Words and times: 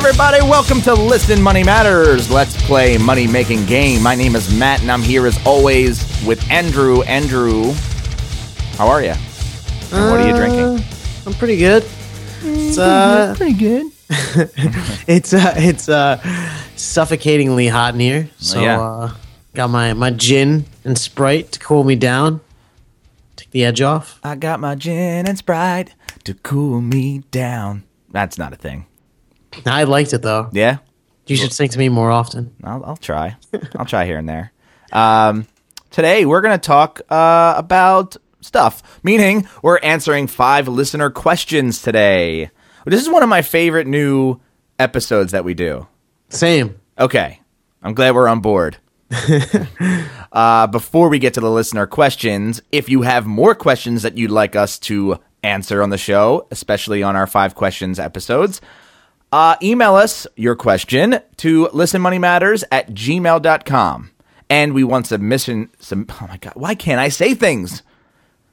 everybody. 0.00 0.40
Welcome 0.40 0.80
to 0.82 0.94
Listen 0.94 1.42
Money 1.42 1.62
Matters. 1.62 2.30
Let's 2.30 2.56
play 2.62 2.96
money 2.96 3.26
making 3.26 3.66
game. 3.66 4.02
My 4.02 4.14
name 4.14 4.34
is 4.34 4.50
Matt, 4.54 4.80
and 4.80 4.90
I'm 4.90 5.02
here 5.02 5.26
as 5.26 5.38
always 5.46 6.00
with 6.24 6.42
Andrew. 6.50 7.02
Andrew, 7.02 7.74
how 8.78 8.88
are 8.88 9.02
you? 9.02 9.12
And 9.92 10.10
what 10.10 10.20
are 10.20 10.26
you 10.26 10.34
drinking? 10.34 10.82
I'm 11.26 11.34
pretty 11.34 11.58
good. 11.58 11.84
It's 12.40 12.78
uh, 12.78 13.34
Pretty 13.36 13.52
good. 13.52 13.92
it's 15.06 15.34
uh, 15.34 15.52
it's 15.58 15.90
uh, 15.90 16.16
suffocatingly 16.76 17.68
hot 17.68 17.92
in 17.92 18.00
here. 18.00 18.30
So 18.38 18.62
yeah. 18.62 18.80
uh, 18.80 19.14
got 19.54 19.68
my 19.68 19.92
my 19.92 20.12
gin 20.12 20.64
and 20.82 20.96
Sprite 20.96 21.52
to 21.52 21.58
cool 21.58 21.84
me 21.84 21.94
down, 21.94 22.40
take 23.36 23.50
the 23.50 23.66
edge 23.66 23.82
off. 23.82 24.18
I 24.24 24.36
got 24.36 24.60
my 24.60 24.76
gin 24.76 25.28
and 25.28 25.36
Sprite 25.36 25.94
to 26.24 26.32
cool 26.32 26.80
me 26.80 27.18
down. 27.30 27.84
That's 28.08 28.38
not 28.38 28.54
a 28.54 28.56
thing. 28.56 28.86
I 29.66 29.84
liked 29.84 30.12
it 30.12 30.22
though. 30.22 30.48
Yeah, 30.52 30.78
You 31.26 31.36
should 31.36 31.52
sing 31.52 31.68
to 31.70 31.78
me 31.78 31.88
more 31.88 32.10
often. 32.10 32.54
I'll, 32.64 32.84
I'll 32.84 32.96
try. 32.96 33.36
I'll 33.76 33.86
try 33.86 34.06
here 34.06 34.18
and 34.18 34.28
there. 34.28 34.52
Um, 34.92 35.46
today 35.90 36.24
we're 36.24 36.40
gonna 36.40 36.58
talk 36.58 37.00
uh, 37.10 37.54
about 37.56 38.16
stuff. 38.40 39.00
Meaning 39.02 39.48
we're 39.62 39.78
answering 39.78 40.26
five 40.26 40.68
listener 40.68 41.10
questions 41.10 41.82
today. 41.82 42.50
This 42.86 43.02
is 43.02 43.08
one 43.08 43.22
of 43.22 43.28
my 43.28 43.42
favorite 43.42 43.86
new 43.86 44.40
episodes 44.78 45.32
that 45.32 45.44
we 45.44 45.54
do. 45.54 45.86
Same. 46.30 46.80
Okay, 46.98 47.40
I'm 47.82 47.94
glad 47.94 48.14
we're 48.14 48.28
on 48.28 48.40
board. 48.40 48.78
uh, 50.32 50.66
before 50.68 51.08
we 51.08 51.18
get 51.18 51.34
to 51.34 51.40
the 51.40 51.50
listener 51.50 51.86
questions, 51.86 52.62
if 52.72 52.88
you 52.88 53.02
have 53.02 53.26
more 53.26 53.54
questions 53.54 54.02
that 54.02 54.16
you'd 54.16 54.30
like 54.30 54.54
us 54.56 54.78
to 54.78 55.18
answer 55.42 55.82
on 55.82 55.90
the 55.90 55.98
show, 55.98 56.46
especially 56.50 57.02
on 57.02 57.16
our 57.16 57.26
five 57.26 57.54
questions 57.54 57.98
episodes, 57.98 58.60
uh, 59.32 59.56
email 59.62 59.94
us 59.94 60.26
your 60.36 60.56
question 60.56 61.20
to 61.38 61.66
listenmoneymatters 61.68 62.64
at 62.70 62.90
gmail.com. 62.90 64.10
And 64.48 64.74
we 64.74 64.82
want 64.82 65.06
submission. 65.06 65.70
Some, 65.78 66.06
oh 66.10 66.26
my 66.28 66.36
God, 66.38 66.54
why 66.56 66.74
can't 66.74 67.00
I 67.00 67.08
say 67.08 67.34
things? 67.34 67.82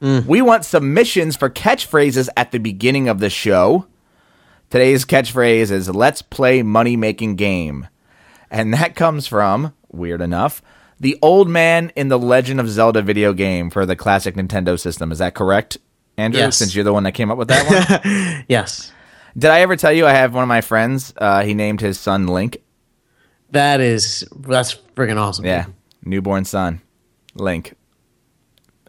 We 0.00 0.40
want 0.42 0.64
submissions 0.64 1.34
for 1.34 1.50
catchphrases 1.50 2.28
at 2.36 2.52
the 2.52 2.58
beginning 2.58 3.08
of 3.08 3.18
the 3.18 3.28
show. 3.28 3.86
Today's 4.70 5.04
catchphrase 5.04 5.72
is 5.72 5.88
let's 5.88 6.22
play 6.22 6.62
money 6.62 6.96
making 6.96 7.34
game. 7.34 7.88
And 8.48 8.72
that 8.74 8.94
comes 8.94 9.26
from, 9.26 9.74
weird 9.90 10.20
enough, 10.20 10.62
the 11.00 11.18
old 11.20 11.48
man 11.48 11.90
in 11.96 12.08
the 12.08 12.18
Legend 12.18 12.60
of 12.60 12.68
Zelda 12.68 13.02
video 13.02 13.32
game 13.32 13.70
for 13.70 13.84
the 13.86 13.96
classic 13.96 14.36
Nintendo 14.36 14.78
system. 14.78 15.10
Is 15.10 15.18
that 15.18 15.34
correct, 15.34 15.78
Andrew? 16.16 16.40
Yes. 16.42 16.56
Since 16.58 16.76
you're 16.76 16.84
the 16.84 16.92
one 16.92 17.02
that 17.02 17.12
came 17.12 17.32
up 17.32 17.38
with 17.38 17.48
that 17.48 18.04
one? 18.04 18.44
Yes. 18.48 18.92
Did 19.36 19.50
I 19.50 19.60
ever 19.60 19.76
tell 19.76 19.92
you 19.92 20.06
I 20.06 20.12
have 20.12 20.34
one 20.34 20.42
of 20.42 20.48
my 20.48 20.60
friends? 20.60 21.12
Uh, 21.16 21.42
he 21.42 21.54
named 21.54 21.80
his 21.80 21.98
son 22.00 22.26
Link. 22.26 22.58
That 23.50 23.80
is 23.80 24.26
that's 24.38 24.74
freaking 24.94 25.16
awesome. 25.18 25.44
Yeah, 25.44 25.66
newborn 26.04 26.44
son, 26.44 26.80
Link. 27.34 27.74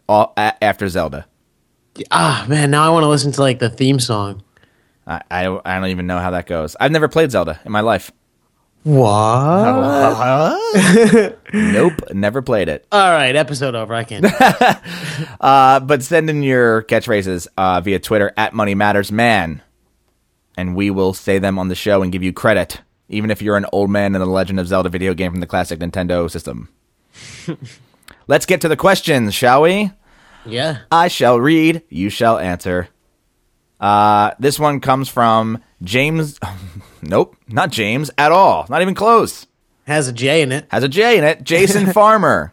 All 0.08 0.32
a- 0.36 0.62
after 0.62 0.88
Zelda. 0.88 1.26
Ah 2.10 2.44
man, 2.48 2.70
now 2.70 2.84
I 2.86 2.90
want 2.90 3.04
to 3.04 3.08
listen 3.08 3.32
to 3.32 3.40
like 3.40 3.58
the 3.58 3.70
theme 3.70 3.98
song. 4.00 4.42
I, 5.06 5.22
I 5.30 5.60
I 5.64 5.80
don't 5.80 5.88
even 5.90 6.06
know 6.06 6.18
how 6.18 6.30
that 6.32 6.46
goes. 6.46 6.76
I've 6.78 6.92
never 6.92 7.08
played 7.08 7.30
Zelda 7.30 7.60
in 7.64 7.72
my 7.72 7.80
life. 7.80 8.10
What? 8.82 10.56
Nope, 11.52 11.92
never 12.12 12.42
played 12.42 12.68
it. 12.68 12.86
All 12.92 13.10
right, 13.12 13.34
episode 13.36 13.74
over. 13.74 13.94
I 13.94 14.04
can't. 14.04 14.26
Uh, 15.40 15.80
but 15.80 16.02
send 16.02 16.30
in 16.30 16.42
your 16.42 16.82
catchphrases 16.84 17.46
uh, 17.58 17.80
via 17.82 17.98
Twitter 17.98 18.32
at 18.38 18.54
Money 18.54 18.74
Matters 18.74 19.12
Man, 19.12 19.60
and 20.60 20.76
we 20.76 20.90
will 20.90 21.14
say 21.14 21.38
them 21.38 21.58
on 21.58 21.68
the 21.68 21.74
show 21.74 22.02
and 22.02 22.12
give 22.12 22.22
you 22.22 22.32
credit, 22.32 22.82
even 23.08 23.30
if 23.30 23.40
you're 23.40 23.56
an 23.56 23.66
old 23.72 23.90
man 23.90 24.14
in 24.14 24.20
the 24.20 24.26
Legend 24.26 24.60
of 24.60 24.68
Zelda 24.68 24.90
video 24.90 25.14
game 25.14 25.32
from 25.32 25.40
the 25.40 25.46
classic 25.46 25.78
Nintendo 25.80 26.30
system. 26.30 26.68
Let's 28.26 28.46
get 28.46 28.60
to 28.60 28.68
the 28.68 28.76
questions, 28.76 29.34
shall 29.34 29.62
we? 29.62 29.90
yeah. 30.44 30.80
I 30.92 31.08
shall 31.08 31.40
read, 31.40 31.82
you 31.88 32.10
shall 32.10 32.38
answer. 32.38 32.88
Uh, 33.80 34.32
this 34.38 34.58
one 34.58 34.80
comes 34.80 35.08
from 35.08 35.62
James. 35.82 36.38
nope, 37.02 37.36
not 37.48 37.70
James 37.70 38.10
at 38.18 38.30
all. 38.30 38.66
Not 38.68 38.82
even 38.82 38.94
close. 38.94 39.46
Has 39.86 40.08
a 40.08 40.12
J 40.12 40.42
in 40.42 40.52
it. 40.52 40.66
Has 40.70 40.84
a 40.84 40.88
J 40.88 41.16
in 41.16 41.24
it. 41.24 41.42
Jason 41.42 41.86
Farmer. 41.92 42.52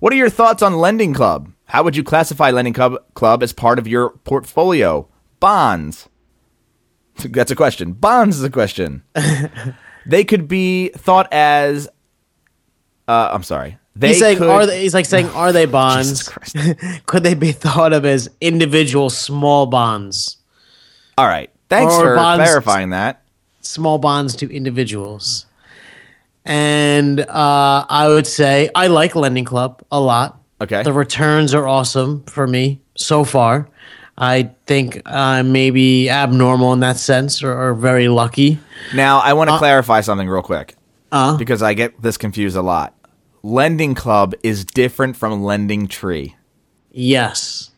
What 0.00 0.12
are 0.12 0.16
your 0.16 0.30
thoughts 0.30 0.62
on 0.62 0.78
Lending 0.78 1.14
Club? 1.14 1.52
How 1.66 1.84
would 1.84 1.94
you 1.94 2.02
classify 2.02 2.50
Lending 2.50 2.74
Club, 2.74 2.96
Club 3.14 3.44
as 3.44 3.52
part 3.52 3.78
of 3.78 3.86
your 3.86 4.10
portfolio? 4.10 5.08
Bonds. 5.38 6.08
That's 7.24 7.50
a 7.50 7.56
question. 7.56 7.92
Bonds 7.92 8.36
is 8.38 8.44
a 8.44 8.50
question. 8.50 9.02
they 10.06 10.24
could 10.24 10.48
be 10.48 10.88
thought 10.90 11.28
as. 11.32 11.88
Uh, 13.08 13.30
I'm 13.32 13.42
sorry. 13.42 13.78
They 13.96 14.08
he's 14.08 14.18
saying, 14.20 14.38
could, 14.38 14.48
are 14.48 14.66
they, 14.66 14.82
he's 14.82 14.94
like 14.94 15.04
saying, 15.06 15.26
are 15.34 15.52
they 15.52 15.66
bonds? 15.66 16.28
Could 17.06 17.22
they 17.24 17.34
be 17.34 17.52
thought 17.52 17.92
of 17.92 18.04
as 18.06 18.30
individual 18.40 19.10
small 19.10 19.66
bonds? 19.66 20.36
All 21.18 21.26
right. 21.26 21.50
Thanks 21.68 21.92
Or 21.92 22.00
for 22.00 22.16
bonds- 22.16 22.44
clarifying 22.44 22.90
that. 22.90 23.22
Small 23.62 23.98
bonds 23.98 24.36
to 24.36 24.50
individuals. 24.50 25.46
And 26.44 27.20
uh, 27.20 27.84
I 27.88 28.08
would 28.08 28.26
say 28.26 28.70
I 28.74 28.86
like 28.86 29.14
Lending 29.14 29.44
Club 29.44 29.82
a 29.92 30.00
lot. 30.00 30.40
Okay. 30.60 30.82
The 30.82 30.92
returns 30.92 31.52
are 31.52 31.66
awesome 31.66 32.22
for 32.24 32.46
me 32.46 32.80
so 32.96 33.24
far. 33.24 33.68
I 34.18 34.50
think 34.66 35.00
I'm 35.06 35.52
maybe 35.52 36.10
abnormal 36.10 36.72
in 36.72 36.80
that 36.80 36.96
sense 36.98 37.42
or, 37.42 37.52
or 37.52 37.74
very 37.74 38.08
lucky. 38.08 38.58
Now, 38.94 39.18
I 39.20 39.32
want 39.32 39.50
to 39.50 39.58
clarify 39.58 40.00
something 40.02 40.28
real 40.28 40.42
quick 40.42 40.74
Uh, 41.10 41.36
because 41.36 41.62
I 41.62 41.74
get 41.74 42.00
this 42.02 42.16
confused 42.18 42.56
a 42.56 42.62
lot. 42.62 42.94
Lending 43.42 43.94
Club 43.94 44.34
is 44.42 44.64
different 44.66 45.16
from 45.16 45.42
Lending 45.42 45.88
Tree. 45.88 46.36
Yes. 46.92 47.70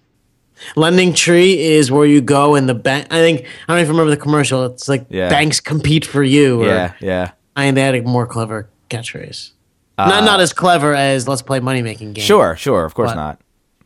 Lending 0.76 1.12
Tree 1.12 1.58
is 1.60 1.90
where 1.90 2.06
you 2.06 2.20
go 2.20 2.54
and 2.54 2.68
the 2.68 2.74
bank. 2.74 3.06
I 3.10 3.18
think, 3.18 3.46
I 3.68 3.72
don't 3.74 3.80
even 3.80 3.92
remember 3.92 4.10
the 4.10 4.16
commercial. 4.20 4.64
It's 4.66 4.88
like 4.88 5.06
Yeah. 5.10 5.28
banks 5.28 5.60
compete 5.60 6.04
for 6.04 6.22
you. 6.22 6.62
Or, 6.62 6.66
Yeah, 6.66 6.92
yeah. 7.00 7.30
I 7.56 7.64
think 7.64 7.74
they 7.76 7.82
had 7.82 7.94
a 7.94 8.02
more 8.02 8.26
clever 8.26 8.68
catchphrase. 8.90 9.50
not 9.98 10.24
not 10.24 10.40
as 10.40 10.52
clever 10.52 10.94
as 10.94 11.28
let's 11.28 11.42
play 11.42 11.60
money 11.60 11.82
making 11.82 12.14
game. 12.14 12.22
Uh, 12.22 12.26
Sure, 12.26 12.56
sure, 12.56 12.84
of 12.84 12.94
course 12.94 13.10
But- 13.10 13.16
not. 13.16 13.38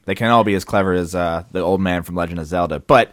They 0.07 0.15
can 0.15 0.29
all 0.31 0.43
be 0.45 0.55
as 0.55 0.65
clever 0.65 0.93
as 0.95 1.15
uh, 1.15 1.45
the 1.53 1.61
old 1.61 1.81
man 1.81 2.03
from 2.03 2.15
Legend 2.15 2.39
of 2.41 2.47
Zelda. 2.47 2.81
But 2.81 3.13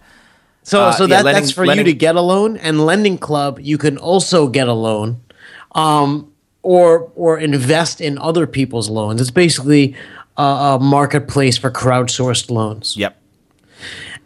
So 0.64 0.84
Uh, 0.86 0.92
so 0.94 1.06
yeah, 1.06 1.22
lending- 1.22 1.34
that's 1.44 1.52
for 1.52 1.66
lending- 1.66 1.86
you 1.88 1.92
to 1.94 1.98
get 1.98 2.16
a 2.16 2.22
loan, 2.22 2.56
and 2.58 2.86
Lending 2.86 3.18
Club 3.18 3.60
you 3.62 3.78
can 3.78 3.98
also 3.98 4.48
get 4.48 4.68
a 4.70 4.74
loan, 4.74 5.18
um, 5.76 6.32
or 6.62 7.12
or 7.16 7.38
invest 7.38 8.00
in 8.00 8.18
other 8.18 8.48
people's 8.48 8.90
loans. 8.90 9.20
It's 9.20 9.32
basically 9.32 9.96
a, 10.38 10.44
a 10.44 10.80
marketplace 10.80 11.58
for 11.58 11.70
crowdsourced 11.70 12.50
loans. 12.50 12.96
yep, 12.98 13.18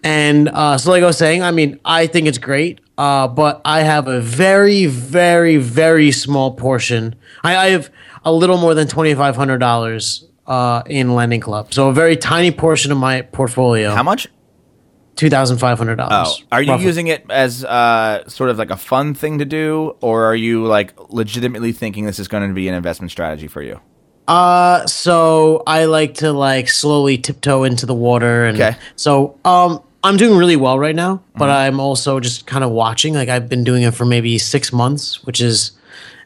And 0.03 0.49
uh, 0.49 0.78
so, 0.78 0.91
like 0.91 1.03
I 1.03 1.07
was 1.07 1.17
saying, 1.17 1.41
I 1.41 1.51
mean, 1.51 1.79
I 1.84 2.05
think 2.07 2.28
it's 2.28 2.38
great, 2.38 2.79
uh, 2.97 3.28
but 3.28 3.61
I 3.66 3.81
have 3.81 4.07
a 4.07 4.22
very, 4.22 4.85
very, 4.85 5.57
very 5.57 6.11
small 6.11 6.51
portion. 6.51 7.16
I, 7.44 7.55
I 7.57 7.69
have 7.72 7.89
a 8.23 8.31
little 8.31 8.57
more 8.57 8.73
than 8.75 8.88
twenty 8.88 9.13
five 9.16 9.35
hundred 9.35 9.57
dollars 9.57 10.23
uh, 10.47 10.81
in 10.88 11.13
Lending 11.16 11.41
Club, 11.41 11.74
so 11.74 11.90
a 11.90 11.94
very 11.94 12.16
tiny 12.18 12.52
portion 12.52 12.91
of 12.91 12.97
my 12.97 13.22
portfolio. 13.22 13.94
how 13.94 14.03
much? 14.03 14.28
Two 15.16 15.30
thousand 15.31 15.58
five 15.58 15.78
hundred 15.80 15.96
dollars. 15.96 16.44
are 16.52 16.62
you 16.62 16.75
using 16.78 17.08
it 17.08 17.25
as 17.30 17.66
uh, 17.66 18.28
sort 18.30 18.52
of 18.52 18.59
like 18.59 18.69
a 18.69 18.78
fun 18.78 19.13
thing 19.16 19.40
to 19.40 19.46
do, 19.46 19.96
or 20.00 20.25
are 20.25 20.35
you 20.35 20.66
like 20.66 20.94
legitimately 21.09 21.72
thinking 21.72 22.06
this 22.06 22.19
is 22.19 22.28
going 22.28 22.47
to 22.47 22.53
be 22.53 22.68
an 22.68 22.75
investment 22.75 23.09
strategy 23.12 23.47
for 23.47 23.63
you? 23.63 23.80
Uh, 24.28 24.85
so 24.85 25.63
I 25.66 25.85
like 25.85 26.16
to 26.16 26.31
like 26.34 26.69
slowly 26.69 27.18
tiptoe 27.18 27.64
into 27.64 27.85
the 27.88 27.96
water, 27.96 28.46
and 28.46 28.62
Okay. 28.62 28.78
so 28.96 29.40
um, 29.44 29.81
I'm 30.03 30.18
doing 30.18 30.38
really 30.38 30.56
well 30.56 30.78
right 30.78 30.96
now. 30.96 31.23
But 31.35 31.46
Mm-hmm. 31.46 31.73
I'm 31.73 31.79
also 31.79 32.20
just 32.20 32.46
kind 32.46 32.64
of 32.64 32.70
watching. 32.70 33.16
Like 33.16 33.29
I've 33.29 33.50
been 33.50 33.64
doing 33.64 33.82
it 33.84 33.96
for 33.96 34.05
maybe 34.05 34.38
six 34.38 34.72
months, 34.72 35.23
which 35.26 35.41
is 35.41 35.72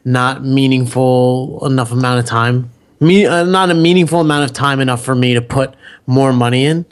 not 0.04 0.44
meaningful 0.44 1.64
enough 1.64 1.92
amount 1.92 2.18
of 2.20 2.26
time. 2.26 2.70
Me, 3.02 3.26
uh, 3.26 3.44
not 3.44 3.70
a 3.70 3.74
meaningful 3.74 4.20
amount 4.20 4.44
of 4.48 4.52
time 4.52 4.80
enough 4.80 5.04
for 5.04 5.14
me 5.14 5.34
to 5.34 5.42
put 5.42 5.74
more 6.06 6.32
money 6.32 6.64
in. 6.66 6.86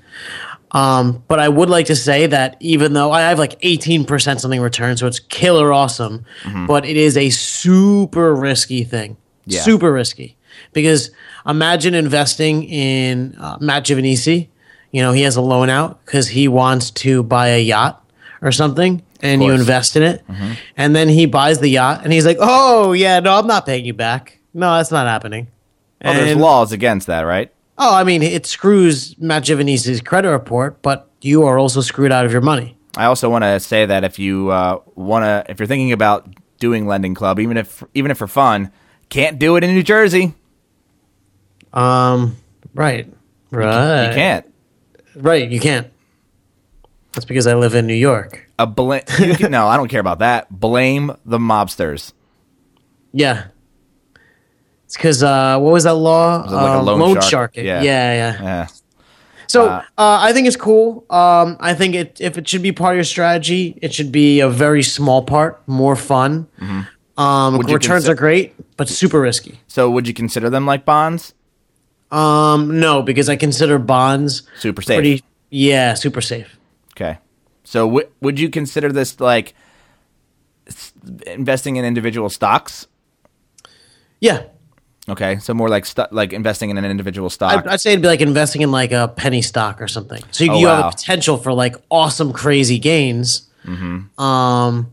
Um, 0.73 1.23
but 1.29 1.39
I 1.41 1.49
would 1.49 1.69
like 1.71 1.87
to 1.87 1.97
say 1.97 2.27
that 2.27 2.57
even 2.61 2.93
though 2.93 3.11
I 3.11 3.23
have 3.23 3.39
like 3.39 3.61
18% 3.61 4.41
something 4.41 4.61
return, 4.61 4.97
so 4.97 5.07
it's 5.07 5.19
killer 5.19 5.73
awesome, 5.73 6.25
but 6.67 6.85
it 6.85 6.97
is 6.97 7.17
a 7.17 7.31
super 7.31 8.35
risky 8.35 8.85
thing. 8.85 9.17
Yeah. 9.47 9.63
Super 9.63 9.93
risky. 9.93 10.37
Because 10.73 11.11
imagine 11.47 11.95
investing 11.95 12.65
in 12.65 13.35
uh, 13.39 13.59
Matt 13.61 13.85
Giovanisi. 13.85 14.49
You 14.93 15.03
know, 15.03 15.13
he 15.13 15.23
has 15.23 15.37
a 15.37 15.41
loan 15.41 15.71
out 15.71 16.05
because 16.05 16.29
he 16.29 16.49
wants 16.49 16.91
to 16.93 17.23
buy 17.23 17.49
a 17.49 17.63
yacht 17.63 18.05
or 18.43 18.51
something, 18.53 19.03
and 19.23 19.43
you 19.43 19.53
invest 19.53 19.97
in 19.97 20.03
it. 20.03 20.25
And 20.77 20.95
then 20.97 21.09
he 21.09 21.27
buys 21.27 21.61
the 21.61 21.69
yacht, 21.69 22.03
and 22.05 22.13
he's 22.13 22.27
like, 22.27 22.39
oh, 22.41 22.93
yeah, 22.93 23.21
no, 23.21 23.39
I'm 23.39 23.47
not 23.47 23.67
paying 23.67 23.85
you 23.85 23.95
back. 23.95 24.39
No, 24.55 24.77
that's 24.77 24.91
not 24.91 25.07
happening. 25.07 25.47
Well, 26.03 26.15
there's 26.15 26.37
laws 26.37 26.73
against 26.73 27.07
that, 27.09 27.23
right? 27.23 27.53
Oh, 27.79 27.95
I 27.95 28.05
mean, 28.05 28.23
it 28.23 28.47
screws 28.47 29.19
Matt 29.19 29.45
Giovanisi's 29.45 30.01
credit 30.01 30.31
report, 30.31 30.83
but 30.83 31.11
you 31.21 31.45
are 31.45 31.59
also 31.59 31.81
screwed 31.81 32.13
out 32.13 32.27
of 32.27 32.33
your 32.33 32.41
money. 32.41 32.77
I 32.97 33.05
also 33.07 33.31
want 33.31 33.45
to 33.45 33.61
say 33.61 33.87
that 33.87 34.05
if 34.05 34.19
you 34.19 34.51
uh, 34.51 34.81
want 34.95 35.25
to, 35.25 35.51
if 35.51 35.59
you're 35.59 35.67
thinking 35.67 35.93
about 35.93 36.29
doing 36.61 36.87
lending 36.87 37.15
club, 37.15 37.41
even 37.41 37.57
if 37.57 37.83
even 37.95 38.11
if 38.11 38.19
for 38.19 38.29
fun. 38.29 38.71
Can't 39.09 39.41
do 39.41 39.57
it 39.57 39.65
in 39.65 39.75
New 39.75 39.83
Jersey. 39.83 40.35
Um, 41.73 42.37
right, 42.75 43.13
right. 43.51 44.09
You 44.09 44.15
can't. 44.15 44.55
Right, 45.17 45.51
you 45.51 45.59
can't. 45.59 45.89
That's 47.13 47.25
because 47.25 47.49
I 47.49 47.55
live 47.55 47.75
in 47.75 47.89
New 47.89 47.95
York. 47.95 48.49
A 48.57 48.69
bl- 48.69 48.99
can, 49.09 49.51
no, 49.51 49.67
I 49.67 49.77
don't 49.77 49.89
care 49.89 50.01
about 50.01 50.21
that. 50.21 50.49
Blame 50.49 51.13
the 51.25 51.39
mobsters. 51.39 52.13
Yeah. 53.13 53.49
It's 54.91 54.97
because 54.97 55.23
uh, 55.23 55.57
what 55.61 55.73
was 55.73 55.85
that 55.85 55.95
law? 55.95 56.43
it 56.45 56.51
like 56.51 56.75
a 56.75 56.79
Uh, 56.81 56.83
loan 56.83 57.15
shark? 57.15 57.23
shark. 57.31 57.57
Yeah. 57.57 57.81
Yeah, 57.81 58.13
yeah. 58.13 58.43
Yeah. 58.43 58.67
So 59.47 59.69
uh, 59.69 59.83
I 59.97 60.33
think 60.33 60.49
it's 60.49 60.57
cool. 60.57 61.05
Um, 61.11 61.57
I 61.61 61.75
think 61.75 61.95
it 61.95 62.19
if 62.21 62.37
it 62.37 62.49
should 62.49 62.63
be 62.63 62.73
part 62.73 62.95
of 62.95 62.97
your 62.97 63.05
strategy, 63.05 63.79
it 63.81 63.95
should 63.95 64.11
be 64.11 64.41
a 64.41 64.49
very 64.49 64.83
small 64.83 65.23
part, 65.23 65.63
more 65.69 65.95
fun. 65.95 66.49
Um, 67.17 67.57
Would 67.57 67.69
you 67.69 67.75
returns 67.75 68.07
consi- 68.07 68.09
are 68.09 68.15
great, 68.17 68.55
but 68.77 68.89
super 68.89 69.21
risky. 69.21 69.61
So 69.69 69.89
would 69.91 70.09
you 70.09 70.15
consider 70.15 70.51
them 70.51 70.67
like 70.67 70.85
bonds? 70.85 71.35
Um, 72.11 72.81
no, 72.81 73.03
because 73.03 73.29
I 73.29 73.37
consider 73.37 73.79
bonds 73.79 74.43
Super 74.59 74.83
safe. 74.83 74.97
pretty. 74.97 75.23
Yeah, 75.51 75.95
super 75.95 76.21
safe. 76.21 76.57
Okay. 76.97 77.19
So 77.63 77.87
w- 77.87 78.09
would 78.21 78.41
you 78.41 78.51
consider 78.51 78.91
this 78.93 79.21
like 79.21 79.55
s- 80.67 80.93
investing 81.27 81.77
in 81.77 81.85
individual 81.85 82.29
stocks? 82.31 82.89
Yeah, 84.21 84.43
Okay, 85.11 85.39
so 85.41 85.53
more 85.55 85.69
like 85.69 85.85
stu- 85.87 86.07
like 86.13 86.33
investing 86.33 86.71
in 86.71 86.79
an 86.79 86.85
individual 86.85 87.29
stock. 87.31 87.53
I'd, 87.53 87.67
I'd 87.67 87.81
say 87.81 87.93
it'd 87.93 88.03
be 88.03 88.09
like 88.09 88.21
investing 88.21 88.63
in 88.63 88.71
like 88.71 88.93
a 88.93 89.09
penny 89.09 89.43
stock 89.43 89.83
or 89.83 89.89
something. 89.89 90.23
So 90.31 90.45
you, 90.45 90.53
Oh, 90.53 90.59
you 90.59 90.67
have 90.69 90.81
wow. 90.85 90.89
a 90.89 90.93
potential 90.93 91.37
for 91.37 91.53
like 91.53 91.75
awesome, 91.91 92.33
crazy 92.33 92.79
gains. 92.79 93.49
Mm-hmm. 93.67 94.21
Um, 94.23 94.93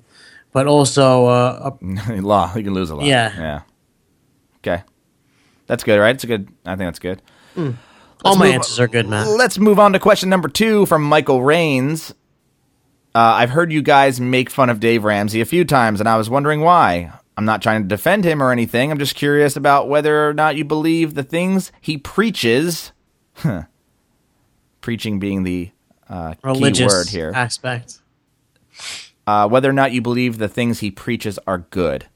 but 0.53 0.65
also 0.67 1.25
uh, 1.27 1.71
a 2.09 2.21
Law, 2.21 2.51
you 2.55 2.63
can 2.63 2.73
lose 2.73 2.89
a 2.89 2.95
lot. 2.95 3.05
Yeah. 3.05 3.31
Yeah. 3.37 3.61
Okay. 4.57 4.83
That's 5.67 5.83
good, 5.83 5.97
right? 5.99 6.15
It's 6.15 6.23
a 6.23 6.27
good. 6.27 6.47
I 6.65 6.71
think 6.75 6.87
that's 6.87 6.99
good. 6.99 7.21
all 8.25 8.35
my 8.37 8.47
answers 8.47 8.79
are 8.79 8.87
good, 8.87 9.07
man. 9.07 9.27
Let's 9.37 9.59
move 9.59 9.77
on 9.79 9.93
to 9.93 9.99
question 9.99 10.29
number 10.29 10.47
two 10.49 10.85
from 10.87 11.03
Michael 11.03 11.43
Rains. 11.43 12.11
Uh, 13.13 13.19
I've 13.19 13.49
heard 13.51 13.71
you 13.71 13.81
guys 13.81 14.19
make 14.21 14.49
fun 14.49 14.69
of 14.69 14.79
Dave 14.79 15.03
Ramsey 15.03 15.41
a 15.41 15.45
few 15.45 15.63
times, 15.65 15.99
and 15.99 16.07
I 16.09 16.17
was 16.17 16.29
wondering 16.29 16.61
why. 16.61 17.11
I'm 17.37 17.45
not 17.45 17.61
trying 17.61 17.83
to 17.83 17.87
defend 17.87 18.25
him 18.25 18.41
or 18.41 18.51
anything. 18.51 18.91
I'm 18.91 18.97
just 18.99 19.15
curious 19.15 19.55
about 19.55 19.87
whether 19.87 20.27
or 20.27 20.33
not 20.33 20.55
you 20.55 20.65
believe 20.65 21.13
the 21.13 21.23
things 21.23 21.71
he 21.79 21.97
preaches. 21.97 22.91
Huh. 23.35 23.63
Preaching 24.81 25.19
being 25.19 25.43
the 25.43 25.71
uh, 26.09 26.33
key 26.33 26.39
Religious 26.43 26.91
word 26.93 27.09
here. 27.09 27.31
aspect. 27.35 27.99
uh, 29.27 29.47
whether 29.47 29.69
or 29.69 29.73
not 29.73 29.91
you 29.91 30.01
believe 30.01 30.37
the 30.37 30.47
things 30.47 30.79
he 30.79 30.89
preaches 30.91 31.37
are 31.45 31.59
good. 31.59 32.07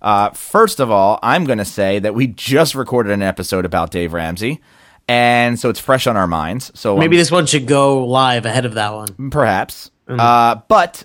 Uh, 0.00 0.30
first 0.30 0.80
of 0.80 0.90
all, 0.90 1.18
I'm 1.22 1.44
going 1.44 1.58
to 1.58 1.64
say 1.64 1.98
that 1.98 2.14
we 2.14 2.26
just 2.28 2.74
recorded 2.74 3.12
an 3.12 3.20
episode 3.22 3.64
about 3.66 3.90
Dave 3.90 4.12
Ramsey, 4.14 4.60
and 5.08 5.58
so 5.58 5.68
it's 5.68 5.80
fresh 5.80 6.06
on 6.06 6.16
our 6.16 6.26
minds. 6.28 6.70
So 6.78 6.96
Maybe 6.96 7.16
um, 7.16 7.18
this 7.18 7.30
one 7.30 7.44
should 7.46 7.66
go 7.66 8.06
live 8.06 8.46
ahead 8.46 8.64
of 8.64 8.74
that 8.74 8.94
one. 8.94 9.30
perhaps, 9.30 9.90
uh, 10.08 10.54
but 10.68 11.04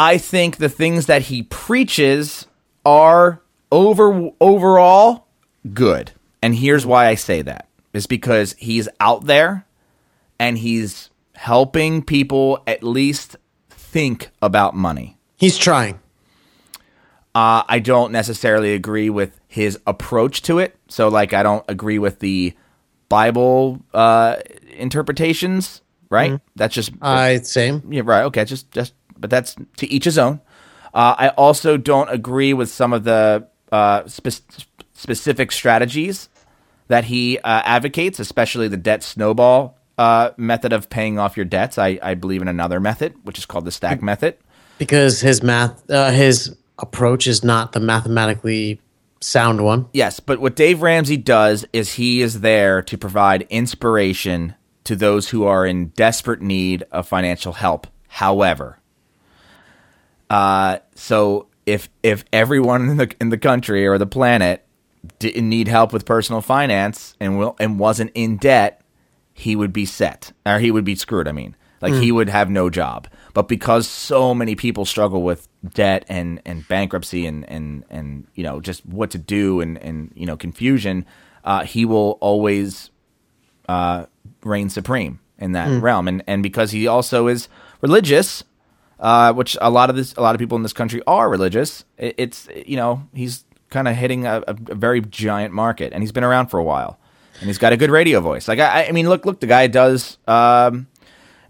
I 0.00 0.16
think 0.16 0.56
the 0.56 0.70
things 0.70 1.04
that 1.06 1.22
he 1.24 1.42
preaches 1.42 2.46
are 2.86 3.42
over 3.70 4.30
overall 4.40 5.26
good, 5.74 6.12
and 6.40 6.54
here's 6.54 6.86
why 6.86 7.08
I 7.08 7.16
say 7.16 7.42
that: 7.42 7.68
is 7.92 8.06
because 8.06 8.54
he's 8.54 8.88
out 8.98 9.26
there 9.26 9.66
and 10.38 10.56
he's 10.56 11.10
helping 11.34 12.02
people 12.02 12.62
at 12.66 12.82
least 12.82 13.36
think 13.68 14.30
about 14.40 14.74
money. 14.74 15.18
He's 15.36 15.58
trying. 15.58 16.00
Uh, 17.34 17.62
I 17.68 17.78
don't 17.78 18.10
necessarily 18.10 18.72
agree 18.72 19.10
with 19.10 19.38
his 19.48 19.78
approach 19.86 20.40
to 20.42 20.60
it. 20.60 20.76
So, 20.88 21.08
like, 21.08 21.34
I 21.34 21.42
don't 21.42 21.64
agree 21.68 21.98
with 21.98 22.20
the 22.20 22.54
Bible 23.10 23.82
uh, 23.92 24.36
interpretations. 24.78 25.82
Right? 26.08 26.40
That's 26.56 26.74
just 26.74 26.90
I 27.02 27.36
same. 27.40 27.82
yeah, 27.92 28.02
right. 28.02 28.24
Okay, 28.24 28.46
just 28.46 28.70
just, 28.72 28.94
but 29.20 29.30
that's 29.30 29.56
to 29.76 29.86
each 29.92 30.04
his 30.04 30.18
own. 30.18 30.40
Uh, 30.92 31.14
I 31.18 31.28
also 31.30 31.76
don't 31.76 32.10
agree 32.10 32.52
with 32.52 32.68
some 32.68 32.92
of 32.92 33.04
the 33.04 33.46
uh, 33.70 34.06
spe- 34.08 34.42
specific 34.92 35.52
strategies 35.52 36.28
that 36.88 37.04
he 37.04 37.38
uh, 37.38 37.62
advocates, 37.64 38.18
especially 38.18 38.66
the 38.66 38.76
debt 38.76 39.02
snowball 39.02 39.78
uh, 39.98 40.30
method 40.36 40.72
of 40.72 40.90
paying 40.90 41.18
off 41.18 41.36
your 41.36 41.46
debts. 41.46 41.78
I, 41.78 41.98
I 42.02 42.14
believe 42.14 42.42
in 42.42 42.48
another 42.48 42.80
method, 42.80 43.14
which 43.22 43.38
is 43.38 43.46
called 43.46 43.66
the 43.66 43.70
stack 43.70 44.02
method. 44.02 44.36
because 44.78 45.20
his 45.20 45.42
math, 45.42 45.88
uh, 45.90 46.10
his 46.10 46.56
approach 46.78 47.26
is 47.26 47.44
not 47.44 47.72
the 47.72 47.80
mathematically 47.80 48.80
sound 49.20 49.62
one. 49.62 49.86
Yes, 49.92 50.18
but 50.18 50.40
what 50.40 50.56
Dave 50.56 50.80
Ramsey 50.82 51.18
does 51.18 51.66
is 51.72 51.94
he 51.94 52.22
is 52.22 52.40
there 52.40 52.80
to 52.82 52.96
provide 52.96 53.42
inspiration 53.50 54.54
to 54.84 54.96
those 54.96 55.28
who 55.28 55.44
are 55.44 55.66
in 55.66 55.88
desperate 55.88 56.40
need 56.40 56.82
of 56.90 57.06
financial 57.06 57.52
help. 57.52 57.86
However, 58.08 58.78
uh, 60.30 60.78
so 60.94 61.48
if 61.66 61.90
if 62.02 62.24
everyone 62.32 62.88
in 62.88 62.96
the 62.96 63.14
in 63.20 63.28
the 63.28 63.38
country 63.38 63.86
or 63.86 63.98
the 63.98 64.06
planet 64.06 64.64
didn't 65.18 65.48
need 65.48 65.68
help 65.68 65.92
with 65.92 66.04
personal 66.04 66.40
finance 66.40 67.14
and 67.20 67.38
will 67.38 67.56
and 67.58 67.78
wasn't 67.78 68.10
in 68.14 68.36
debt, 68.36 68.82
he 69.32 69.56
would 69.56 69.72
be 69.72 69.84
set 69.84 70.32
or 70.46 70.58
he 70.58 70.70
would 70.70 70.84
be 70.84 70.94
screwed. 70.94 71.28
I 71.28 71.32
mean, 71.32 71.56
like 71.80 71.94
he 71.94 72.12
would 72.12 72.28
have 72.28 72.50
no 72.50 72.70
job. 72.70 73.08
But 73.32 73.48
because 73.48 73.88
so 73.88 74.34
many 74.34 74.54
people 74.54 74.84
struggle 74.84 75.22
with 75.22 75.48
debt 75.74 76.04
and, 76.08 76.42
and 76.44 76.66
bankruptcy 76.68 77.26
and, 77.26 77.48
and, 77.48 77.84
and 77.90 78.26
you 78.34 78.42
know 78.44 78.60
just 78.60 78.84
what 78.86 79.10
to 79.12 79.18
do 79.18 79.60
and, 79.60 79.78
and 79.78 80.12
you 80.14 80.26
know 80.26 80.36
confusion, 80.36 81.06
uh, 81.44 81.64
he 81.64 81.84
will 81.84 82.18
always 82.20 82.90
uh, 83.68 84.06
reign 84.42 84.68
supreme 84.68 85.20
in 85.38 85.52
that 85.52 85.68
realm. 85.80 86.08
And 86.08 86.22
and 86.26 86.42
because 86.42 86.70
he 86.72 86.86
also 86.86 87.26
is 87.28 87.48
religious, 87.80 88.44
uh, 89.00 89.32
which 89.32 89.56
a 89.60 89.70
lot 89.70 89.90
of 89.90 89.96
this 89.96 90.14
a 90.14 90.20
lot 90.20 90.34
of 90.34 90.38
people 90.38 90.56
in 90.56 90.62
this 90.62 90.72
country 90.72 91.02
are 91.06 91.28
religious. 91.28 91.84
It, 91.96 92.14
it's 92.18 92.48
you 92.66 92.76
know 92.76 93.08
he's 93.14 93.44
kind 93.70 93.88
of 93.88 93.96
hitting 93.96 94.26
a, 94.26 94.42
a, 94.46 94.54
very 94.54 95.00
giant 95.00 95.54
market, 95.54 95.92
and 95.92 96.02
he's 96.02 96.12
been 96.12 96.24
around 96.24 96.48
for 96.48 96.58
a 96.58 96.64
while, 96.64 96.98
and 97.40 97.46
he's 97.48 97.58
got 97.58 97.72
a 97.72 97.76
good 97.76 97.90
radio 97.90 98.20
voice. 98.20 98.46
Like 98.46 98.58
I, 98.58 98.86
I 98.86 98.92
mean, 98.92 99.08
look, 99.08 99.24
look, 99.24 99.40
the 99.40 99.46
guy 99.46 99.66
does. 99.66 100.18
Um, 100.28 100.86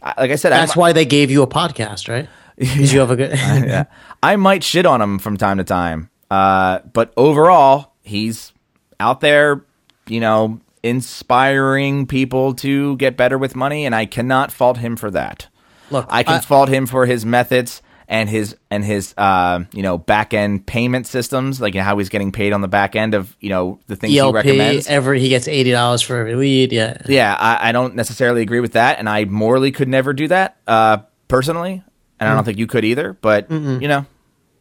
like 0.02 0.31
I 0.31 0.37
said, 0.37 0.50
That's 0.50 0.76
I'm, 0.76 0.81
why 0.81 0.93
they 0.93 1.05
gave 1.05 1.31
you 1.31 1.43
a 1.43 1.47
podcast, 1.47 2.08
right? 2.08 2.29
Because 2.56 2.93
you 2.93 3.01
have 3.01 3.10
a 3.10 3.17
good. 3.17 3.31
yeah, 3.34 3.84
I 4.22 4.36
might 4.36 4.63
shit 4.63 4.84
on 4.84 5.01
him 5.01 5.19
from 5.19 5.39
time 5.39 5.56
to 5.58 5.65
time, 5.65 6.10
uh, 6.31 6.81
but 6.93 7.10
overall, 7.17 7.94
he's 8.03 8.53
out 9.01 9.22
there, 9.22 9.65
you 10.06 10.20
know, 10.20 10.60
inspiring 10.82 12.06
people 12.06 12.53
to 12.56 12.96
get 12.98 13.17
better 13.17 13.39
with 13.39 13.56
money, 13.56 13.86
and 13.86 13.94
I 13.94 14.05
cannot 14.05 14.53
fault 14.53 14.77
him 14.77 14.96
for 14.96 15.10
that. 15.10 15.48
Look, 15.91 16.06
I 16.11 16.23
can 16.23 16.35
I- 16.35 16.41
fault 16.41 16.69
him 16.69 16.87
for 16.87 17.06
his 17.06 17.25
methods 17.27 17.82
and 18.09 18.29
his 18.29 18.56
and 18.70 18.85
his 18.85 19.15
uh, 19.17 19.61
you 19.73 19.82
know 19.82 19.97
back 19.99 20.35
end 20.35 20.67
payment 20.67 21.06
systems, 21.06 21.61
like 21.61 21.75
how 21.77 21.97
he's 21.99 22.09
getting 22.09 22.32
paid 22.32 22.53
on 22.53 22.61
the 22.61 22.69
back 22.69 22.97
end 22.97 23.15
of 23.15 23.37
you 23.41 23.51
know 23.51 23.79
the 23.87 23.94
things 23.97 24.13
he 24.13 24.20
recommends. 24.20 24.89
every 24.89 25.20
he 25.20 25.29
gets 25.29 25.47
eighty 25.47 25.70
dollars 25.70 26.03
for 26.03 26.17
every 26.17 26.35
lead. 26.35 26.73
Yeah, 26.73 26.97
yeah, 27.06 27.37
I, 27.39 27.69
I 27.69 27.73
don't 27.73 27.94
necessarily 27.94 28.43
agree 28.43 28.61
with 28.61 28.73
that, 28.73 28.99
and 28.99 29.09
I 29.09 29.25
morally 29.27 29.70
could 29.73 29.89
never 29.89 30.13
do 30.13 30.27
that 30.29 30.56
uh, 30.67 30.99
personally, 31.29 31.82
and 32.19 32.29
Mm. 32.29 32.32
I 32.32 32.35
don't 32.35 32.44
think 32.44 32.59
you 32.59 32.67
could 32.67 32.85
either. 32.85 33.13
But 33.13 33.49
you 33.51 33.87
know, 33.89 34.06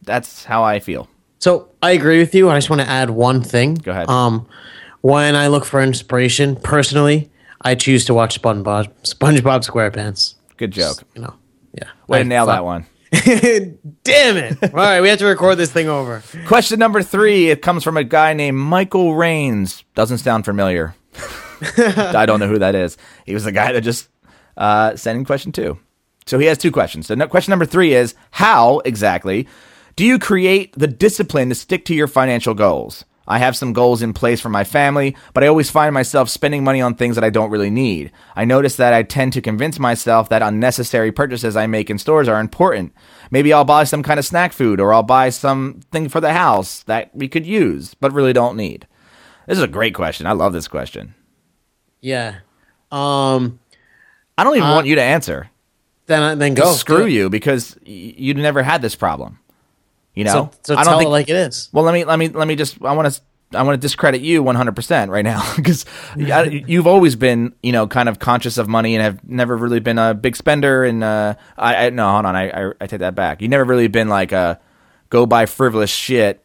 that's 0.02 0.44
how 0.44 0.62
I 0.62 0.78
feel. 0.78 1.08
So 1.40 1.70
I 1.82 1.90
agree 1.92 2.18
with 2.20 2.34
you. 2.34 2.50
I 2.50 2.56
just 2.56 2.70
want 2.70 2.82
to 2.82 2.88
add 2.88 3.10
one 3.10 3.42
thing. 3.42 3.74
Go 3.74 3.90
ahead. 3.90 4.08
Um, 4.08 4.46
when 5.00 5.34
I 5.34 5.48
look 5.48 5.64
for 5.64 5.80
inspiration, 5.82 6.54
personally, 6.54 7.30
I 7.62 7.74
choose 7.74 8.04
to 8.04 8.14
watch 8.14 8.40
SpongeBob 8.40 8.92
SpongeBob 9.02 9.66
SquarePants. 9.68 10.34
Good 10.60 10.72
joke. 10.72 11.04
You 11.14 11.22
know, 11.22 11.34
yeah. 11.72 11.88
Way 12.06 12.18
I 12.18 12.22
to 12.22 12.28
nail 12.28 12.44
that 12.44 12.66
one. 12.66 12.84
Damn 13.12 14.36
it! 14.36 14.62
All 14.62 14.68
right, 14.72 15.00
we 15.00 15.08
have 15.08 15.18
to 15.20 15.24
record 15.24 15.56
this 15.56 15.72
thing 15.72 15.88
over. 15.88 16.22
Question 16.46 16.78
number 16.78 17.02
three. 17.02 17.48
It 17.48 17.62
comes 17.62 17.82
from 17.82 17.96
a 17.96 18.04
guy 18.04 18.34
named 18.34 18.58
Michael 18.58 19.14
Rains. 19.14 19.84
Doesn't 19.94 20.18
sound 20.18 20.44
familiar. 20.44 20.94
I 21.78 22.26
don't 22.26 22.40
know 22.40 22.46
who 22.46 22.58
that 22.58 22.74
is. 22.74 22.98
He 23.24 23.32
was 23.32 23.44
the 23.44 23.52
guy 23.52 23.72
that 23.72 23.80
just 23.80 24.10
uh, 24.58 24.96
sent 24.96 25.18
in 25.18 25.24
question 25.24 25.50
two. 25.50 25.78
So 26.26 26.38
he 26.38 26.44
has 26.44 26.58
two 26.58 26.70
questions. 26.70 27.06
So 27.06 27.14
no, 27.14 27.26
question 27.26 27.52
number 27.52 27.64
three 27.64 27.94
is 27.94 28.14
how 28.32 28.80
exactly 28.80 29.48
do 29.96 30.04
you 30.04 30.18
create 30.18 30.74
the 30.78 30.86
discipline 30.86 31.48
to 31.48 31.54
stick 31.54 31.86
to 31.86 31.94
your 31.94 32.06
financial 32.06 32.52
goals? 32.52 33.06
I 33.26 33.38
have 33.38 33.56
some 33.56 33.72
goals 33.72 34.02
in 34.02 34.12
place 34.12 34.40
for 34.40 34.48
my 34.48 34.64
family, 34.64 35.16
but 35.34 35.44
I 35.44 35.46
always 35.46 35.70
find 35.70 35.94
myself 35.94 36.28
spending 36.28 36.64
money 36.64 36.80
on 36.80 36.94
things 36.94 37.14
that 37.14 37.24
I 37.24 37.30
don't 37.30 37.50
really 37.50 37.70
need. 37.70 38.10
I 38.34 38.44
notice 38.44 38.76
that 38.76 38.92
I 38.92 39.02
tend 39.02 39.32
to 39.34 39.40
convince 39.40 39.78
myself 39.78 40.28
that 40.28 40.42
unnecessary 40.42 41.12
purchases 41.12 41.56
I 41.56 41.66
make 41.66 41.90
in 41.90 41.98
stores 41.98 42.28
are 42.28 42.40
important. 42.40 42.92
Maybe 43.30 43.52
I'll 43.52 43.64
buy 43.64 43.84
some 43.84 44.02
kind 44.02 44.18
of 44.18 44.26
snack 44.26 44.52
food 44.52 44.80
or 44.80 44.92
I'll 44.92 45.02
buy 45.02 45.30
something 45.30 46.08
for 46.08 46.20
the 46.20 46.32
house 46.32 46.82
that 46.84 47.14
we 47.14 47.28
could 47.28 47.46
use, 47.46 47.94
but 47.94 48.12
really 48.12 48.32
don't 48.32 48.56
need. 48.56 48.86
This 49.46 49.58
is 49.58 49.64
a 49.64 49.68
great 49.68 49.94
question. 49.94 50.26
I 50.26 50.32
love 50.32 50.52
this 50.52 50.68
question. 50.68 51.14
Yeah. 52.00 52.36
Um. 52.90 53.60
I 54.36 54.44
don't 54.44 54.56
even 54.56 54.70
want 54.70 54.86
you 54.86 54.94
to 54.94 55.02
answer. 55.02 55.50
Then 56.06 56.38
then 56.38 56.54
go 56.54 56.72
Screw 56.72 57.06
you 57.06 57.28
because 57.28 57.76
you 57.84 58.34
never 58.34 58.62
had 58.62 58.80
this 58.82 58.96
problem. 58.96 59.38
You 60.20 60.24
know, 60.26 60.50
So, 60.62 60.74
so 60.74 60.76
I 60.76 60.84
don't 60.84 60.98
think 60.98 61.08
it 61.08 61.10
like 61.10 61.28
it 61.28 61.36
is. 61.36 61.68
Well, 61.72 61.84
let 61.84 61.92
me 61.94 62.04
let 62.04 62.18
me 62.18 62.28
let 62.28 62.46
me 62.46 62.54
just. 62.56 62.76
I 62.84 62.92
want 62.94 63.12
to. 63.12 63.20
I 63.52 63.64
want 63.64 63.74
to 63.74 63.84
discredit 63.84 64.20
you 64.20 64.44
100% 64.44 65.08
right 65.10 65.24
now 65.24 65.42
because 65.56 65.84
you've 66.16 66.86
always 66.86 67.16
been, 67.16 67.52
you 67.64 67.72
know, 67.72 67.88
kind 67.88 68.08
of 68.08 68.20
conscious 68.20 68.58
of 68.58 68.68
money 68.68 68.94
and 68.94 69.02
have 69.02 69.28
never 69.28 69.56
really 69.56 69.80
been 69.80 69.98
a 69.98 70.14
big 70.14 70.36
spender. 70.36 70.84
And 70.84 71.02
uh, 71.02 71.34
I, 71.58 71.86
I 71.86 71.90
no, 71.90 72.08
hold 72.12 72.26
on, 72.26 72.36
I, 72.36 72.50
I 72.50 72.72
I 72.80 72.86
take 72.86 73.00
that 73.00 73.16
back. 73.16 73.42
You 73.42 73.48
never 73.48 73.64
really 73.64 73.88
been 73.88 74.08
like 74.08 74.30
a 74.30 74.60
go 75.08 75.26
buy 75.26 75.46
frivolous 75.46 75.90
shit 75.90 76.44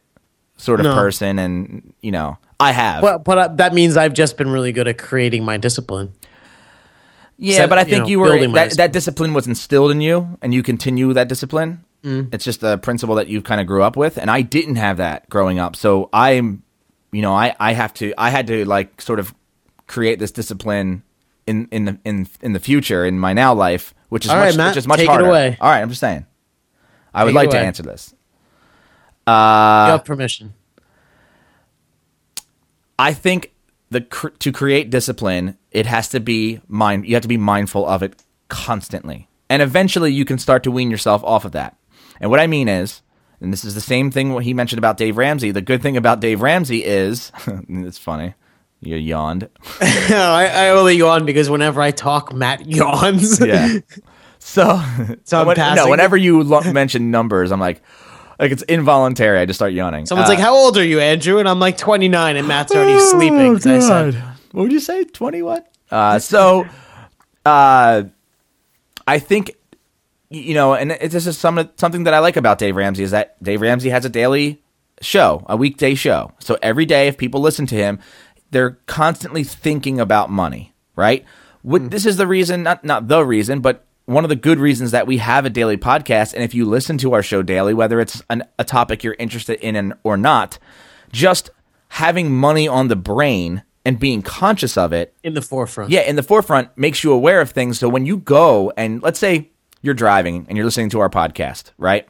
sort 0.56 0.80
of 0.80 0.84
No. 0.86 0.94
person, 0.96 1.38
and 1.38 1.92
you 2.00 2.10
know, 2.10 2.38
I 2.58 2.72
have. 2.72 3.02
But 3.02 3.22
but 3.22 3.38
uh, 3.38 3.48
that 3.54 3.72
means 3.72 3.96
I've 3.96 4.14
just 4.14 4.36
been 4.36 4.48
really 4.50 4.72
good 4.72 4.88
at 4.88 4.98
creating 4.98 5.44
my 5.44 5.58
discipline. 5.58 6.12
yeah, 7.38 7.58
set- 7.58 7.68
but 7.68 7.78
I 7.78 7.82
you 7.82 7.88
think 7.88 8.02
know, 8.04 8.08
you 8.08 8.18
were 8.18 8.48
that, 8.48 8.76
that 8.78 8.92
discipline 8.92 9.32
was 9.32 9.46
instilled 9.46 9.92
in 9.92 10.00
you, 10.00 10.38
and 10.42 10.52
you 10.52 10.64
continue 10.64 11.12
that 11.12 11.28
discipline. 11.28 11.84
Mm. 12.04 12.32
It's 12.32 12.44
just 12.44 12.62
a 12.62 12.78
principle 12.78 13.16
that 13.16 13.26
you 13.28 13.42
kind 13.42 13.60
of 13.60 13.66
grew 13.66 13.82
up 13.82 13.96
with, 13.96 14.16
and 14.16 14.30
I 14.30 14.42
didn't 14.42 14.76
have 14.76 14.98
that 14.98 15.28
growing 15.28 15.58
up. 15.58 15.74
So 15.76 16.08
I'm, 16.12 16.62
you 17.12 17.22
know, 17.22 17.34
I 17.34 17.54
I 17.58 17.72
have 17.72 17.92
to 17.94 18.14
I 18.16 18.30
had 18.30 18.46
to 18.48 18.64
like 18.64 19.00
sort 19.00 19.18
of 19.18 19.34
create 19.86 20.18
this 20.18 20.30
discipline 20.30 21.02
in 21.46 21.68
in 21.72 21.84
the 21.86 21.98
in 22.04 22.28
in 22.42 22.52
the 22.52 22.60
future 22.60 23.04
in 23.04 23.18
my 23.18 23.32
now 23.32 23.54
life, 23.54 23.92
which 24.08 24.24
is 24.24 24.30
All 24.30 24.36
much 24.36 24.46
right, 24.50 24.56
Matt, 24.56 24.68
which 24.70 24.76
is 24.78 24.86
much 24.86 24.98
take 24.98 25.06
it 25.08 25.10
harder. 25.10 25.26
away. 25.26 25.56
All 25.60 25.70
right, 25.70 25.80
I'm 25.80 25.88
just 25.88 26.00
saying. 26.00 26.26
I 27.14 27.24
would 27.24 27.30
Take 27.30 27.34
it 27.34 27.38
like 27.46 27.50
to 27.50 27.58
answer 27.58 27.82
this. 27.82 28.14
you 29.26 29.32
uh, 29.32 29.86
have 29.86 30.04
permission. 30.04 30.54
I 32.98 33.12
think 33.12 33.52
the 33.90 34.00
cr- 34.02 34.28
to 34.28 34.52
create 34.52 34.90
discipline, 34.90 35.56
it 35.70 35.86
has 35.86 36.08
to 36.10 36.20
be 36.20 36.60
mind. 36.68 37.06
You 37.06 37.14
have 37.14 37.22
to 37.22 37.28
be 37.28 37.36
mindful 37.36 37.86
of 37.86 38.02
it 38.02 38.22
constantly, 38.48 39.28
and 39.48 39.62
eventually 39.62 40.12
you 40.12 40.24
can 40.24 40.38
start 40.38 40.62
to 40.64 40.70
wean 40.70 40.90
yourself 40.90 41.22
off 41.24 41.44
of 41.44 41.52
that. 41.52 41.76
And 42.20 42.30
what 42.30 42.40
I 42.40 42.46
mean 42.46 42.68
is, 42.68 43.02
and 43.40 43.52
this 43.52 43.64
is 43.64 43.74
the 43.74 43.80
same 43.80 44.10
thing 44.10 44.32
what 44.32 44.44
he 44.44 44.54
mentioned 44.54 44.78
about 44.78 44.96
Dave 44.96 45.16
Ramsey. 45.16 45.50
The 45.50 45.60
good 45.60 45.82
thing 45.82 45.96
about 45.96 46.20
Dave 46.20 46.40
Ramsey 46.42 46.84
is, 46.84 47.32
it's 47.68 47.98
funny. 47.98 48.34
You 48.80 48.96
yawned. 48.96 49.48
I, 49.80 50.50
I 50.52 50.68
only 50.70 50.96
yawn 50.96 51.24
because 51.26 51.48
whenever 51.50 51.80
I 51.80 51.90
talk, 51.90 52.32
Matt 52.34 52.66
yawns. 52.66 53.40
Yeah. 53.40 53.78
So, 54.38 54.80
So 55.24 55.40
I'm 55.40 55.46
when- 55.46 55.56
no, 55.56 55.88
whenever 55.90 56.16
you 56.16 56.42
lo- 56.42 56.60
mention 56.72 57.10
numbers, 57.10 57.50
I'm 57.52 57.60
like, 57.60 57.82
like 58.38 58.52
it's 58.52 58.62
involuntary. 58.64 59.38
I 59.38 59.46
just 59.46 59.58
start 59.58 59.72
yawning. 59.72 60.04
Someone's 60.06 60.28
Uh, 60.28 60.34
like, 60.34 60.38
"How 60.40 60.54
old 60.54 60.76
are 60.76 60.84
you, 60.84 61.00
Andrew?" 61.00 61.38
And 61.38 61.48
I'm 61.48 61.58
like, 61.58 61.78
"29," 61.78 62.36
and 62.36 62.46
Matt's 62.46 62.70
already 62.74 63.00
sleeping. 63.00 63.54
'cause 63.54 63.66
I 63.66 63.78
said, 63.80 64.14
What 64.52 64.64
would 64.64 64.72
you 64.72 64.78
say? 64.80 65.04
Twenty 65.04 65.40
what? 65.40 65.66
Uh, 65.90 66.18
so, 66.18 66.66
uh, 67.46 68.02
I 69.06 69.18
think 69.18 69.55
you 70.40 70.54
know, 70.54 70.74
and 70.74 70.92
it's 70.92 71.12
just 71.12 71.40
some 71.40 71.70
something 71.76 72.04
that 72.04 72.14
I 72.14 72.18
like 72.20 72.36
about 72.36 72.58
Dave 72.58 72.76
Ramsey 72.76 73.02
is 73.02 73.10
that 73.10 73.42
Dave 73.42 73.60
Ramsey 73.60 73.90
has 73.90 74.04
a 74.04 74.08
daily 74.08 74.62
show, 75.00 75.44
a 75.48 75.56
weekday 75.56 75.94
show. 75.94 76.32
So 76.38 76.58
every 76.62 76.86
day, 76.86 77.08
if 77.08 77.18
people 77.18 77.40
listen 77.40 77.66
to 77.66 77.74
him, 77.74 77.98
they're 78.50 78.78
constantly 78.86 79.44
thinking 79.44 80.00
about 80.00 80.30
money, 80.30 80.74
right? 80.94 81.24
What, 81.62 81.82
hmm. 81.82 81.88
This 81.88 82.06
is 82.06 82.16
the 82.16 82.26
reason, 82.26 82.62
not 82.62 82.84
not 82.84 83.08
the 83.08 83.24
reason, 83.24 83.60
but 83.60 83.84
one 84.06 84.24
of 84.24 84.28
the 84.28 84.36
good 84.36 84.58
reasons 84.58 84.92
that 84.92 85.06
we 85.06 85.18
have 85.18 85.44
a 85.44 85.50
daily 85.50 85.76
podcast. 85.76 86.32
And 86.32 86.42
if 86.42 86.54
you 86.54 86.64
listen 86.64 86.96
to 86.98 87.12
our 87.12 87.22
show 87.22 87.42
daily, 87.42 87.74
whether 87.74 88.00
it's 88.00 88.22
an, 88.30 88.44
a 88.58 88.64
topic 88.64 89.02
you're 89.02 89.16
interested 89.18 89.58
in 89.60 89.74
and, 89.74 89.94
or 90.04 90.16
not, 90.16 90.58
just 91.12 91.50
having 91.88 92.34
money 92.34 92.68
on 92.68 92.88
the 92.88 92.96
brain 92.96 93.64
and 93.84 93.98
being 93.98 94.22
conscious 94.22 94.76
of 94.76 94.92
it 94.92 95.14
in 95.22 95.34
the 95.34 95.42
forefront. 95.42 95.90
yeah, 95.90 96.00
in 96.00 96.16
the 96.16 96.22
forefront 96.22 96.76
makes 96.76 97.04
you 97.04 97.12
aware 97.12 97.40
of 97.40 97.50
things. 97.50 97.78
So 97.78 97.88
when 97.88 98.06
you 98.06 98.16
go 98.18 98.72
and 98.76 99.02
let's 99.02 99.18
say 99.18 99.50
you're 99.86 99.94
driving 99.94 100.44
and 100.48 100.56
you're 100.58 100.66
listening 100.66 100.90
to 100.90 101.00
our 101.00 101.08
podcast, 101.08 101.70
right? 101.78 102.06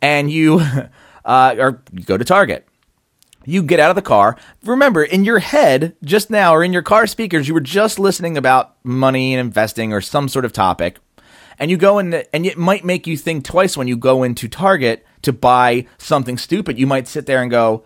And 0.00 0.30
you 0.30 0.60
uh, 1.24 1.54
or 1.58 1.82
go 2.04 2.16
to 2.16 2.24
Target. 2.24 2.66
You 3.44 3.64
get 3.64 3.80
out 3.80 3.90
of 3.90 3.96
the 3.96 4.02
car. 4.02 4.36
Remember, 4.62 5.02
in 5.02 5.24
your 5.24 5.40
head 5.40 5.96
just 6.04 6.30
now 6.30 6.54
or 6.54 6.62
in 6.62 6.72
your 6.72 6.82
car 6.82 7.08
speakers, 7.08 7.48
you 7.48 7.54
were 7.54 7.60
just 7.60 7.98
listening 7.98 8.36
about 8.36 8.76
money 8.84 9.34
and 9.34 9.40
investing 9.40 9.92
or 9.92 10.00
some 10.00 10.28
sort 10.28 10.44
of 10.44 10.52
topic. 10.52 10.98
And 11.58 11.68
you 11.68 11.76
go 11.76 11.98
in, 11.98 12.14
and 12.32 12.46
it 12.46 12.56
might 12.56 12.84
make 12.84 13.08
you 13.08 13.16
think 13.16 13.44
twice 13.44 13.76
when 13.76 13.88
you 13.88 13.96
go 13.96 14.22
into 14.22 14.46
Target 14.46 15.04
to 15.22 15.32
buy 15.32 15.86
something 15.98 16.38
stupid. 16.38 16.78
You 16.78 16.86
might 16.86 17.08
sit 17.08 17.26
there 17.26 17.42
and 17.42 17.50
go, 17.50 17.84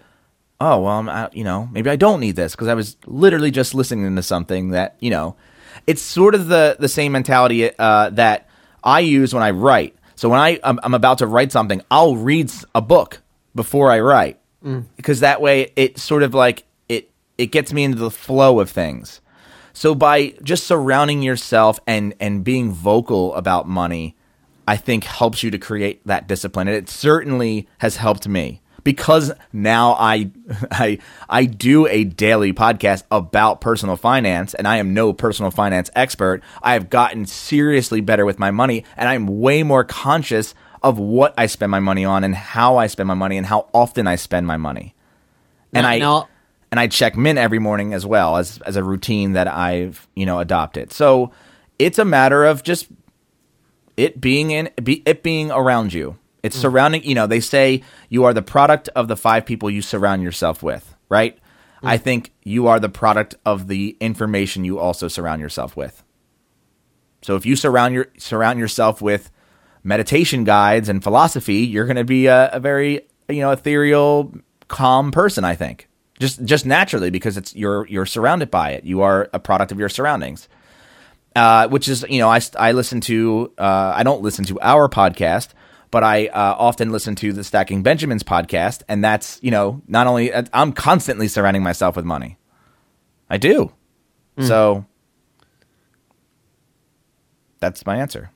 oh 0.60 0.80
well 0.80 0.98
I'm, 0.98 1.08
I, 1.08 1.28
you 1.32 1.44
know 1.44 1.68
maybe 1.70 1.90
i 1.90 1.96
don't 1.96 2.20
need 2.20 2.36
this 2.36 2.52
because 2.52 2.68
i 2.68 2.74
was 2.74 2.96
literally 3.06 3.50
just 3.50 3.74
listening 3.74 4.16
to 4.16 4.22
something 4.22 4.70
that 4.70 4.96
you 5.00 5.10
know 5.10 5.36
it's 5.86 6.02
sort 6.02 6.34
of 6.34 6.48
the 6.48 6.76
the 6.78 6.88
same 6.88 7.12
mentality 7.12 7.70
uh, 7.78 8.10
that 8.10 8.48
i 8.86 9.00
use 9.00 9.34
when 9.34 9.42
i 9.42 9.50
write. 9.50 9.94
So 10.14 10.30
when 10.30 10.40
I, 10.40 10.58
I'm, 10.64 10.80
I'm 10.82 10.94
about 10.94 11.18
to 11.18 11.26
write 11.26 11.52
something 11.52 11.82
i'll 11.90 12.16
read 12.16 12.50
a 12.74 12.80
book 12.80 13.20
before 13.54 13.90
i 13.90 14.00
write. 14.00 14.38
Mm. 14.64 14.86
Because 14.96 15.20
that 15.20 15.42
way 15.42 15.72
it 15.76 15.98
sort 15.98 16.22
of 16.22 16.32
like 16.32 16.64
it 16.88 17.10
it 17.36 17.46
gets 17.46 17.72
me 17.72 17.84
into 17.84 17.98
the 17.98 18.10
flow 18.10 18.60
of 18.60 18.70
things. 18.70 19.20
So 19.74 19.94
by 19.94 20.30
just 20.42 20.66
surrounding 20.66 21.22
yourself 21.22 21.78
and 21.86 22.14
and 22.18 22.42
being 22.42 22.72
vocal 22.72 23.34
about 23.34 23.68
money 23.68 24.16
I 24.68 24.76
think 24.76 25.04
helps 25.04 25.42
you 25.42 25.50
to 25.50 25.58
create 25.58 26.04
that 26.06 26.26
discipline. 26.26 26.66
And 26.68 26.76
it 26.76 26.88
certainly 26.88 27.68
has 27.78 27.96
helped 27.96 28.26
me 28.26 28.60
because 28.86 29.32
now 29.52 29.94
I 29.98 30.30
I 30.70 30.98
I 31.28 31.44
do 31.44 31.88
a 31.88 32.04
daily 32.04 32.52
podcast 32.52 33.02
about 33.10 33.60
personal 33.60 33.96
finance 33.96 34.54
and 34.54 34.68
I 34.68 34.76
am 34.76 34.94
no 34.94 35.12
personal 35.12 35.50
finance 35.50 35.90
expert. 35.96 36.40
I 36.62 36.74
have 36.74 36.88
gotten 36.88 37.26
seriously 37.26 38.00
better 38.00 38.24
with 38.24 38.38
my 38.38 38.52
money 38.52 38.84
and 38.96 39.08
I'm 39.08 39.40
way 39.40 39.64
more 39.64 39.82
conscious 39.82 40.54
of 40.84 41.00
what 41.00 41.34
I 41.36 41.46
spend 41.46 41.72
my 41.72 41.80
money 41.80 42.04
on 42.04 42.22
and 42.22 42.32
how 42.36 42.76
I 42.76 42.86
spend 42.86 43.08
my 43.08 43.14
money 43.14 43.36
and 43.36 43.44
how 43.46 43.68
often 43.74 44.06
I 44.06 44.14
spend 44.14 44.46
my 44.46 44.56
money. 44.56 44.94
And 45.74 45.82
Now- 45.82 45.90
I 45.90 45.98
now- 45.98 46.28
and 46.70 46.78
I 46.80 46.86
check 46.86 47.16
Mint 47.16 47.38
every 47.40 47.58
morning 47.58 47.92
as 47.92 48.06
well 48.06 48.36
as 48.36 48.58
as 48.64 48.76
a 48.76 48.84
routine 48.84 49.32
that 49.32 49.48
I've, 49.48 50.06
you 50.14 50.26
know, 50.26 50.38
adopted. 50.38 50.92
So 50.92 51.32
it's 51.80 51.98
a 51.98 52.04
matter 52.04 52.44
of 52.44 52.62
just 52.62 52.86
it 53.96 54.20
being 54.20 54.52
in 54.52 54.70
be, 54.82 55.02
it 55.06 55.24
being 55.24 55.50
around 55.50 55.92
you. 55.92 56.16
It's 56.46 56.56
surrounding, 56.56 57.04
you 57.04 57.14
know, 57.14 57.26
they 57.26 57.40
say 57.40 57.82
you 58.08 58.24
are 58.24 58.32
the 58.32 58.42
product 58.42 58.88
of 58.90 59.08
the 59.08 59.16
five 59.16 59.44
people 59.44 59.70
you 59.70 59.82
surround 59.82 60.22
yourself 60.22 60.62
with, 60.62 60.94
right? 61.08 61.38
I 61.82 61.98
think 61.98 62.32
you 62.42 62.66
are 62.66 62.80
the 62.80 62.88
product 62.88 63.36
of 63.44 63.68
the 63.68 63.96
information 64.00 64.64
you 64.64 64.78
also 64.78 65.08
surround 65.08 65.40
yourself 65.40 65.76
with. 65.76 66.02
So 67.22 67.36
if 67.36 67.46
you 67.46 67.54
surround 67.54 67.94
your 67.94 68.08
surround 68.18 68.58
yourself 68.58 69.00
with 69.02 69.30
meditation 69.84 70.44
guides 70.44 70.88
and 70.88 71.02
philosophy, 71.02 71.58
you're 71.58 71.84
going 71.84 71.96
to 71.96 72.04
be 72.04 72.26
a, 72.26 72.50
a 72.52 72.60
very, 72.60 73.02
you 73.28 73.40
know, 73.40 73.50
ethereal, 73.50 74.32
calm 74.68 75.12
person, 75.12 75.44
I 75.44 75.54
think. 75.54 75.88
Just 76.18 76.44
just 76.44 76.66
naturally 76.66 77.10
because 77.10 77.36
it's 77.36 77.54
you're 77.54 77.86
you're 77.86 78.06
surrounded 78.06 78.50
by 78.50 78.70
it. 78.70 78.84
You 78.84 79.02
are 79.02 79.28
a 79.32 79.38
product 79.38 79.70
of 79.70 79.78
your 79.78 79.88
surroundings 79.88 80.48
uh, 81.36 81.68
which 81.68 81.86
is 81.86 82.04
you 82.08 82.18
know 82.18 82.30
I 82.30 82.40
I 82.58 82.72
listen 82.72 83.00
to 83.02 83.52
uh, 83.58 83.92
I 83.94 84.02
don't 84.02 84.22
listen 84.22 84.44
to 84.46 84.58
our 84.60 84.88
podcast, 84.88 85.48
but 85.90 86.04
I 86.04 86.26
uh, 86.26 86.56
often 86.58 86.90
listen 86.90 87.14
to 87.16 87.32
the 87.32 87.44
Stacking 87.44 87.82
Benjamins 87.82 88.22
podcast, 88.22 88.82
and 88.88 89.02
that's 89.02 89.38
you 89.42 89.50
know 89.50 89.82
not 89.88 90.06
only 90.06 90.32
I'm 90.52 90.72
constantly 90.72 91.28
surrounding 91.28 91.62
myself 91.62 91.96
with 91.96 92.04
money, 92.04 92.38
I 93.30 93.38
do, 93.38 93.72
so 94.40 94.84
that's 97.60 97.86
my 97.86 97.96
answer. 97.96 98.30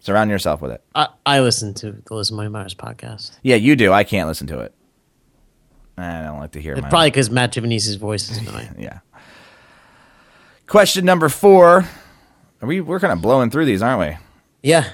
Surround 0.00 0.30
yourself 0.30 0.60
with 0.60 0.72
it. 0.72 0.82
I, 0.96 1.08
I 1.24 1.40
listen 1.40 1.74
to 1.74 1.92
the 1.92 2.14
Listen 2.14 2.36
Money 2.36 2.48
Matters 2.48 2.74
podcast. 2.74 3.38
Yeah, 3.42 3.54
you 3.54 3.76
do. 3.76 3.92
I 3.92 4.02
can't 4.02 4.26
listen 4.26 4.48
to 4.48 4.58
it. 4.58 4.74
I 5.96 6.22
don't 6.22 6.40
like 6.40 6.52
to 6.52 6.60
hear 6.60 6.74
my 6.74 6.88
Probably 6.88 7.10
because 7.10 7.30
Matt 7.30 7.52
Giovanisi's 7.52 7.94
voice 7.96 8.28
is 8.30 8.38
annoying. 8.38 8.74
yeah. 8.78 8.98
Question 10.66 11.04
number 11.04 11.28
four. 11.28 11.86
Are 12.60 12.66
we 12.66 12.80
we're 12.80 12.98
kind 12.98 13.12
of 13.12 13.20
blowing 13.22 13.50
through 13.50 13.66
these, 13.66 13.82
aren't 13.82 14.00
we? 14.00 14.16
Yeah. 14.62 14.90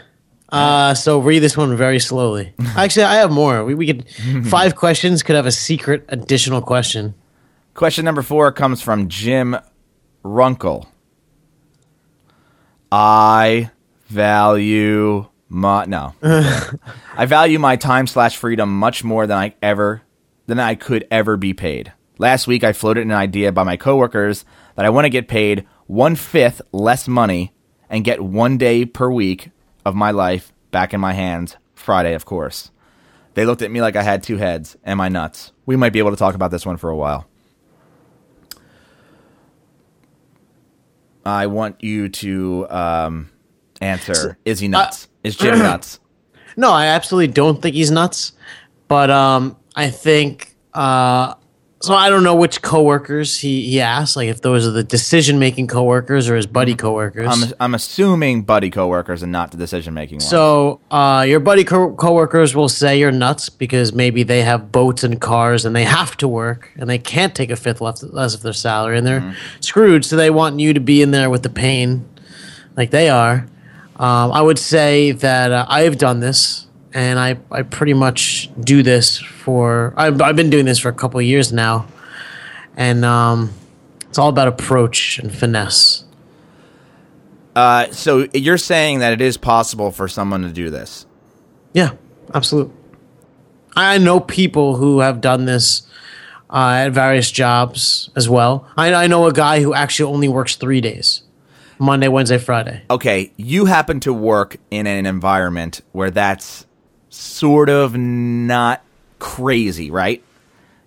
Uh, 0.48 0.94
so 0.94 1.18
read 1.18 1.40
this 1.40 1.56
one 1.56 1.76
very 1.76 1.98
slowly. 1.98 2.54
Actually, 2.76 3.04
I 3.04 3.16
have 3.16 3.30
more. 3.30 3.64
We, 3.64 3.74
we 3.74 3.86
could 3.86 4.08
five 4.46 4.76
questions 4.76 5.22
could 5.22 5.36
have 5.36 5.46
a 5.46 5.52
secret 5.52 6.04
additional 6.08 6.62
question. 6.62 7.14
Question 7.74 8.04
number 8.04 8.22
four 8.22 8.50
comes 8.52 8.80
from 8.80 9.08
Jim 9.08 9.56
Runkle. 10.22 10.88
I 12.90 13.70
value 14.06 15.26
my 15.48 15.84
no. 15.84 16.14
I 16.22 17.26
value 17.26 17.58
my 17.58 17.76
time 17.76 18.06
slash 18.06 18.36
freedom 18.36 18.78
much 18.78 19.04
more 19.04 19.26
than 19.26 19.36
I 19.36 19.54
ever 19.62 20.02
than 20.46 20.58
I 20.58 20.74
could 20.74 21.06
ever 21.10 21.36
be 21.36 21.52
paid. 21.52 21.92
Last 22.16 22.46
week 22.46 22.64
I 22.64 22.72
floated 22.72 23.02
an 23.02 23.12
idea 23.12 23.52
by 23.52 23.62
my 23.62 23.76
coworkers 23.76 24.44
that 24.74 24.86
I 24.86 24.90
want 24.90 25.04
to 25.04 25.10
get 25.10 25.28
paid 25.28 25.66
one 25.86 26.16
fifth 26.16 26.62
less 26.72 27.06
money 27.06 27.52
and 27.90 28.04
get 28.04 28.22
one 28.22 28.58
day 28.58 28.84
per 28.84 29.10
week 29.10 29.50
of 29.84 29.94
my 29.94 30.10
life 30.10 30.52
back 30.70 30.92
in 30.92 31.00
my 31.00 31.12
hands. 31.12 31.56
Friday, 31.74 32.14
of 32.14 32.24
course. 32.24 32.70
They 33.34 33.46
looked 33.46 33.62
at 33.62 33.70
me 33.70 33.80
like 33.80 33.96
I 33.96 34.02
had 34.02 34.22
two 34.22 34.36
heads. 34.36 34.76
Am 34.84 35.00
I 35.00 35.08
nuts? 35.08 35.52
We 35.64 35.76
might 35.76 35.92
be 35.92 36.00
able 36.00 36.10
to 36.10 36.16
talk 36.16 36.34
about 36.34 36.50
this 36.50 36.66
one 36.66 36.76
for 36.76 36.90
a 36.90 36.96
while. 36.96 37.26
I 41.24 41.46
want 41.46 41.82
you 41.84 42.08
to 42.08 42.66
um, 42.70 43.30
answer: 43.80 44.38
Is 44.44 44.60
he 44.60 44.68
nuts? 44.68 45.08
Is 45.22 45.36
Jim 45.36 45.58
nuts? 45.60 46.00
No, 46.56 46.72
I 46.72 46.86
absolutely 46.86 47.32
don't 47.32 47.60
think 47.62 47.76
he's 47.76 47.90
nuts. 47.90 48.32
But 48.88 49.10
um, 49.10 49.56
I 49.76 49.90
think 49.90 50.56
uh, 50.74 51.34
so. 51.80 51.94
I 51.94 52.10
don't 52.10 52.22
know 52.22 52.34
which 52.34 52.62
coworkers 52.62 53.38
he 53.38 53.66
he 53.66 53.80
asked. 53.80 54.16
Like 54.16 54.28
if 54.28 54.42
those 54.42 54.66
are 54.66 54.70
the 54.70 54.84
decision 54.84 55.38
making 55.38 55.66
coworkers 55.66 56.28
or 56.28 56.36
his 56.36 56.46
buddy 56.46 56.74
coworkers. 56.74 57.28
I'm 57.28 57.52
I'm 57.60 57.74
assuming 57.74 58.42
buddy 58.42 58.70
coworkers 58.70 59.22
and 59.22 59.32
not 59.32 59.50
the 59.50 59.56
decision 59.56 59.94
making 59.94 60.16
ones. 60.18 60.28
So 60.28 60.80
uh, 60.90 61.24
your 61.28 61.40
buddy 61.40 61.64
co- 61.64 61.94
coworkers 61.94 62.54
will 62.54 62.68
say 62.68 62.98
you're 62.98 63.12
nuts 63.12 63.48
because 63.48 63.92
maybe 63.92 64.22
they 64.22 64.42
have 64.42 64.70
boats 64.70 65.02
and 65.04 65.20
cars 65.20 65.64
and 65.64 65.74
they 65.74 65.84
have 65.84 66.16
to 66.18 66.28
work 66.28 66.70
and 66.76 66.88
they 66.88 66.98
can't 66.98 67.34
take 67.34 67.50
a 67.50 67.56
fifth 67.56 67.80
left, 67.80 68.02
less 68.02 68.34
of 68.34 68.42
their 68.42 68.52
salary 68.52 68.98
and 68.98 69.06
they're 69.06 69.36
screwed. 69.60 70.04
So 70.04 70.16
they 70.16 70.30
want 70.30 70.60
you 70.60 70.72
to 70.72 70.80
be 70.80 71.02
in 71.02 71.10
there 71.10 71.30
with 71.30 71.42
the 71.42 71.50
pain, 71.50 72.08
like 72.76 72.90
they 72.90 73.08
are. 73.08 73.46
Um, 73.96 74.30
I 74.30 74.42
would 74.42 74.60
say 74.60 75.10
that 75.10 75.50
uh, 75.50 75.66
I 75.68 75.82
have 75.82 75.98
done 75.98 76.20
this 76.20 76.67
and 76.98 77.16
I, 77.16 77.38
I 77.52 77.62
pretty 77.62 77.94
much 77.94 78.50
do 78.58 78.82
this 78.82 79.18
for 79.18 79.94
I've, 79.96 80.20
I've 80.20 80.34
been 80.34 80.50
doing 80.50 80.64
this 80.64 80.80
for 80.80 80.88
a 80.88 80.92
couple 80.92 81.20
of 81.20 81.26
years 81.26 81.52
now, 81.52 81.86
and 82.76 83.04
um, 83.04 83.52
it's 84.08 84.18
all 84.18 84.28
about 84.28 84.48
approach 84.48 85.20
and 85.20 85.32
finesse. 85.32 86.04
uh, 87.54 87.86
so 87.92 88.26
you're 88.34 88.58
saying 88.58 88.98
that 88.98 89.12
it 89.12 89.20
is 89.20 89.36
possible 89.36 89.92
for 89.92 90.08
someone 90.08 90.42
to 90.42 90.50
do 90.50 90.70
this. 90.70 91.06
Yeah, 91.72 91.90
absolutely. 92.34 92.74
I 93.76 93.98
know 93.98 94.18
people 94.18 94.74
who 94.74 94.98
have 94.98 95.20
done 95.20 95.44
this 95.44 95.82
uh, 96.50 96.86
at 96.86 96.88
various 96.88 97.30
jobs 97.30 98.10
as 98.16 98.28
well. 98.28 98.66
I, 98.76 98.92
I 98.92 99.06
know 99.06 99.26
a 99.26 99.32
guy 99.32 99.62
who 99.62 99.72
actually 99.72 100.12
only 100.12 100.28
works 100.28 100.56
three 100.56 100.80
days 100.80 101.22
Monday, 101.78 102.08
Wednesday, 102.08 102.38
Friday. 102.38 102.82
Okay, 102.90 103.30
you 103.36 103.66
happen 103.66 104.00
to 104.00 104.12
work 104.12 104.56
in 104.72 104.88
an 104.88 105.06
environment 105.06 105.82
where 105.92 106.10
that's 106.10 106.66
sort 107.08 107.68
of 107.68 107.96
not 107.96 108.82
crazy, 109.18 109.90
right? 109.90 110.22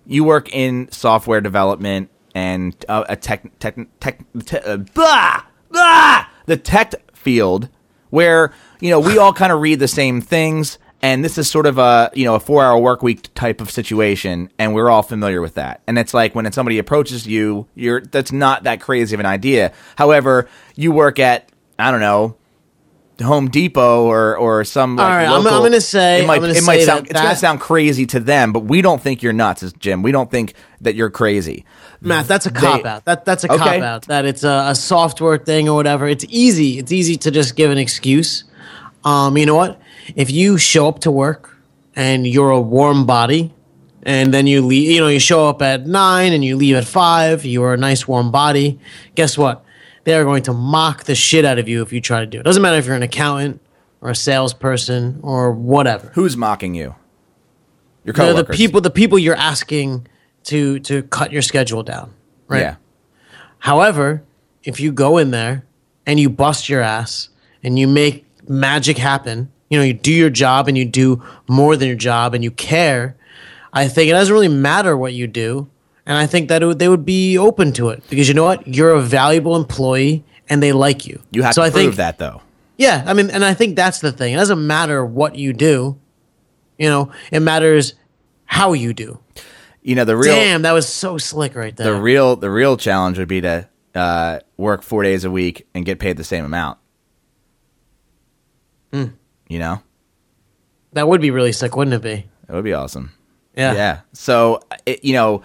You 0.06 0.24
work 0.24 0.52
in 0.52 0.90
software 0.90 1.40
development 1.40 2.10
and 2.34 2.74
uh, 2.88 3.04
a 3.08 3.16
tech, 3.16 3.58
tech, 3.58 3.76
tech, 4.00 4.24
te- 4.44 4.58
uh, 4.58 4.78
blah, 4.78 5.42
blah, 5.70 6.26
the 6.46 6.56
tech 6.56 6.94
field 7.14 7.68
where, 8.10 8.52
you 8.80 8.90
know, 8.90 9.00
we 9.00 9.18
all 9.18 9.32
kind 9.32 9.52
of 9.52 9.60
read 9.60 9.78
the 9.78 9.88
same 9.88 10.20
things 10.20 10.78
and 11.02 11.24
this 11.24 11.36
is 11.36 11.50
sort 11.50 11.66
of 11.66 11.78
a, 11.78 12.10
you 12.14 12.24
know, 12.24 12.36
a 12.36 12.40
4-hour 12.40 12.78
work 12.78 13.02
week 13.02 13.32
type 13.34 13.60
of 13.60 13.70
situation 13.70 14.50
and 14.58 14.74
we're 14.74 14.88
all 14.88 15.02
familiar 15.02 15.40
with 15.40 15.54
that. 15.54 15.82
And 15.86 15.98
it's 15.98 16.14
like 16.14 16.34
when 16.34 16.50
somebody 16.52 16.78
approaches 16.78 17.26
you, 17.26 17.66
you're 17.74 18.00
that's 18.00 18.32
not 18.32 18.64
that 18.64 18.80
crazy 18.80 19.14
of 19.14 19.20
an 19.20 19.26
idea. 19.26 19.72
However, 19.96 20.48
you 20.76 20.92
work 20.92 21.18
at 21.18 21.48
I 21.78 21.90
don't 21.90 22.00
know, 22.00 22.36
Home 23.20 23.48
Depot 23.48 24.04
or 24.06 24.36
or 24.36 24.64
some. 24.64 24.96
Like, 24.96 25.04
All 25.04 25.10
right, 25.16 25.24
I'm- 25.28 25.46
I'm 25.46 25.62
gonna 25.62 25.80
say- 25.80 26.22
it 26.22 26.26
might 26.26 26.42
it 26.42 26.64
might 26.64 26.82
sound 26.82 27.06
that 27.06 27.10
it's 27.10 27.20
gonna 27.20 27.36
sound 27.36 27.60
crazy 27.60 28.06
to 28.06 28.18
them, 28.20 28.52
but 28.52 28.60
we 28.64 28.80
don't 28.82 29.00
think 29.02 29.22
you're 29.22 29.32
nuts, 29.34 29.72
Jim. 29.78 30.02
We 30.02 30.12
don't 30.12 30.30
think 30.30 30.54
that 30.80 30.94
you're 30.94 31.10
crazy. 31.10 31.64
Matt, 32.00 32.26
that's 32.26 32.46
a 32.46 32.50
cop 32.50 32.84
out. 32.84 33.04
That 33.04 33.24
that's 33.24 33.44
a 33.44 33.52
Okay. 33.52 33.58
cop 33.78 33.82
out. 33.82 34.02
That 34.08 34.24
it's 34.24 34.42
a, 34.44 34.64
a 34.68 34.74
software 34.74 35.38
thing 35.38 35.68
or 35.68 35.76
whatever. 35.76 36.08
It's 36.08 36.24
easy. 36.28 36.78
It's 36.78 36.90
easy 36.90 37.16
to 37.18 37.30
just 37.30 37.54
give 37.54 37.70
an 37.70 37.78
excuse. 37.78 38.44
Um, 39.04 39.36
you 39.36 39.46
know 39.46 39.54
what? 39.56 39.80
If 40.16 40.30
you 40.30 40.58
show 40.58 40.88
up 40.88 41.00
to 41.00 41.10
work 41.10 41.56
and 41.94 42.26
you're 42.26 42.50
a 42.50 42.60
warm 42.60 43.04
body, 43.06 43.52
and 44.04 44.34
then 44.34 44.48
you 44.48 44.62
leave, 44.62 44.90
you 44.90 45.00
know, 45.00 45.06
you 45.06 45.20
show 45.20 45.48
up 45.48 45.62
at 45.62 45.86
nine 45.86 46.32
and 46.32 46.44
you 46.44 46.56
leave 46.56 46.74
at 46.74 46.84
five. 46.86 47.44
You 47.44 47.62
are 47.62 47.74
a 47.74 47.76
nice 47.76 48.08
warm 48.08 48.32
body. 48.32 48.80
Guess 49.14 49.38
what? 49.38 49.64
They 50.04 50.14
are 50.14 50.24
going 50.24 50.42
to 50.44 50.52
mock 50.52 51.04
the 51.04 51.14
shit 51.14 51.44
out 51.44 51.58
of 51.58 51.68
you 51.68 51.82
if 51.82 51.92
you 51.92 52.00
try 52.00 52.20
to 52.20 52.26
do 52.26 52.40
it. 52.40 52.42
Doesn't 52.42 52.62
matter 52.62 52.76
if 52.76 52.86
you're 52.86 52.96
an 52.96 53.02
accountant 53.02 53.60
or 54.00 54.10
a 54.10 54.16
salesperson 54.16 55.20
or 55.22 55.52
whatever. 55.52 56.10
Who's 56.14 56.36
mocking 56.36 56.74
you? 56.74 56.94
Your 58.04 58.12
They're 58.12 58.32
coworkers. 58.32 58.56
the 58.56 58.64
people, 58.64 58.80
the 58.80 58.90
people 58.90 59.18
you're 59.18 59.36
asking 59.36 60.08
to 60.44 60.80
to 60.80 61.02
cut 61.04 61.32
your 61.32 61.42
schedule 61.42 61.82
down. 61.82 62.12
Right. 62.48 62.60
Yeah. 62.60 62.76
However, 63.60 64.24
if 64.64 64.80
you 64.80 64.90
go 64.90 65.18
in 65.18 65.30
there 65.30 65.64
and 66.04 66.18
you 66.18 66.28
bust 66.28 66.68
your 66.68 66.80
ass 66.80 67.28
and 67.62 67.78
you 67.78 67.86
make 67.86 68.26
magic 68.48 68.98
happen, 68.98 69.52
you 69.70 69.78
know, 69.78 69.84
you 69.84 69.94
do 69.94 70.12
your 70.12 70.30
job 70.30 70.66
and 70.66 70.76
you 70.76 70.84
do 70.84 71.22
more 71.48 71.76
than 71.76 71.86
your 71.86 71.96
job 71.96 72.34
and 72.34 72.42
you 72.42 72.50
care, 72.50 73.16
I 73.72 73.86
think 73.88 74.08
it 74.08 74.12
doesn't 74.12 74.34
really 74.34 74.48
matter 74.48 74.96
what 74.96 75.14
you 75.14 75.28
do. 75.28 75.70
And 76.06 76.16
I 76.16 76.26
think 76.26 76.48
that 76.48 76.62
it 76.62 76.66
would, 76.66 76.78
they 76.78 76.88
would 76.88 77.04
be 77.04 77.38
open 77.38 77.72
to 77.74 77.90
it 77.90 78.02
because 78.10 78.28
you 78.28 78.34
know 78.34 78.44
what? 78.44 78.66
You're 78.66 78.90
a 78.92 79.00
valuable 79.00 79.54
employee 79.56 80.24
and 80.48 80.62
they 80.62 80.72
like 80.72 81.06
you. 81.06 81.22
You 81.30 81.42
have 81.42 81.54
so 81.54 81.62
to 81.62 81.66
I 81.66 81.70
prove 81.70 81.82
think, 81.84 81.96
that 81.96 82.18
though. 82.18 82.42
Yeah. 82.76 83.04
I 83.06 83.14
mean, 83.14 83.30
and 83.30 83.44
I 83.44 83.54
think 83.54 83.76
that's 83.76 84.00
the 84.00 84.10
thing. 84.10 84.34
It 84.34 84.36
doesn't 84.36 84.66
matter 84.66 85.04
what 85.04 85.36
you 85.36 85.52
do, 85.52 85.98
you 86.78 86.88
know, 86.88 87.12
it 87.30 87.40
matters 87.40 87.94
how 88.44 88.72
you 88.72 88.92
do. 88.92 89.20
You 89.84 89.96
know 89.96 90.04
the 90.04 90.16
real 90.16 90.34
Damn, 90.34 90.62
that 90.62 90.72
was 90.72 90.86
so 90.88 91.18
slick 91.18 91.56
right 91.56 91.76
there. 91.76 91.92
the 91.92 92.00
real 92.00 92.36
the 92.36 92.50
real 92.50 92.76
challenge 92.76 93.18
would 93.18 93.26
be 93.26 93.40
to 93.40 93.68
uh, 93.96 94.38
work 94.56 94.82
four 94.82 95.02
days 95.02 95.24
a 95.24 95.30
week 95.30 95.66
and 95.74 95.84
get 95.84 95.98
paid 95.98 96.16
the 96.16 96.24
same 96.24 96.44
amount. 96.44 96.78
Hmm. 98.92 99.06
You 99.48 99.58
know, 99.58 99.82
that 100.92 101.08
would 101.08 101.20
be 101.20 101.30
really 101.30 101.52
sick, 101.52 101.74
wouldn't 101.76 101.94
it 101.94 102.02
be? 102.02 102.28
it 102.48 102.54
would 102.54 102.64
be 102.64 102.72
awesome. 102.74 103.12
Yeah. 103.56 103.72
Yeah. 103.74 104.00
So 104.12 104.60
it, 104.86 105.04
you 105.04 105.14
know, 105.14 105.42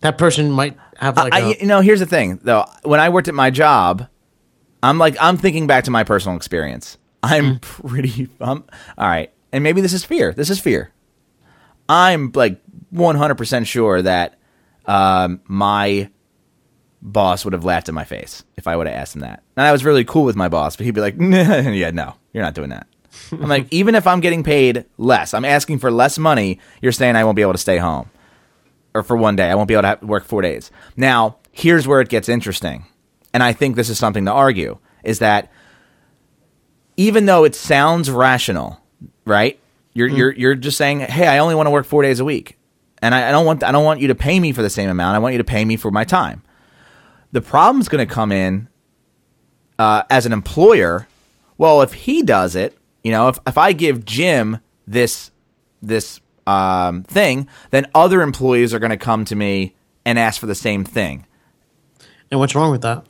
That 0.00 0.16
person 0.18 0.50
might 0.50 0.76
have 0.98 1.16
like 1.16 1.32
I, 1.32 1.40
a 1.40 1.58
you 1.58 1.66
know, 1.66 1.80
here's 1.80 2.00
the 2.00 2.06
thing 2.06 2.40
though. 2.42 2.64
When 2.82 3.00
I 3.00 3.08
worked 3.08 3.28
at 3.28 3.34
my 3.34 3.50
job, 3.50 4.08
I'm 4.82 4.98
like, 4.98 5.16
I'm 5.20 5.36
thinking 5.36 5.66
back 5.66 5.84
to 5.84 5.90
my 5.90 6.04
personal 6.04 6.36
experience. 6.36 6.98
I'm 7.22 7.58
pretty, 7.58 8.28
I'm, 8.40 8.64
all 8.96 9.08
right. 9.08 9.30
And 9.52 9.62
maybe 9.62 9.80
this 9.80 9.92
is 9.92 10.04
fear. 10.04 10.32
This 10.32 10.48
is 10.48 10.60
fear. 10.60 10.92
I'm 11.88 12.32
like 12.34 12.60
100% 12.94 13.66
sure 13.66 14.00
that 14.00 14.38
um, 14.86 15.40
my 15.46 16.08
boss 17.02 17.44
would 17.44 17.52
have 17.52 17.64
laughed 17.64 17.88
in 17.88 17.94
my 17.94 18.04
face 18.04 18.44
if 18.56 18.66
I 18.66 18.76
would 18.76 18.86
have 18.86 18.96
asked 18.96 19.14
him 19.14 19.22
that. 19.22 19.42
And 19.56 19.66
I 19.66 19.72
was 19.72 19.84
really 19.84 20.04
cool 20.04 20.24
with 20.24 20.36
my 20.36 20.48
boss, 20.48 20.76
but 20.76 20.86
he'd 20.86 20.94
be 20.94 21.00
like, 21.00 21.16
yeah, 21.18 21.90
no, 21.90 22.14
you're 22.32 22.44
not 22.44 22.54
doing 22.54 22.70
that. 22.70 22.86
I'm 23.32 23.48
like, 23.48 23.66
even 23.70 23.94
if 23.94 24.06
I'm 24.06 24.20
getting 24.20 24.44
paid 24.44 24.86
less, 24.98 25.34
I'm 25.34 25.44
asking 25.44 25.80
for 25.80 25.90
less 25.90 26.18
money, 26.18 26.58
you're 26.80 26.92
saying 26.92 27.16
I 27.16 27.24
won't 27.24 27.36
be 27.36 27.42
able 27.42 27.52
to 27.52 27.58
stay 27.58 27.78
home 27.78 28.08
or 28.94 29.02
for 29.02 29.16
one 29.16 29.36
day. 29.36 29.50
I 29.50 29.54
won't 29.54 29.68
be 29.68 29.74
able 29.74 29.82
to 29.82 29.88
have, 29.88 30.02
work 30.02 30.24
four 30.24 30.42
days. 30.42 30.70
Now, 30.96 31.36
here's 31.52 31.86
where 31.86 32.00
it 32.00 32.08
gets 32.08 32.28
interesting. 32.28 32.84
And 33.32 33.42
I 33.42 33.52
think 33.52 33.76
this 33.76 33.88
is 33.88 33.98
something 33.98 34.24
to 34.24 34.32
argue 34.32 34.78
is 35.04 35.20
that 35.20 35.50
even 36.96 37.26
though 37.26 37.44
it 37.44 37.54
sounds 37.54 38.10
rational, 38.10 38.80
right? 39.24 39.58
You're, 39.94 40.08
you're, 40.08 40.32
you're 40.32 40.54
just 40.54 40.76
saying, 40.76 41.00
hey, 41.00 41.26
I 41.26 41.38
only 41.38 41.54
want 41.54 41.66
to 41.66 41.70
work 41.70 41.86
four 41.86 42.02
days 42.02 42.20
a 42.20 42.24
week. 42.24 42.58
And 43.02 43.14
I, 43.14 43.28
I 43.28 43.30
don't 43.30 43.46
want 43.46 43.64
I 43.64 43.72
don't 43.72 43.84
want 43.84 44.00
you 44.00 44.08
to 44.08 44.14
pay 44.14 44.38
me 44.38 44.52
for 44.52 44.62
the 44.62 44.70
same 44.70 44.90
amount. 44.90 45.16
I 45.16 45.18
want 45.18 45.32
you 45.32 45.38
to 45.38 45.44
pay 45.44 45.64
me 45.64 45.76
for 45.76 45.90
my 45.90 46.04
time. 46.04 46.42
The 47.32 47.40
problem's 47.40 47.88
going 47.88 48.06
to 48.06 48.12
come 48.12 48.32
in 48.32 48.68
uh, 49.78 50.02
as 50.10 50.26
an 50.26 50.32
employer. 50.32 51.08
Well, 51.56 51.80
if 51.82 51.94
he 51.94 52.22
does 52.22 52.56
it, 52.56 52.76
you 53.02 53.10
know, 53.10 53.28
if, 53.28 53.38
if 53.46 53.56
I 53.56 53.72
give 53.72 54.04
Jim 54.04 54.58
this 54.86 55.30
this 55.80 56.20
um, 56.50 57.02
thing, 57.04 57.48
then 57.70 57.86
other 57.94 58.22
employees 58.22 58.74
are 58.74 58.78
going 58.78 58.90
to 58.90 58.96
come 58.96 59.24
to 59.26 59.36
me 59.36 59.74
and 60.04 60.18
ask 60.18 60.40
for 60.40 60.46
the 60.46 60.54
same 60.54 60.84
thing. 60.84 61.26
and 62.30 62.40
what's 62.40 62.54
wrong 62.54 62.70
with 62.70 62.82
that? 62.82 63.04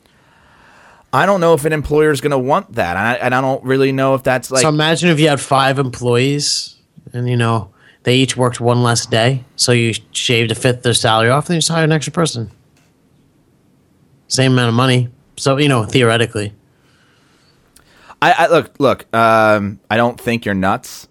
I 1.13 1.25
don't 1.25 1.41
know 1.41 1.53
if 1.53 1.65
an 1.65 1.73
employer 1.73 2.11
is 2.11 2.21
going 2.21 2.31
to 2.31 2.39
want 2.39 2.73
that, 2.75 2.95
and 2.95 3.05
I, 3.05 3.13
and 3.15 3.35
I 3.35 3.41
don't 3.41 3.63
really 3.63 3.91
know 3.91 4.15
if 4.15 4.23
that's 4.23 4.49
like 4.49 4.61
so 4.61 4.69
imagine 4.69 5.09
if 5.09 5.19
you 5.19 5.27
had 5.27 5.41
five 5.41 5.77
employees 5.77 6.77
and 7.11 7.27
you 7.27 7.35
know 7.35 7.73
they 8.03 8.15
each 8.15 8.37
worked 8.37 8.61
one 8.61 8.81
less 8.81 9.05
day, 9.05 9.43
so 9.55 9.71
you 9.73 9.93
shaved 10.11 10.51
a 10.51 10.55
fifth 10.55 10.77
of 10.77 10.83
their 10.83 10.93
salary 10.93 11.29
off, 11.29 11.47
then 11.47 11.55
you 11.55 11.59
just 11.59 11.69
hire 11.69 11.83
an 11.83 11.91
extra 11.91 12.13
person. 12.13 12.49
Same 14.27 14.53
amount 14.53 14.69
of 14.69 14.75
money. 14.75 15.09
So, 15.35 15.57
you 15.57 15.67
know, 15.67 15.83
theoretically. 15.83 16.53
I, 18.21 18.31
I 18.31 18.47
look 18.47 18.79
look. 18.79 19.13
Um, 19.13 19.79
I 19.89 19.97
don't 19.97 20.19
think 20.19 20.45
you're 20.45 20.55
nuts, 20.55 21.07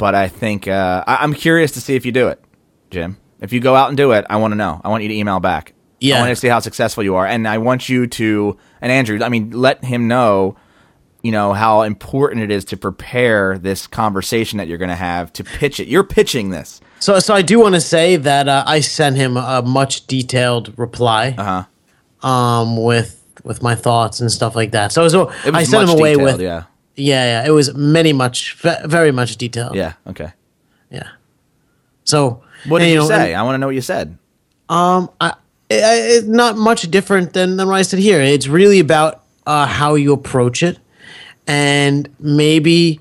but 0.00 0.14
I 0.14 0.28
think 0.28 0.66
uh, 0.66 1.04
I, 1.06 1.16
I'm 1.22 1.34
curious 1.34 1.70
to 1.72 1.80
see 1.80 1.94
if 1.94 2.04
you 2.06 2.10
do 2.12 2.28
it, 2.28 2.42
Jim. 2.90 3.18
If 3.40 3.52
you 3.52 3.60
go 3.60 3.74
out 3.76 3.88
and 3.88 3.96
do 3.96 4.12
it, 4.12 4.24
I 4.30 4.36
want 4.36 4.52
to 4.52 4.56
know. 4.56 4.80
I 4.82 4.88
want 4.88 5.02
you 5.02 5.08
to 5.10 5.14
email 5.14 5.40
back. 5.40 5.74
Yeah. 6.00 6.16
I 6.16 6.20
want 6.20 6.30
to 6.30 6.36
see 6.36 6.48
how 6.48 6.58
successful 6.60 7.04
you 7.04 7.14
are, 7.16 7.26
and 7.26 7.46
I 7.46 7.58
want 7.58 7.88
you 7.90 8.06
to. 8.06 8.56
And 8.80 8.90
Andrew, 8.90 9.22
I 9.22 9.28
mean, 9.28 9.50
let 9.50 9.84
him 9.84 10.08
know. 10.08 10.56
You 11.22 11.32
know 11.32 11.52
how 11.52 11.82
important 11.82 12.42
it 12.42 12.50
is 12.50 12.64
to 12.66 12.78
prepare 12.78 13.58
this 13.58 13.86
conversation 13.86 14.56
that 14.56 14.68
you're 14.68 14.78
going 14.78 14.88
to 14.88 14.96
have 14.96 15.30
to 15.34 15.44
pitch 15.44 15.78
it. 15.78 15.86
You're 15.86 16.02
pitching 16.04 16.48
this. 16.48 16.80
So, 16.98 17.18
so 17.18 17.34
I 17.34 17.42
do 17.42 17.60
want 17.60 17.74
to 17.74 17.80
say 17.82 18.16
that 18.16 18.48
uh, 18.48 18.64
I 18.66 18.80
sent 18.80 19.16
him 19.16 19.36
a 19.36 19.60
much 19.62 20.06
detailed 20.06 20.72
reply, 20.78 21.34
Uh-huh. 21.36 22.26
um, 22.26 22.82
with 22.82 23.18
with 23.44 23.62
my 23.62 23.74
thoughts 23.74 24.20
and 24.20 24.30
stuff 24.32 24.54
like 24.56 24.70
that. 24.72 24.92
So, 24.92 25.08
so 25.08 25.28
It 25.44 25.52
was 25.52 25.54
I 25.54 25.62
sent 25.64 25.88
him 25.90 25.98
away 25.98 26.12
detailed, 26.14 26.32
with 26.32 26.40
yeah, 26.42 26.64
yeah, 27.00 27.42
yeah. 27.42 27.46
It 27.48 27.50
was 27.50 27.74
many 27.74 28.12
much, 28.12 28.54
very 28.84 29.12
much 29.12 29.36
detailed. 29.36 29.74
yeah. 29.74 29.94
Okay. 30.06 30.32
yeah. 30.90 31.08
So, 32.04 32.42
What 32.68 32.80
did 32.80 32.88
you, 32.90 32.96
know, 32.96 33.08
say? 33.08 33.32
and- 33.32 33.40
I 33.40 33.42
want 33.42 33.54
to 33.54 33.58
know 33.58 33.66
what 33.66 33.74
you 33.74 33.80
said. 33.80 34.16
Um, 34.68 35.10
I, 35.20 35.30
it, 35.68 35.82
it's 35.82 36.26
not 36.26 36.56
much 36.56 36.90
different 36.90 37.32
than, 37.32 37.56
than 37.56 37.68
what 37.68 37.74
I 37.76 37.82
said 37.82 37.98
here. 38.00 38.20
It's 38.20 38.46
really 38.48 38.78
about 38.80 39.22
uh, 39.46 39.66
how 39.66 39.94
you 39.94 40.12
approach 40.12 40.62
it, 40.62 40.78
and 41.46 42.08
maybe 42.20 43.00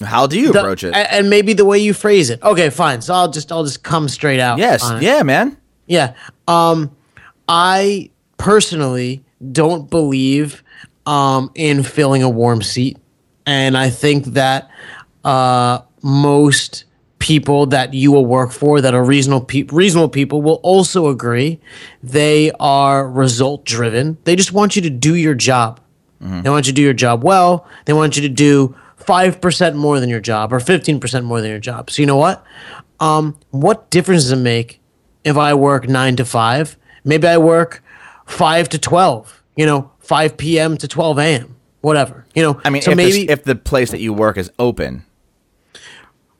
How 0.00 0.26
do 0.26 0.38
you 0.38 0.52
The- 0.52 0.58
approach 0.60 0.82
it? 0.84 0.94
and 0.94 1.30
maybe 1.30 1.52
the 1.52 1.64
way 1.64 1.78
you 1.78 1.94
phrase 1.94 2.30
it. 2.30 2.42
Okay, 2.42 2.70
fine. 2.70 3.00
So 3.02 3.14
I'll 3.14 3.30
just 3.30 3.52
I'll 3.52 3.64
just 3.64 3.82
come 3.84 4.08
straight 4.08 4.40
out. 4.40 4.58
yes. 4.58 4.82
Yeah, 5.00 5.22
man. 5.22 5.56
Yeah. 5.86 6.14
Um, 6.48 6.90
I 7.48 8.10
personally 8.38 9.22
don't 9.52 9.88
believe 9.90 10.62
um, 11.06 11.50
in 11.54 11.82
filling 11.82 12.22
a 12.22 12.30
warm 12.30 12.62
seat. 12.62 12.96
And 13.46 13.76
I 13.76 13.90
think 13.90 14.26
that 14.26 14.70
uh, 15.24 15.80
most 16.02 16.84
people 17.18 17.66
that 17.66 17.94
you 17.94 18.10
will 18.10 18.26
work 18.26 18.50
for 18.50 18.80
that 18.80 18.94
are 18.94 19.04
reasonable, 19.04 19.44
pe- 19.46 19.62
reasonable 19.64 20.08
people 20.08 20.42
will 20.42 20.60
also 20.62 21.08
agree 21.08 21.60
they 22.02 22.50
are 22.58 23.08
result 23.08 23.64
driven. 23.64 24.18
They 24.24 24.34
just 24.36 24.52
want 24.52 24.74
you 24.76 24.82
to 24.82 24.90
do 24.90 25.14
your 25.14 25.34
job. 25.34 25.80
They 26.20 26.50
want 26.50 26.66
you 26.66 26.72
to 26.72 26.76
do 26.76 26.82
your 26.82 26.92
job 26.92 27.24
well. 27.24 27.66
They 27.84 27.92
want 27.92 28.14
you 28.16 28.22
to 28.22 28.28
do 28.28 28.76
5% 29.00 29.74
more 29.74 29.98
than 29.98 30.08
your 30.08 30.20
job 30.20 30.52
or 30.52 30.60
15% 30.60 31.24
more 31.24 31.40
than 31.40 31.50
your 31.50 31.58
job. 31.58 31.90
So, 31.90 32.00
you 32.00 32.06
know 32.06 32.16
what? 32.16 32.44
Um, 33.00 33.36
what 33.50 33.90
difference 33.90 34.22
does 34.22 34.32
it 34.32 34.36
make 34.36 34.80
if 35.24 35.36
I 35.36 35.54
work 35.54 35.88
nine 35.88 36.14
to 36.16 36.24
five? 36.24 36.76
Maybe 37.04 37.26
I 37.26 37.38
work 37.38 37.82
five 38.26 38.68
to 38.68 38.78
12, 38.78 39.42
you 39.56 39.66
know, 39.66 39.90
5 39.98 40.36
p.m. 40.36 40.76
to 40.76 40.86
12 40.86 41.18
a.m., 41.18 41.56
whatever. 41.82 42.24
You 42.34 42.42
know, 42.42 42.60
I 42.64 42.70
mean, 42.70 42.82
so 42.82 42.92
if, 42.92 42.96
maybe, 42.96 43.26
the, 43.26 43.32
if 43.32 43.44
the 43.44 43.54
place 43.54 43.90
that 43.90 44.00
you 44.00 44.12
work 44.12 44.38
is 44.38 44.50
open, 44.58 45.04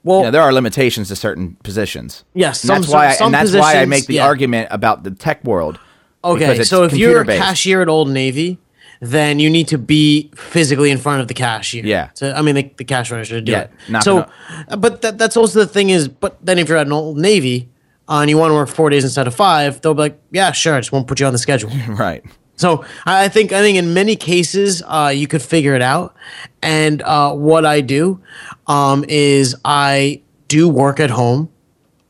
well, 0.04 0.18
you 0.18 0.24
know, 0.24 0.30
there 0.30 0.42
are 0.42 0.52
limitations 0.52 1.08
to 1.08 1.16
certain 1.16 1.56
positions. 1.62 2.24
Yes, 2.34 2.62
that's 2.62 2.88
why. 2.88 3.08
I, 3.08 3.24
and 3.24 3.34
that's 3.34 3.54
why 3.54 3.76
I 3.76 3.84
make 3.84 4.06
the 4.06 4.14
yeah. 4.14 4.26
argument 4.26 4.68
about 4.70 5.04
the 5.04 5.10
tech 5.10 5.44
world. 5.44 5.78
Okay, 6.24 6.62
so 6.64 6.84
if 6.84 6.94
you're 6.94 7.20
a 7.20 7.26
cashier 7.26 7.82
at 7.82 7.88
Old 7.88 8.08
Navy, 8.08 8.58
then 9.02 9.40
you 9.40 9.50
need 9.50 9.66
to 9.66 9.78
be 9.78 10.30
physically 10.36 10.92
in 10.92 10.96
front 10.96 11.20
of 11.20 11.26
the 11.26 11.34
cashier. 11.34 11.84
Yeah. 11.84 12.10
So, 12.14 12.32
I 12.32 12.40
mean, 12.40 12.54
the, 12.54 12.72
the 12.76 12.84
cash 12.84 13.10
register 13.10 13.34
to 13.34 13.40
do 13.40 13.50
Yeah, 13.50 13.62
it. 13.62 13.70
not 13.88 14.04
so, 14.04 14.30
gonna- 14.66 14.76
but 14.76 15.02
that, 15.02 15.18
that's 15.18 15.36
also 15.36 15.58
the 15.58 15.66
thing 15.66 15.90
is, 15.90 16.06
but 16.06 16.38
then 16.40 16.56
if 16.60 16.68
you're 16.68 16.78
at 16.78 16.86
an 16.86 16.92
Old 16.92 17.18
Navy 17.18 17.68
uh, 18.08 18.20
and 18.20 18.30
you 18.30 18.38
want 18.38 18.52
to 18.52 18.54
work 18.54 18.68
four 18.68 18.90
days 18.90 19.02
instead 19.02 19.26
of 19.26 19.34
five, 19.34 19.80
they'll 19.80 19.94
be 19.94 20.02
like, 20.02 20.20
yeah, 20.30 20.52
sure, 20.52 20.76
I 20.76 20.78
just 20.78 20.92
won't 20.92 21.08
put 21.08 21.18
you 21.18 21.26
on 21.26 21.32
the 21.32 21.38
schedule. 21.38 21.70
Right. 21.88 22.24
So 22.62 22.84
I 23.06 23.28
think 23.28 23.52
I 23.52 23.60
think 23.60 23.76
in 23.76 23.92
many 23.92 24.14
cases 24.14 24.84
uh, 24.86 25.12
you 25.12 25.26
could 25.26 25.42
figure 25.42 25.74
it 25.74 25.82
out. 25.82 26.14
And 26.62 27.02
uh, 27.02 27.34
what 27.34 27.66
I 27.66 27.80
do 27.80 28.22
um, 28.68 29.04
is 29.08 29.56
I 29.64 30.22
do 30.46 30.68
work 30.68 31.00
at 31.00 31.10
home 31.10 31.50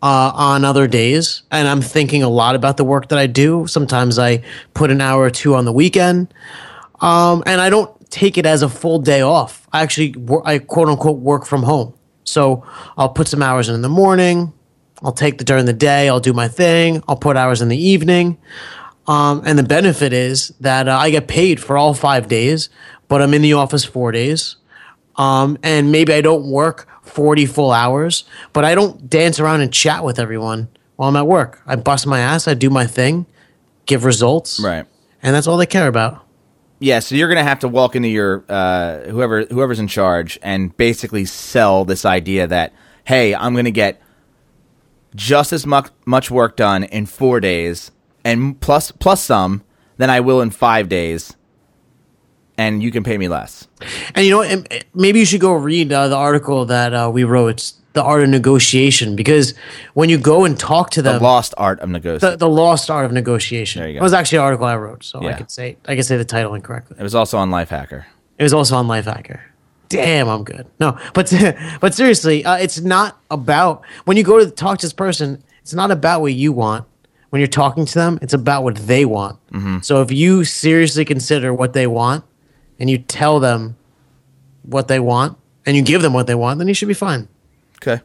uh, 0.02 0.30
on 0.34 0.66
other 0.66 0.86
days, 0.86 1.42
and 1.50 1.66
I'm 1.66 1.80
thinking 1.80 2.22
a 2.22 2.28
lot 2.28 2.54
about 2.54 2.76
the 2.76 2.84
work 2.84 3.08
that 3.08 3.18
I 3.18 3.26
do. 3.26 3.66
Sometimes 3.66 4.18
I 4.18 4.42
put 4.74 4.90
an 4.90 5.00
hour 5.00 5.22
or 5.22 5.30
two 5.30 5.54
on 5.54 5.64
the 5.64 5.72
weekend, 5.72 6.34
um, 7.00 7.42
and 7.46 7.58
I 7.58 7.70
don't 7.70 7.90
take 8.10 8.36
it 8.36 8.44
as 8.44 8.60
a 8.60 8.68
full 8.68 8.98
day 8.98 9.22
off. 9.22 9.66
I 9.72 9.80
actually 9.80 10.14
I 10.44 10.58
quote 10.58 10.88
unquote 10.88 11.20
work 11.20 11.46
from 11.46 11.62
home. 11.62 11.94
So 12.24 12.62
I'll 12.98 13.08
put 13.08 13.26
some 13.26 13.42
hours 13.42 13.70
in, 13.70 13.74
in 13.74 13.80
the 13.80 13.88
morning. 13.88 14.52
I'll 15.02 15.12
take 15.12 15.38
the 15.38 15.44
during 15.44 15.64
the 15.64 15.72
day. 15.72 16.10
I'll 16.10 16.20
do 16.20 16.34
my 16.34 16.48
thing. 16.48 17.02
I'll 17.08 17.16
put 17.16 17.38
hours 17.38 17.62
in 17.62 17.68
the 17.68 17.82
evening. 17.82 18.36
Um, 19.06 19.42
and 19.44 19.58
the 19.58 19.62
benefit 19.64 20.12
is 20.12 20.48
that 20.60 20.88
uh, 20.88 20.96
I 20.96 21.10
get 21.10 21.26
paid 21.26 21.60
for 21.60 21.76
all 21.76 21.92
five 21.94 22.28
days, 22.28 22.68
but 23.08 23.20
I'm 23.20 23.34
in 23.34 23.42
the 23.42 23.52
office 23.54 23.84
four 23.84 24.12
days. 24.12 24.56
Um, 25.16 25.58
and 25.62 25.90
maybe 25.92 26.12
I 26.14 26.20
don't 26.20 26.46
work 26.50 26.88
40 27.02 27.46
full 27.46 27.72
hours, 27.72 28.24
but 28.52 28.64
I 28.64 28.74
don't 28.74 29.10
dance 29.10 29.40
around 29.40 29.60
and 29.60 29.72
chat 29.72 30.04
with 30.04 30.18
everyone 30.18 30.68
while 30.96 31.08
I'm 31.08 31.16
at 31.16 31.26
work. 31.26 31.60
I 31.66 31.76
bust 31.76 32.06
my 32.06 32.20
ass, 32.20 32.46
I 32.46 32.54
do 32.54 32.70
my 32.70 32.86
thing, 32.86 33.26
give 33.86 34.04
results, 34.04 34.60
Right. 34.60 34.86
and 35.22 35.34
that's 35.34 35.46
all 35.46 35.56
they 35.56 35.66
care 35.66 35.88
about. 35.88 36.24
Yeah, 36.78 36.98
so 37.00 37.14
you're 37.14 37.28
gonna 37.28 37.44
have 37.44 37.60
to 37.60 37.68
walk 37.68 37.94
into 37.94 38.08
your 38.08 38.44
uh, 38.48 39.00
whoever 39.02 39.44
whoever's 39.44 39.78
in 39.78 39.86
charge 39.86 40.36
and 40.42 40.76
basically 40.76 41.24
sell 41.24 41.84
this 41.84 42.04
idea 42.04 42.46
that 42.48 42.72
hey, 43.04 43.34
I'm 43.34 43.54
gonna 43.54 43.70
get 43.70 44.00
just 45.14 45.52
as 45.52 45.64
much 45.66 45.90
much 46.06 46.30
work 46.30 46.56
done 46.56 46.82
in 46.84 47.06
four 47.06 47.38
days 47.38 47.92
and 48.24 48.60
plus 48.60 48.90
plus 48.92 49.22
some 49.22 49.62
than 49.96 50.10
I 50.10 50.20
will 50.20 50.40
in 50.40 50.50
five 50.50 50.88
days, 50.88 51.36
and 52.58 52.82
you 52.82 52.90
can 52.90 53.02
pay 53.02 53.18
me 53.18 53.28
less. 53.28 53.66
And 54.14 54.24
you 54.24 54.30
know, 54.32 54.38
what? 54.38 54.72
Uh, 54.72 54.78
maybe 54.94 55.18
you 55.20 55.24
should 55.26 55.40
go 55.40 55.52
read 55.54 55.92
uh, 55.92 56.08
the 56.08 56.16
article 56.16 56.64
that 56.66 56.92
uh, 56.94 57.10
we 57.12 57.24
wrote. 57.24 57.48
It's 57.48 57.74
the 57.94 58.02
art 58.02 58.22
of 58.22 58.30
negotiation 58.30 59.16
because 59.16 59.52
when 59.92 60.08
you 60.08 60.16
go 60.16 60.44
and 60.46 60.58
talk 60.58 60.90
to 60.90 61.02
them, 61.02 61.18
The 61.18 61.22
lost 61.22 61.52
art 61.58 61.78
of 61.80 61.90
negotiating. 61.90 62.30
the, 62.30 62.36
the 62.38 62.48
lost 62.48 62.90
art 62.90 63.04
of 63.04 63.12
negotiation. 63.12 63.80
There 63.80 63.88
you 63.88 63.94
go. 63.94 64.00
It 64.00 64.02
was 64.02 64.14
actually 64.14 64.38
an 64.38 64.44
article 64.44 64.66
I 64.66 64.76
wrote, 64.76 65.04
so 65.04 65.20
I 65.20 65.24
Yeah. 65.30 65.36
could 65.36 65.50
say 65.50 65.76
I 65.86 65.94
could 65.96 66.06
say 66.06 66.16
the 66.16 66.24
title 66.24 66.54
incorrectly. 66.54 66.96
it 66.98 67.02
was 67.02 67.14
also 67.14 67.36
on 67.38 67.50
Lifehacker. 67.50 68.04
It 68.38 68.42
was 68.42 68.54
also 68.54 68.76
on 68.76 68.86
Lifehacker. 68.86 69.40
Damn, 69.90 70.26
I'm 70.26 70.42
good. 70.42 70.66
No, 70.80 70.96
but 71.12 71.30
but 71.82 71.94
seriously, 71.94 72.44
uh, 72.46 72.56
it's 72.56 72.80
not 72.80 73.20
about 73.30 73.82
when 74.06 74.16
you 74.16 74.22
go 74.24 74.38
to 74.42 74.50
talk 74.50 74.78
to 74.78 74.86
this 74.86 74.94
person. 74.94 75.42
It's 75.60 75.74
not 75.74 75.90
about 75.90 76.22
what 76.22 76.32
you 76.32 76.50
want 76.52 76.86
when 77.32 77.40
you're 77.40 77.48
talking 77.48 77.86
to 77.86 77.94
them. 77.94 78.18
It's 78.20 78.34
about 78.34 78.62
what 78.62 78.76
they 78.76 79.06
want. 79.06 79.38
Mm-hmm. 79.52 79.78
So 79.80 80.02
if 80.02 80.12
you 80.12 80.44
seriously 80.44 81.06
consider 81.06 81.54
what 81.54 81.72
they 81.72 81.86
want 81.86 82.24
and 82.78 82.90
you 82.90 82.98
tell 82.98 83.40
them 83.40 83.78
what 84.64 84.86
they 84.88 85.00
want 85.00 85.38
and 85.64 85.74
you 85.74 85.82
give 85.82 86.02
them 86.02 86.12
what 86.12 86.26
they 86.26 86.34
want, 86.34 86.58
then 86.58 86.68
you 86.68 86.74
should 86.74 86.88
be 86.88 86.94
fine. 86.94 87.28
Okay. 87.76 88.02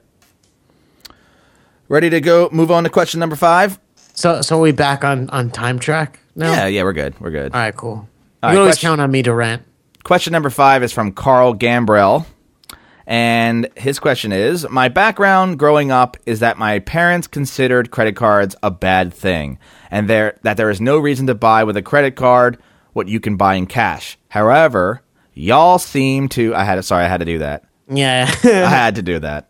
Ready 1.89 2.09
to 2.09 2.21
go? 2.21 2.47
Move 2.53 2.71
on 2.71 2.85
to 2.85 2.89
question 2.89 3.19
number 3.19 3.35
five. 3.35 3.77
So 4.13 4.41
so 4.41 4.57
are 4.59 4.61
we 4.61 4.71
back 4.71 5.03
on 5.03 5.29
on 5.29 5.51
time 5.51 5.77
track 5.77 6.19
now? 6.33 6.53
Yeah, 6.53 6.67
yeah, 6.67 6.83
we're 6.83 6.93
good. 6.93 7.19
We're 7.19 7.31
good. 7.31 7.53
All 7.53 7.59
right, 7.59 7.75
cool. 7.75 7.89
You 7.91 7.97
All 7.97 8.05
can 8.05 8.09
right, 8.49 8.57
always 8.59 8.75
question- 8.75 8.87
count 8.87 9.01
on 9.01 9.11
me 9.11 9.23
to 9.23 9.33
rant. 9.33 9.63
Question 10.05 10.31
number 10.31 10.49
five 10.49 10.83
is 10.83 10.93
from 10.93 11.11
Carl 11.11 11.53
Gambrell. 11.53 12.25
And 13.09 13.69
his 13.77 13.99
question 13.99 14.33
is 14.33 14.67
My 14.69 14.89
background 14.89 15.57
growing 15.57 15.91
up 15.91 16.17
is 16.25 16.41
that 16.41 16.57
my 16.57 16.79
parents 16.79 17.25
considered 17.25 17.89
credit 17.89 18.17
cards 18.17 18.53
a 18.61 18.69
bad 18.69 19.13
thing, 19.13 19.59
and 19.89 20.09
there, 20.09 20.37
that 20.43 20.57
there 20.57 20.69
is 20.69 20.81
no 20.81 20.97
reason 20.97 21.25
to 21.27 21.33
buy 21.33 21.63
with 21.63 21.77
a 21.77 21.81
credit 21.81 22.17
card 22.17 22.57
what 22.91 23.07
you 23.07 23.21
can 23.21 23.37
buy 23.37 23.55
in 23.55 23.65
cash. 23.65 24.17
However, 24.27 25.01
y'all 25.33 25.79
seem 25.79 26.27
to. 26.29 26.53
I 26.53 26.65
had 26.65 26.75
to, 26.75 26.83
sorry, 26.83 27.05
I 27.05 27.07
had 27.07 27.21
to 27.21 27.25
do 27.25 27.39
that. 27.39 27.63
Yeah. 27.89 28.29
I 28.43 28.69
had 28.69 28.95
to 28.95 29.01
do 29.01 29.19
that. 29.19 29.47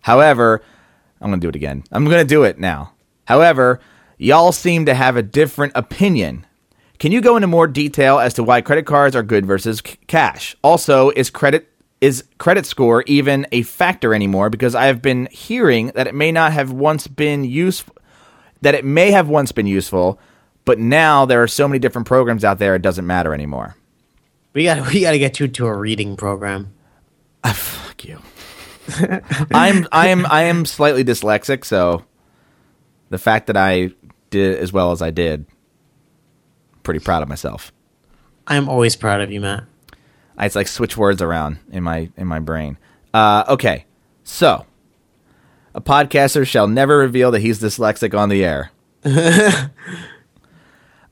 However, 0.00 0.62
I'm 1.20 1.30
going 1.30 1.40
to 1.40 1.44
do 1.44 1.50
it 1.50 1.56
again. 1.56 1.84
I'm 1.92 2.06
going 2.06 2.24
to 2.24 2.24
do 2.24 2.44
it 2.44 2.58
now. 2.58 2.94
However, 3.26 3.80
y'all 4.16 4.52
seem 4.52 4.86
to 4.86 4.94
have 4.94 5.16
a 5.16 5.22
different 5.22 5.72
opinion. 5.74 6.46
Can 6.98 7.12
you 7.12 7.20
go 7.20 7.36
into 7.36 7.48
more 7.48 7.66
detail 7.66 8.18
as 8.18 8.32
to 8.34 8.42
why 8.42 8.62
credit 8.62 8.86
cards 8.86 9.14
are 9.14 9.22
good 9.22 9.44
versus 9.44 9.82
c- 9.84 9.98
cash? 10.06 10.56
Also, 10.62 11.10
is 11.10 11.28
credit 11.28 11.68
is 12.00 12.24
credit 12.38 12.64
score 12.64 13.02
even 13.06 13.46
a 13.50 13.62
factor 13.62 14.14
anymore 14.14 14.50
because 14.50 14.74
I 14.74 14.86
have 14.86 15.02
been 15.02 15.28
hearing 15.32 15.88
that 15.88 16.06
it 16.06 16.14
may 16.14 16.30
not 16.30 16.52
have 16.52 16.70
once 16.70 17.06
been 17.06 17.44
useful 17.44 17.94
that 18.60 18.74
it 18.74 18.84
may 18.84 19.10
have 19.10 19.28
once 19.28 19.52
been 19.52 19.66
useful, 19.66 20.18
but 20.64 20.78
now 20.78 21.24
there 21.24 21.42
are 21.42 21.48
so 21.48 21.68
many 21.68 21.78
different 21.78 22.06
programs 22.06 22.44
out 22.44 22.58
there 22.58 22.74
it 22.74 22.82
doesn't 22.82 23.06
matter 23.06 23.32
anymore. 23.34 23.76
we 24.52 24.64
got 24.64 24.92
we 24.92 25.00
got 25.00 25.12
to 25.12 25.18
get 25.18 25.40
you 25.40 25.48
to 25.48 25.66
a 25.66 25.76
reading 25.76 26.16
program. 26.16 26.74
Ah, 27.44 27.52
fuck 27.52 28.04
you. 28.04 28.18
I'm 29.52 29.86
I 29.92 30.08
am 30.08 30.26
I 30.26 30.44
am 30.44 30.64
slightly 30.64 31.04
dyslexic, 31.04 31.64
so 31.64 32.04
the 33.10 33.18
fact 33.18 33.46
that 33.46 33.56
I 33.56 33.90
did 34.30 34.58
as 34.58 34.72
well 34.72 34.92
as 34.92 35.02
I 35.02 35.10
did, 35.10 35.46
pretty 36.82 37.00
proud 37.00 37.22
of 37.22 37.28
myself. 37.28 37.72
I 38.46 38.56
am 38.56 38.68
always 38.68 38.96
proud 38.96 39.20
of 39.20 39.30
you, 39.30 39.40
Matt. 39.40 39.64
I 40.38 40.46
it's 40.46 40.54
like 40.54 40.68
switch 40.68 40.96
words 40.96 41.20
around 41.20 41.58
in 41.70 41.82
my 41.82 42.10
in 42.16 42.28
my 42.28 42.38
brain. 42.38 42.78
Uh, 43.12 43.44
okay, 43.48 43.84
so 44.22 44.64
a 45.74 45.80
podcaster 45.80 46.46
shall 46.46 46.68
never 46.68 46.98
reveal 46.98 47.32
that 47.32 47.40
he's 47.40 47.60
dyslexic 47.60 48.16
on 48.16 48.28
the 48.28 48.44
air. 48.44 48.70
uh, 49.04 49.10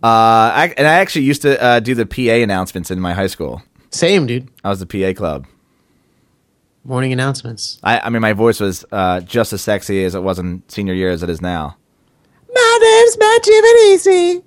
I, 0.02 0.74
and 0.76 0.86
I 0.86 0.94
actually 0.94 1.24
used 1.24 1.42
to 1.42 1.60
uh, 1.60 1.80
do 1.80 1.94
the 1.94 2.06
PA 2.06 2.42
announcements 2.42 2.90
in 2.90 3.00
my 3.00 3.14
high 3.14 3.26
school. 3.26 3.62
Same, 3.90 4.26
dude. 4.26 4.48
I 4.62 4.70
was 4.70 4.78
the 4.80 4.86
PA 4.86 5.12
club. 5.16 5.46
Morning 6.84 7.12
announcements. 7.12 7.80
I, 7.82 7.98
I 7.98 8.10
mean, 8.10 8.22
my 8.22 8.32
voice 8.32 8.60
was 8.60 8.84
uh, 8.92 9.20
just 9.20 9.52
as 9.52 9.60
sexy 9.60 10.04
as 10.04 10.14
it 10.14 10.22
was 10.22 10.38
in 10.38 10.62
senior 10.68 10.94
year 10.94 11.10
as 11.10 11.24
it 11.24 11.30
is 11.30 11.40
now. 11.40 11.76
My 12.52 12.78
name's 12.80 13.18
Matt 13.18 13.42
Giovanisi. 13.42 14.42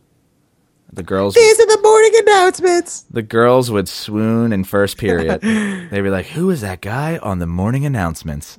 The 0.92 1.04
girls, 1.04 1.36
These 1.36 1.60
are 1.60 1.68
the 1.68 1.80
morning 1.84 2.12
announcements. 2.24 3.06
the 3.12 3.22
girls 3.22 3.70
would 3.70 3.88
swoon 3.88 4.52
in 4.52 4.64
first 4.64 4.98
period. 4.98 5.42
They'd 5.92 6.02
be 6.02 6.10
like, 6.10 6.26
"Who 6.28 6.50
is 6.50 6.62
that 6.62 6.82
guy 6.82 7.18
on 7.20 7.38
the 7.40 7.46
morning 7.46 7.86
announcements?" 7.86 8.58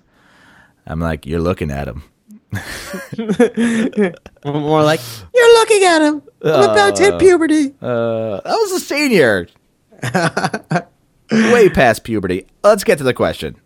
I'm 0.87 1.01
like, 1.01 1.27
"You're 1.27 1.41
looking 1.41 1.71
at 1.73 1.89
him." 1.89 2.05
More 4.45 4.83
like 4.83 5.01
you're 5.35 5.55
looking 5.59 5.85
at 5.85 6.03
him. 6.03 6.23
I'm 6.43 6.71
about 6.71 6.97
to 6.97 7.03
hit 7.03 7.19
puberty. 7.19 7.75
Uh, 7.83 8.41
I 8.45 8.51
was 8.55 8.73
a 8.73 8.81
senior, 8.81 9.47
way 11.31 11.69
past 11.69 12.05
puberty. 12.05 12.47
Let's 12.63 12.85
get 12.85 12.99
to 12.99 13.05
the 13.05 13.15
question. 13.15 13.57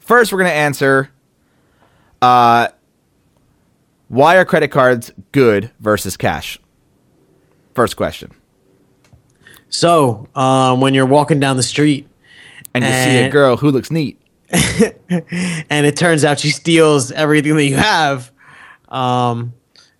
First, 0.00 0.32
we're 0.32 0.38
gonna 0.38 0.50
answer. 0.50 1.10
Uh, 2.22 2.68
why 4.08 4.36
are 4.36 4.44
credit 4.44 4.68
cards 4.68 5.12
good 5.32 5.70
versus 5.80 6.16
cash? 6.16 6.58
First 7.78 7.94
question. 7.94 8.32
So, 9.68 10.26
um, 10.34 10.80
when 10.80 10.94
you're 10.94 11.06
walking 11.06 11.38
down 11.38 11.56
the 11.56 11.62
street 11.62 12.08
And 12.74 12.82
you 12.82 12.90
see 12.90 13.18
a 13.18 13.30
girl 13.30 13.56
who 13.56 13.70
looks 13.70 13.88
neat. 13.88 14.20
and 14.50 15.86
it 15.86 15.96
turns 15.96 16.24
out 16.24 16.40
she 16.40 16.50
steals 16.50 17.12
everything 17.12 17.54
that 17.54 17.64
you 17.66 17.76
have, 17.76 18.32
um, 18.88 19.52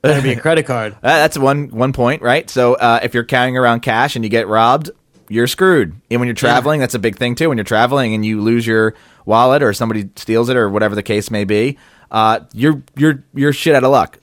better 0.02 0.20
be 0.20 0.32
a 0.32 0.40
credit 0.40 0.66
card. 0.66 0.94
Uh, 1.04 1.18
that's 1.18 1.38
one 1.38 1.68
one 1.68 1.92
point, 1.92 2.20
right? 2.20 2.50
So 2.50 2.74
uh, 2.74 2.98
if 3.04 3.14
you're 3.14 3.22
carrying 3.22 3.56
around 3.56 3.82
cash 3.82 4.16
and 4.16 4.24
you 4.24 4.28
get 4.28 4.48
robbed, 4.48 4.90
you're 5.28 5.46
screwed. 5.46 5.94
And 6.10 6.20
when 6.20 6.26
you're 6.26 6.34
traveling, 6.34 6.80
that's 6.80 6.96
a 6.96 6.98
big 6.98 7.14
thing 7.14 7.36
too. 7.36 7.48
When 7.48 7.58
you're 7.58 7.64
traveling 7.64 8.12
and 8.12 8.26
you 8.26 8.40
lose 8.40 8.66
your 8.66 8.96
wallet 9.24 9.62
or 9.62 9.72
somebody 9.72 10.10
steals 10.16 10.48
it 10.48 10.56
or 10.56 10.68
whatever 10.68 10.96
the 10.96 11.04
case 11.04 11.30
may 11.30 11.44
be, 11.44 11.78
uh, 12.10 12.40
you're 12.52 12.82
you're 12.96 13.22
you're 13.34 13.52
shit 13.52 13.76
out 13.76 13.84
of 13.84 13.92
luck. 13.92 14.18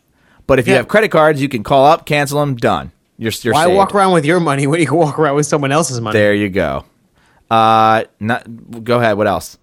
But 0.45 0.59
if 0.59 0.67
you 0.67 0.73
have 0.73 0.89
credit 0.89 1.09
cards, 1.09 1.41
you 1.41 1.47
can 1.47 1.63
call 1.63 1.85
up, 1.85 2.05
cancel 2.05 2.41
them, 2.41 2.57
done. 2.57 2.91
You're 3.17 3.31
you're 3.41 3.53
Why 3.53 3.65
saved. 3.65 3.75
walk 3.75 3.95
around 3.95 4.13
with 4.13 4.25
your 4.25 4.39
money 4.39 4.67
when 4.67 4.79
you 4.79 4.87
can 4.87 4.97
walk 4.97 5.17
around 5.17 5.35
with 5.35 5.45
someone 5.45 5.71
else's 5.71 6.01
money? 6.01 6.17
There 6.17 6.33
you 6.33 6.49
go. 6.49 6.85
Uh, 7.49 8.05
not 8.19 8.83
go 8.83 8.99
ahead. 8.99 9.17
What 9.17 9.27
else? 9.27 9.57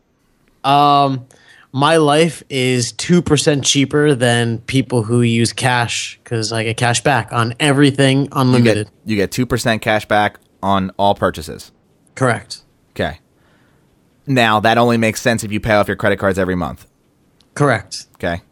Um, 0.65 1.27
my 1.73 1.97
life 1.97 2.43
is 2.49 2.93
two 2.93 3.21
percent 3.23 3.65
cheaper 3.65 4.15
than 4.15 4.59
people 4.59 5.03
who 5.03 5.23
use 5.23 5.53
cash 5.53 6.19
because 6.23 6.53
I 6.53 6.65
get 6.65 6.77
cash 6.77 7.03
back 7.03 7.33
on 7.33 7.55
everything 7.61 8.29
unlimited. 8.33 8.91
you 9.05 9.17
get 9.17 9.33
two 9.33 9.47
percent 9.47 9.83
cash 9.83 10.07
back 10.07 10.39
on 10.63 10.91
all 10.97 11.15
purchases. 11.15 11.73
Correct. 12.15 12.63
Okay. 12.91 13.19
Now 14.27 14.61
that 14.61 14.79
only 14.79 14.97
makes 14.97 15.21
sense 15.21 15.45
if 15.45 15.51
you 15.53 15.61
pay 15.61 15.75
off 15.75 15.89
your 15.89 15.97
credit 15.97 16.19
cards 16.19 16.39
every 16.39 16.55
month. 16.55 16.87
Correct. 17.55 18.07
Okay. 18.15 18.43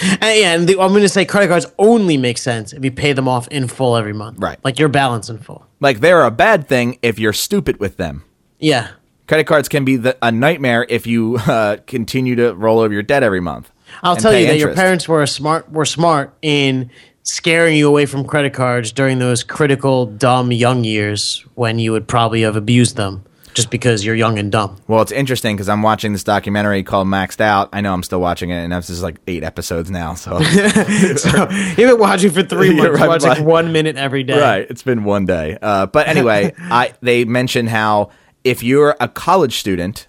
And, 0.00 0.38
yeah, 0.38 0.54
and 0.54 0.68
the, 0.68 0.80
I'm 0.80 0.90
going 0.90 1.02
to 1.02 1.08
say 1.08 1.24
credit 1.24 1.48
cards 1.48 1.66
only 1.78 2.16
make 2.16 2.38
sense 2.38 2.72
if 2.72 2.84
you 2.84 2.90
pay 2.90 3.12
them 3.12 3.28
off 3.28 3.48
in 3.48 3.68
full 3.68 3.96
every 3.96 4.12
month. 4.12 4.38
Right. 4.38 4.58
Like 4.64 4.78
your 4.78 4.88
balance 4.88 5.28
in 5.28 5.38
full. 5.38 5.66
Like 5.80 6.00
they're 6.00 6.24
a 6.24 6.30
bad 6.30 6.68
thing 6.68 6.98
if 7.02 7.18
you're 7.18 7.32
stupid 7.32 7.78
with 7.78 7.96
them. 7.96 8.24
Yeah. 8.58 8.90
Credit 9.26 9.46
cards 9.46 9.68
can 9.68 9.84
be 9.84 9.96
the, 9.96 10.16
a 10.22 10.32
nightmare 10.32 10.86
if 10.88 11.06
you 11.06 11.36
uh, 11.46 11.78
continue 11.86 12.36
to 12.36 12.54
roll 12.54 12.78
over 12.78 12.92
your 12.92 13.02
debt 13.02 13.22
every 13.22 13.40
month. 13.40 13.70
I'll 14.02 14.16
tell 14.16 14.36
you 14.36 14.46
that 14.46 14.58
your 14.58 14.74
parents 14.74 15.06
were 15.06 15.26
smart 15.26 15.70
were 15.70 15.84
smart 15.84 16.32
in 16.40 16.90
scaring 17.24 17.76
you 17.76 17.86
away 17.86 18.06
from 18.06 18.24
credit 18.24 18.54
cards 18.54 18.90
during 18.90 19.18
those 19.18 19.44
critical 19.44 20.06
dumb 20.06 20.50
young 20.50 20.82
years 20.82 21.44
when 21.54 21.78
you 21.78 21.92
would 21.92 22.08
probably 22.08 22.40
have 22.40 22.56
abused 22.56 22.96
them 22.96 23.22
just 23.54 23.70
because 23.70 24.04
you're 24.04 24.14
young 24.14 24.38
and 24.38 24.50
dumb. 24.50 24.80
Well, 24.88 25.02
it's 25.02 25.12
interesting 25.12 25.56
because 25.56 25.68
I'm 25.68 25.82
watching 25.82 26.12
this 26.12 26.24
documentary 26.24 26.82
called 26.82 27.06
Maxed 27.08 27.40
Out. 27.40 27.68
I 27.72 27.80
know 27.80 27.92
I'm 27.92 28.02
still 28.02 28.20
watching 28.20 28.50
it, 28.50 28.56
and 28.56 28.72
this 28.72 28.90
is 28.90 29.02
like 29.02 29.16
eight 29.26 29.44
episodes 29.44 29.90
now. 29.90 30.14
So 30.14 30.40
so 31.16 31.50
you've 31.50 31.76
been 31.76 31.98
watching 31.98 32.30
for 32.30 32.42
three 32.42 32.74
months, 32.76 32.98
right, 33.00 33.08
watch 33.08 33.22
like 33.22 33.38
like- 33.38 33.46
one 33.46 33.72
minute 33.72 33.96
every 33.96 34.22
day. 34.22 34.40
right, 34.40 34.66
it's 34.70 34.82
been 34.82 35.04
one 35.04 35.26
day. 35.26 35.58
Uh, 35.60 35.86
but 35.86 36.08
anyway, 36.08 36.52
I 36.58 36.94
they 37.00 37.24
mention 37.24 37.66
how 37.66 38.10
if 38.44 38.62
you're 38.62 38.96
a 39.00 39.08
college 39.08 39.58
student, 39.58 40.08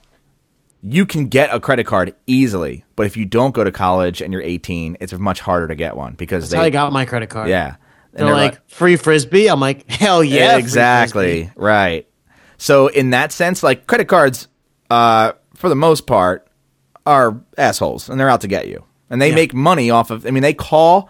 you 0.81 1.05
can 1.05 1.27
get 1.27 1.53
a 1.53 1.59
credit 1.59 1.85
card 1.85 2.13
easily, 2.27 2.83
but 2.95 3.05
if 3.05 3.15
you 3.15 3.25
don't 3.25 3.53
go 3.53 3.63
to 3.63 3.71
college 3.71 4.21
and 4.21 4.33
you're 4.33 4.41
18, 4.41 4.97
it's 4.99 5.13
much 5.13 5.39
harder 5.39 5.67
to 5.67 5.75
get 5.75 5.95
one 5.95 6.13
because 6.15 6.43
That's 6.49 6.53
how 6.55 6.61
I 6.61 6.63
they 6.65 6.71
got 6.71 6.91
my 6.91 7.05
credit 7.05 7.29
card. 7.29 7.49
yeah. 7.49 7.75
And 8.15 8.27
They're, 8.27 8.35
like, 8.35 8.69
free 8.69 8.95
frisbee. 8.95 9.47
I'm 9.47 9.59
like, 9.59 9.89
hell 9.89 10.23
yeah. 10.23 10.57
exactly 10.57 11.49
right 11.55 12.07
so 12.63 12.87
in 12.87 13.09
that 13.11 13.31
sense 13.31 13.61
like 13.63 13.87
credit 13.87 14.07
cards 14.07 14.47
uh 14.89 15.33
for 15.53 15.69
the 15.69 15.75
most 15.75 16.07
part 16.07 16.47
are 17.05 17.41
assholes 17.57 18.09
and 18.09 18.19
they're 18.19 18.29
out 18.29 18.41
to 18.41 18.47
get 18.47 18.67
you 18.67 18.83
and 19.09 19.21
they 19.21 19.29
Yeah. 19.29 19.35
make 19.35 19.53
money 19.53 19.89
off 19.91 20.11
of 20.11 20.25
i 20.25 20.31
mean 20.31 20.43
they 20.43 20.53
call 20.53 21.09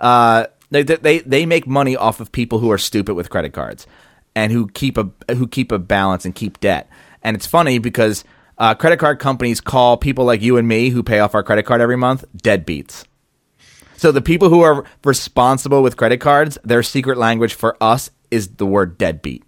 uh 0.00 0.46
they, 0.70 0.82
they 0.82 1.20
they 1.20 1.46
make 1.46 1.66
money 1.66 1.96
off 1.96 2.20
of 2.20 2.30
people 2.32 2.58
who 2.58 2.70
are 2.70 2.78
stupid 2.78 3.14
with 3.14 3.30
credit 3.30 3.52
cards 3.52 3.86
and 4.34 4.52
who 4.52 4.68
keep 4.68 4.98
a 4.98 5.08
who 5.34 5.46
keep 5.46 5.72
a 5.72 5.78
balance 5.78 6.24
and 6.24 6.34
keep 6.34 6.58
debt 6.60 6.88
and 7.22 7.36
it's 7.36 7.46
funny 7.46 7.78
because 7.78 8.24
uh, 8.58 8.74
credit 8.74 8.98
card 8.98 9.20
companies 9.20 9.60
call 9.60 9.96
people 9.96 10.24
like 10.24 10.42
you 10.42 10.56
and 10.56 10.66
me 10.66 10.90
who 10.90 11.02
pay 11.02 11.20
off 11.20 11.34
our 11.34 11.44
credit 11.44 11.64
card 11.64 11.80
every 11.80 11.96
month 11.96 12.24
deadbeats 12.36 13.04
so 13.96 14.12
the 14.12 14.22
people 14.22 14.48
who 14.48 14.60
are 14.62 14.84
responsible 15.04 15.82
with 15.82 15.96
credit 15.96 16.20
cards, 16.20 16.56
their 16.62 16.84
secret 16.84 17.18
language 17.18 17.52
for 17.54 17.76
us 17.80 18.10
is 18.30 18.46
the 18.46 18.64
word 18.64 18.96
deadbeat. 18.96 19.42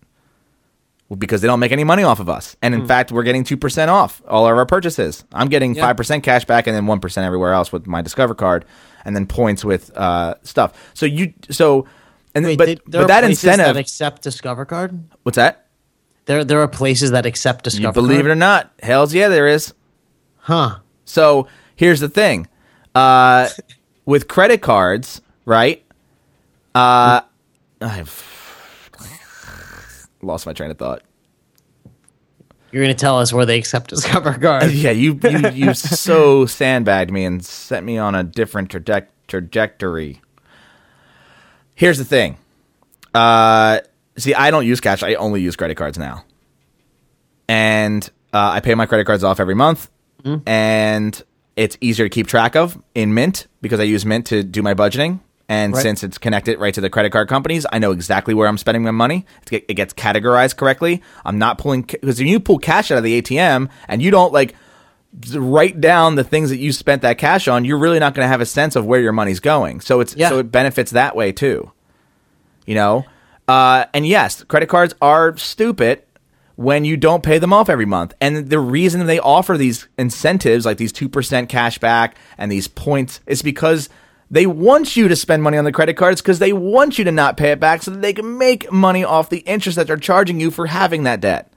Well, 1.10 1.16
because 1.18 1.40
they 1.42 1.48
don't 1.48 1.60
make 1.60 1.72
any 1.72 1.82
money 1.84 2.04
off 2.04 2.20
of 2.20 2.28
us. 2.30 2.56
And 2.62 2.72
in 2.72 2.86
fact, 2.86 3.10
we're 3.12 3.24
getting 3.24 3.42
2% 3.44 3.88
off 3.88 4.22
all 4.28 4.46
of 4.46 4.56
our 4.56 4.64
purchases. 4.64 5.24
I'm 5.34 5.48
getting 5.48 5.74
Yeah. 5.74 5.92
5% 5.92 6.22
cash 6.22 6.44
back 6.46 6.66
and 6.68 6.74
then 6.76 6.86
1% 6.86 7.26
everywhere 7.26 7.52
else 7.52 7.72
with 7.72 7.86
my 7.88 8.00
Discover 8.00 8.36
card 8.36 8.64
and 9.04 9.14
then 9.16 9.26
points 9.26 9.64
with 9.64 9.90
uh, 9.96 10.36
stuff. 10.44 10.72
So 10.94 11.04
you 11.06 11.34
so 11.50 11.86
and 12.34 12.44
Wait, 12.46 12.56
but 12.58 12.66
they- 12.66 12.74
there 12.86 13.00
but 13.00 13.02
are 13.02 13.06
that 13.08 13.20
places 13.24 13.44
incentive 13.44 13.74
that 13.74 13.80
accept 13.80 14.22
Discover 14.22 14.64
card. 14.66 15.02
What's 15.24 15.34
that? 15.36 15.66
There, 16.26 16.44
there 16.44 16.60
are 16.60 16.68
places 16.68 17.10
that 17.10 17.26
accept 17.26 17.66
You 17.66 17.70
Discover. 17.72 17.92
believe 17.94 18.18
card? 18.18 18.26
it 18.26 18.30
or 18.30 18.34
not? 18.36 18.70
Hells 18.80 19.12
yeah, 19.12 19.26
there 19.28 19.48
is. 19.48 19.74
Huh. 20.36 20.76
So 21.04 21.48
here's 21.74 21.98
the 21.98 22.08
thing, 22.08 22.46
uh, 22.94 23.48
with 24.06 24.28
credit 24.28 24.62
cards, 24.62 25.22
right? 25.44 25.82
Uh, 26.72 27.22
I've 27.80 28.08
lost 30.22 30.46
my 30.46 30.52
train 30.52 30.70
of 30.70 30.78
thought. 30.78 31.02
You're 32.72 32.84
gonna 32.84 32.94
tell 32.94 33.18
us 33.18 33.32
where 33.32 33.46
they 33.46 33.58
accept 33.58 33.90
Discover 33.90 34.34
card. 34.40 34.70
Yeah, 34.70 34.92
you 34.92 35.18
you 35.22 35.50
you 35.50 35.74
so 35.74 36.46
sandbagged 36.46 37.10
me 37.10 37.24
and 37.24 37.44
set 37.44 37.82
me 37.82 37.98
on 37.98 38.14
a 38.14 38.22
different 38.22 38.70
traje- 38.70 39.08
trajectory. 39.26 40.20
Here's 41.74 41.98
the 41.98 42.04
thing. 42.04 42.36
Uh, 43.14 43.80
see, 44.16 44.34
I 44.34 44.50
don't 44.50 44.66
use 44.66 44.80
cash. 44.80 45.02
I 45.02 45.14
only 45.14 45.40
use 45.40 45.56
credit 45.56 45.74
cards 45.76 45.98
now, 45.98 46.24
and 47.48 48.08
uh, 48.32 48.50
I 48.54 48.60
pay 48.60 48.74
my 48.76 48.86
credit 48.86 49.04
cards 49.06 49.24
off 49.24 49.40
every 49.40 49.54
month, 49.56 49.90
and 50.46 51.20
it's 51.56 51.76
easier 51.80 52.06
to 52.06 52.10
keep 52.10 52.28
track 52.28 52.54
of 52.54 52.80
in 52.94 53.14
Mint 53.14 53.48
because 53.62 53.80
I 53.80 53.84
use 53.84 54.06
Mint 54.06 54.26
to 54.26 54.44
do 54.44 54.62
my 54.62 54.74
budgeting. 54.74 55.20
And 55.50 55.74
Right. 55.74 55.82
since 55.82 56.04
it's 56.04 56.16
connected 56.16 56.60
right 56.60 56.72
to 56.74 56.80
the 56.80 56.88
credit 56.88 57.10
card 57.10 57.28
companies, 57.28 57.66
I 57.72 57.80
know 57.80 57.90
exactly 57.90 58.34
where 58.34 58.46
I'm 58.46 58.56
spending 58.56 58.84
my 58.84 58.92
money. 58.92 59.26
It 59.50 59.74
gets 59.74 59.92
categorized 59.92 60.56
correctly. 60.56 61.02
I'm 61.26 61.38
not 61.38 61.58
pulling 61.58 61.82
because 61.82 62.20
if 62.20 62.26
you 62.28 62.38
pull 62.38 62.58
cash 62.58 62.92
out 62.92 62.98
of 62.98 63.04
the 63.04 63.20
ATM 63.20 63.68
and 63.88 64.00
you 64.00 64.12
don't 64.12 64.32
like 64.32 64.54
write 65.34 65.80
down 65.80 66.14
the 66.14 66.22
things 66.22 66.50
that 66.50 66.58
you 66.58 66.70
spent 66.72 67.02
that 67.02 67.18
cash 67.18 67.48
on, 67.48 67.64
you're 67.64 67.78
really 67.78 67.98
not 67.98 68.14
going 68.14 68.24
to 68.24 68.28
have 68.28 68.40
a 68.40 68.46
sense 68.46 68.76
of 68.76 68.86
where 68.86 69.00
your 69.00 69.10
money's 69.12 69.40
going. 69.40 69.80
So 69.80 69.98
it's 69.98 70.14
Yeah. 70.14 70.28
so 70.28 70.38
it 70.38 70.52
benefits 70.52 70.92
that 70.92 71.16
way 71.16 71.32
too. 71.32 71.72
You 72.64 72.76
know, 72.76 73.04
uh, 73.48 73.86
and 73.92 74.06
yes, 74.06 74.44
credit 74.44 74.68
cards 74.68 74.94
are 75.02 75.36
stupid 75.36 76.02
when 76.54 76.84
you 76.84 76.96
don't 76.96 77.24
pay 77.24 77.38
them 77.38 77.52
off 77.52 77.68
every 77.68 77.86
month. 77.86 78.14
And 78.20 78.48
the 78.50 78.60
reason 78.60 79.04
they 79.06 79.18
offer 79.18 79.56
these 79.56 79.88
incentives, 79.98 80.64
like 80.64 80.76
these 80.76 80.92
two 80.92 81.08
percent 81.08 81.48
cash 81.48 81.78
back 81.78 82.14
and 82.38 82.52
these 82.52 82.68
points, 82.68 83.18
is 83.26 83.42
because 83.42 83.88
they 84.30 84.46
want 84.46 84.96
you 84.96 85.08
to 85.08 85.16
spend 85.16 85.42
money 85.42 85.56
on 85.58 85.64
the 85.64 85.72
credit 85.72 85.94
cards 85.94 86.20
because 86.22 86.38
they 86.38 86.52
want 86.52 86.98
you 86.98 87.04
to 87.04 87.12
not 87.12 87.36
pay 87.36 87.50
it 87.52 87.60
back 87.60 87.82
so 87.82 87.90
that 87.90 88.00
they 88.02 88.12
can 88.12 88.38
make 88.38 88.70
money 88.70 89.02
off 89.04 89.28
the 89.30 89.38
interest 89.38 89.76
that 89.76 89.86
they're 89.86 89.96
charging 89.96 90.38
you 90.40 90.50
for 90.50 90.66
having 90.66 91.02
that 91.04 91.20
debt. 91.20 91.52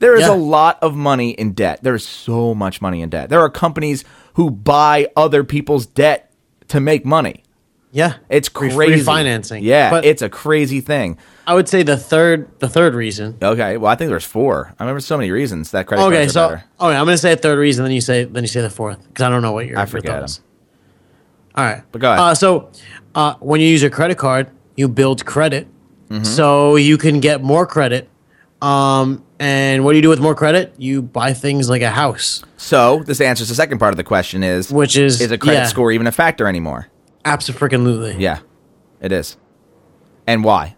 There 0.00 0.14
is 0.16 0.22
Yeah. 0.22 0.34
a 0.34 0.36
lot 0.36 0.78
of 0.82 0.94
money 0.94 1.30
in 1.30 1.52
debt. 1.52 1.80
There 1.82 1.94
is 1.94 2.04
so 2.06 2.54
much 2.54 2.82
money 2.82 3.00
in 3.00 3.08
debt. 3.08 3.30
There 3.30 3.40
are 3.40 3.48
companies 3.48 4.04
who 4.34 4.50
buy 4.50 5.08
other 5.16 5.42
people's 5.44 5.86
debt 5.86 6.30
to 6.68 6.80
make 6.80 7.06
money. 7.06 7.42
Yeah, 7.92 8.14
It's 8.28 8.50
crazy. 8.50 8.76
refinancing. 8.76 9.60
Yeah, 9.62 9.88
but 9.90 10.04
it's 10.04 10.20
a 10.20 10.28
crazy 10.28 10.82
thing. 10.82 11.16
I 11.46 11.54
would 11.54 11.66
say 11.66 11.82
the 11.82 11.96
third, 11.96 12.48
the 12.58 12.68
third 12.68 12.94
reason. 12.94 13.36
Okay, 13.40 13.78
well, 13.78 13.90
I 13.90 13.94
think 13.94 14.10
there's 14.10 14.24
four. 14.24 14.74
I 14.78 14.82
remember 14.82 15.00
so 15.00 15.16
many 15.16 15.30
reasons 15.30 15.70
that 15.70 15.86
credit 15.86 16.02
Okay, 16.04 16.16
cards 16.24 16.36
are 16.36 16.64
so 16.78 16.86
okay, 16.88 16.96
I'm 16.96 17.06
gonna 17.06 17.16
say 17.16 17.32
a 17.32 17.36
third 17.36 17.58
reason, 17.58 17.84
then 17.84 17.92
you 17.94 18.02
say 18.02 18.24
then 18.24 18.42
you 18.42 18.48
say 18.48 18.60
the 18.60 18.68
fourth 18.68 18.98
because 19.08 19.22
I 19.24 19.30
don't 19.30 19.40
know 19.40 19.52
what 19.52 19.64
your 19.66 19.78
I 19.78 19.82
your 19.82 19.86
forget 19.86 20.18
thoughts. 20.20 20.40
All 21.56 21.64
right, 21.64 21.82
But 21.92 22.00
go 22.00 22.08
ahead. 22.08 22.20
Uh, 22.20 22.34
so 22.34 22.70
uh, 23.14 23.34
when 23.40 23.60
you 23.60 23.68
use 23.68 23.80
your 23.82 23.90
credit 23.90 24.18
card, 24.18 24.50
you 24.76 24.88
build 24.88 25.24
credit, 25.24 25.68
Mm-hmm. 26.08 26.22
so 26.22 26.76
you 26.76 26.98
can 26.98 27.18
get 27.18 27.42
more 27.42 27.66
credit. 27.66 28.08
Um, 28.62 29.24
and 29.40 29.84
what 29.84 29.92
do 29.92 29.96
you 29.96 30.02
do 30.02 30.08
with 30.08 30.20
more 30.20 30.34
credit? 30.36 30.72
You 30.78 31.02
buy 31.02 31.32
things 31.32 31.68
like 31.68 31.82
a 31.82 31.90
house, 31.90 32.44
So 32.56 33.02
this 33.04 33.20
answers 33.20 33.48
the 33.48 33.54
second 33.54 33.78
part 33.80 33.92
of 33.92 33.96
the 33.96 34.04
question: 34.04 34.42
is 34.44 34.70
which 34.72 34.96
is 34.96 35.20
is 35.20 35.30
a 35.32 35.36
credit 35.36 35.58
yeah, 35.60 35.66
score 35.66 35.90
even 35.92 36.06
a 36.06 36.12
factor 36.12 36.46
anymore? 36.46 36.86
Absolutely. 37.24 38.16
Yeah, 38.22 38.38
it 39.00 39.10
is. 39.12 39.36
And 40.26 40.42
why? 40.44 40.76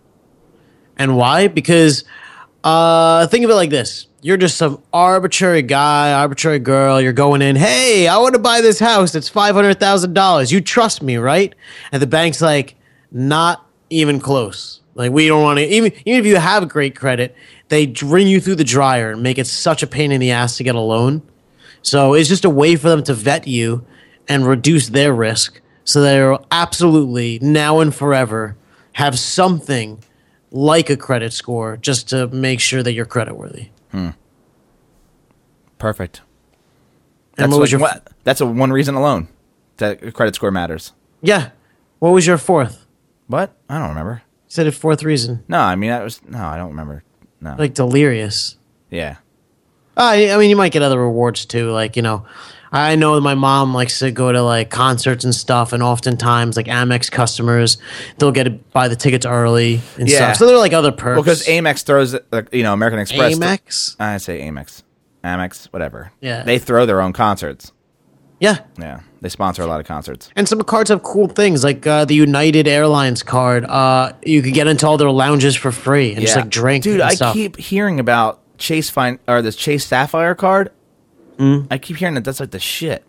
And 0.97 1.17
why? 1.17 1.49
Because 1.49 2.05
uh, 2.65 3.27
think 3.29 3.45
of 3.45 3.51
it 3.51 3.55
like 3.55 3.71
this: 3.71 4.08
you're 4.21 4.37
just 4.37 4.57
some 4.57 4.83
arbitrary 4.93 5.63
guy, 5.63 6.13
arbitrary 6.13 6.59
girl. 6.59 7.01
You're 7.01 7.13
going 7.13 7.43
in. 7.43 7.57
Hey, 7.57 8.09
I 8.09 8.19
want 8.19 8.35
to 8.35 8.41
buy 8.41 8.61
this 8.61 8.79
house. 8.79 9.15
It's 9.15 9.29
five 9.29 9.55
hundred 9.55 9.79
thousand 9.79 10.15
dollars. 10.15 10.51
You 10.53 10.61
trust 10.61 11.03
me, 11.03 11.17
right? 11.17 11.55
And 11.93 12.03
the 12.03 12.07
bank's 12.07 12.41
like, 12.41 12.75
not 13.13 13.67
even 13.91 14.21
close. 14.21 14.81
Like 14.95 15.13
we 15.13 15.29
don't 15.29 15.43
want 15.43 15.59
to. 15.59 15.65
Even 15.65 15.93
even 16.05 16.21
if 16.21 16.27
you 16.27 16.37
have 16.37 16.69
great 16.69 16.97
credit, 16.97 17.35
they 17.69 17.87
bring 17.87 18.27
you 18.27 18.41
through 18.41 18.57
the 18.57 18.65
dryer 18.65 19.13
and 19.13 19.23
make 19.23 19.39
it 19.39 19.47
such 19.47 19.83
a 19.83 19.87
pain 19.87 20.11
in 20.11 20.21
the 20.21 20.33
ass 20.33 20.57
to 20.57 20.65
get 20.65 20.75
a 20.75 20.81
loan. 20.81 21.23
So 21.83 22.15
it's 22.15 22.29
just 22.29 22.45
a 22.45 22.51
way 22.51 22.77
for 22.77 22.89
them 22.89 23.05
to 23.05 23.15
vet 23.15 23.47
you 23.47 23.87
and 24.29 24.47
reduce 24.47 24.89
their 24.89 25.15
risk, 25.15 25.61
so 25.85 26.03
they'll 26.03 26.45
absolutely 26.51 27.39
now 27.41 27.81
and 27.81 27.95
forever 27.95 28.57
have 28.93 29.19
something 29.19 30.03
like 30.51 30.91
a 30.91 30.97
credit 30.97 31.33
score 31.33 31.77
just 31.77 32.09
to 32.09 32.27
make 32.29 32.61
sure 32.61 32.83
that 32.83 32.93
you're 32.93 33.07
creditworthy. 33.07 33.69
Perfect. 35.79 36.23
That's 37.37 37.51
what 37.53 37.61
was 37.61 37.71
your 37.73 37.81
one- 37.81 38.01
that's 38.25 38.41
a 38.41 38.47
one 38.47 38.73
reason 38.73 38.95
alone 38.95 39.29
that 39.77 40.13
credit 40.15 40.35
score 40.35 40.51
matters. 40.51 40.93
yeah? 41.23 41.51
What 42.01 42.11
was 42.11 42.27
your 42.27 42.39
fourth? 42.39 42.87
What? 43.27 43.57
I 43.69 43.79
don't 43.79 43.89
remember. 43.89 44.23
You 44.25 44.51
said 44.51 44.67
a 44.69 44.73
fourth 44.73 45.03
reason, 45.03 45.45
No, 45.49 45.59
I 45.59 45.75
mean 45.77 45.91
that 45.91 46.03
was 46.03 46.21
no, 46.27 46.39
I 46.45 46.57
don't 46.57 46.71
remember. 46.71 47.03
No. 47.41 47.55
like 47.59 47.75
delirious. 47.75 48.57
yeah. 48.91 49.17
Uh, 49.97 50.13
I 50.15 50.37
mean, 50.37 50.49
you 50.49 50.55
might 50.55 50.71
get 50.71 50.83
other 50.83 51.01
rewards 51.01 51.45
too. 51.45 51.71
Like, 51.73 51.97
you 51.97 52.03
know, 52.03 52.25
I 52.73 52.97
know 52.97 53.15
that 53.15 53.23
my 53.23 53.35
mom 53.35 53.73
likes 53.75 53.99
to 54.01 54.11
go 54.11 54.31
to 54.33 54.43
like 54.43 54.71
concerts 54.71 55.25
and 55.25 55.35
stuff, 55.35 55.73
and 55.73 55.83
oftentimes, 55.83 56.57
like 56.57 56.67
Amex 56.67 57.11
customers, 57.11 57.79
they'll 58.19 58.33
get 58.33 58.45
to 58.45 58.51
buy 58.51 58.89
the 58.89 58.97
tickets 58.97 59.25
early 59.27 59.81
and 59.99 60.09
Yeah. 60.09 60.17
stuff. 60.17 60.37
So 60.37 60.47
they're 60.47 60.59
like 60.59 60.73
other 60.73 60.93
perks. 60.93 61.17
Well, 61.17 61.23
because 61.23 61.47
Amex 61.47 61.85
throws, 61.85 62.15
like, 62.31 62.53
you 62.53 62.63
know, 62.63 62.73
American 62.73 62.99
Express. 63.01 63.37
Amex, 63.39 63.97
I 63.99 64.19
say 64.19 64.41
Amex, 64.43 64.83
Amex, 65.25 65.67
whatever. 65.73 66.13
Yeah. 66.21 66.43
They 66.43 66.59
throw 66.59 66.85
their 66.87 67.01
own 67.01 67.13
concerts. 67.13 67.73
yeah. 68.41 68.59
Yeah, 68.79 69.01
they 69.21 69.29
sponsor 69.29 69.63
a 69.63 69.67
lot 69.67 69.81
of 69.81 69.87
concerts. 69.87 70.31
And 70.37 70.47
some 70.49 70.61
cards 70.63 70.91
have 70.91 71.03
cool 71.03 71.27
things, 71.29 71.65
like 71.65 71.85
uh, 71.87 72.05
the 72.05 72.15
United 72.15 72.69
Airlines 72.69 73.23
card. 73.25 73.65
Uh, 73.65 74.13
you 74.23 74.43
could 74.43 74.55
get 74.55 74.67
into 74.69 74.87
all 74.87 74.97
their 74.97 75.11
lounges 75.11 75.57
for 75.57 75.73
free 75.73 76.13
and 76.13 76.21
just 76.21 76.37
like 76.37 76.49
drink. 76.49 76.85
dude. 76.85 77.01
I 77.01 77.15
stuff. 77.15 77.35
keep 77.35 77.57
hearing 77.57 77.99
about 77.99 78.41
Chase 78.59 78.91
Fine 78.91 79.19
or 79.27 79.43
this 79.43 79.57
Chase 79.57 79.87
Sapphire 79.87 80.35
card. 80.37 80.71
Mm. 81.39 81.69
I 81.71 81.79
keep 81.79 81.97
hearing 81.97 82.15
that 82.17 82.25
that's 82.25 82.41
like 82.41 82.51
the 82.51 82.59
shit. 82.59 83.05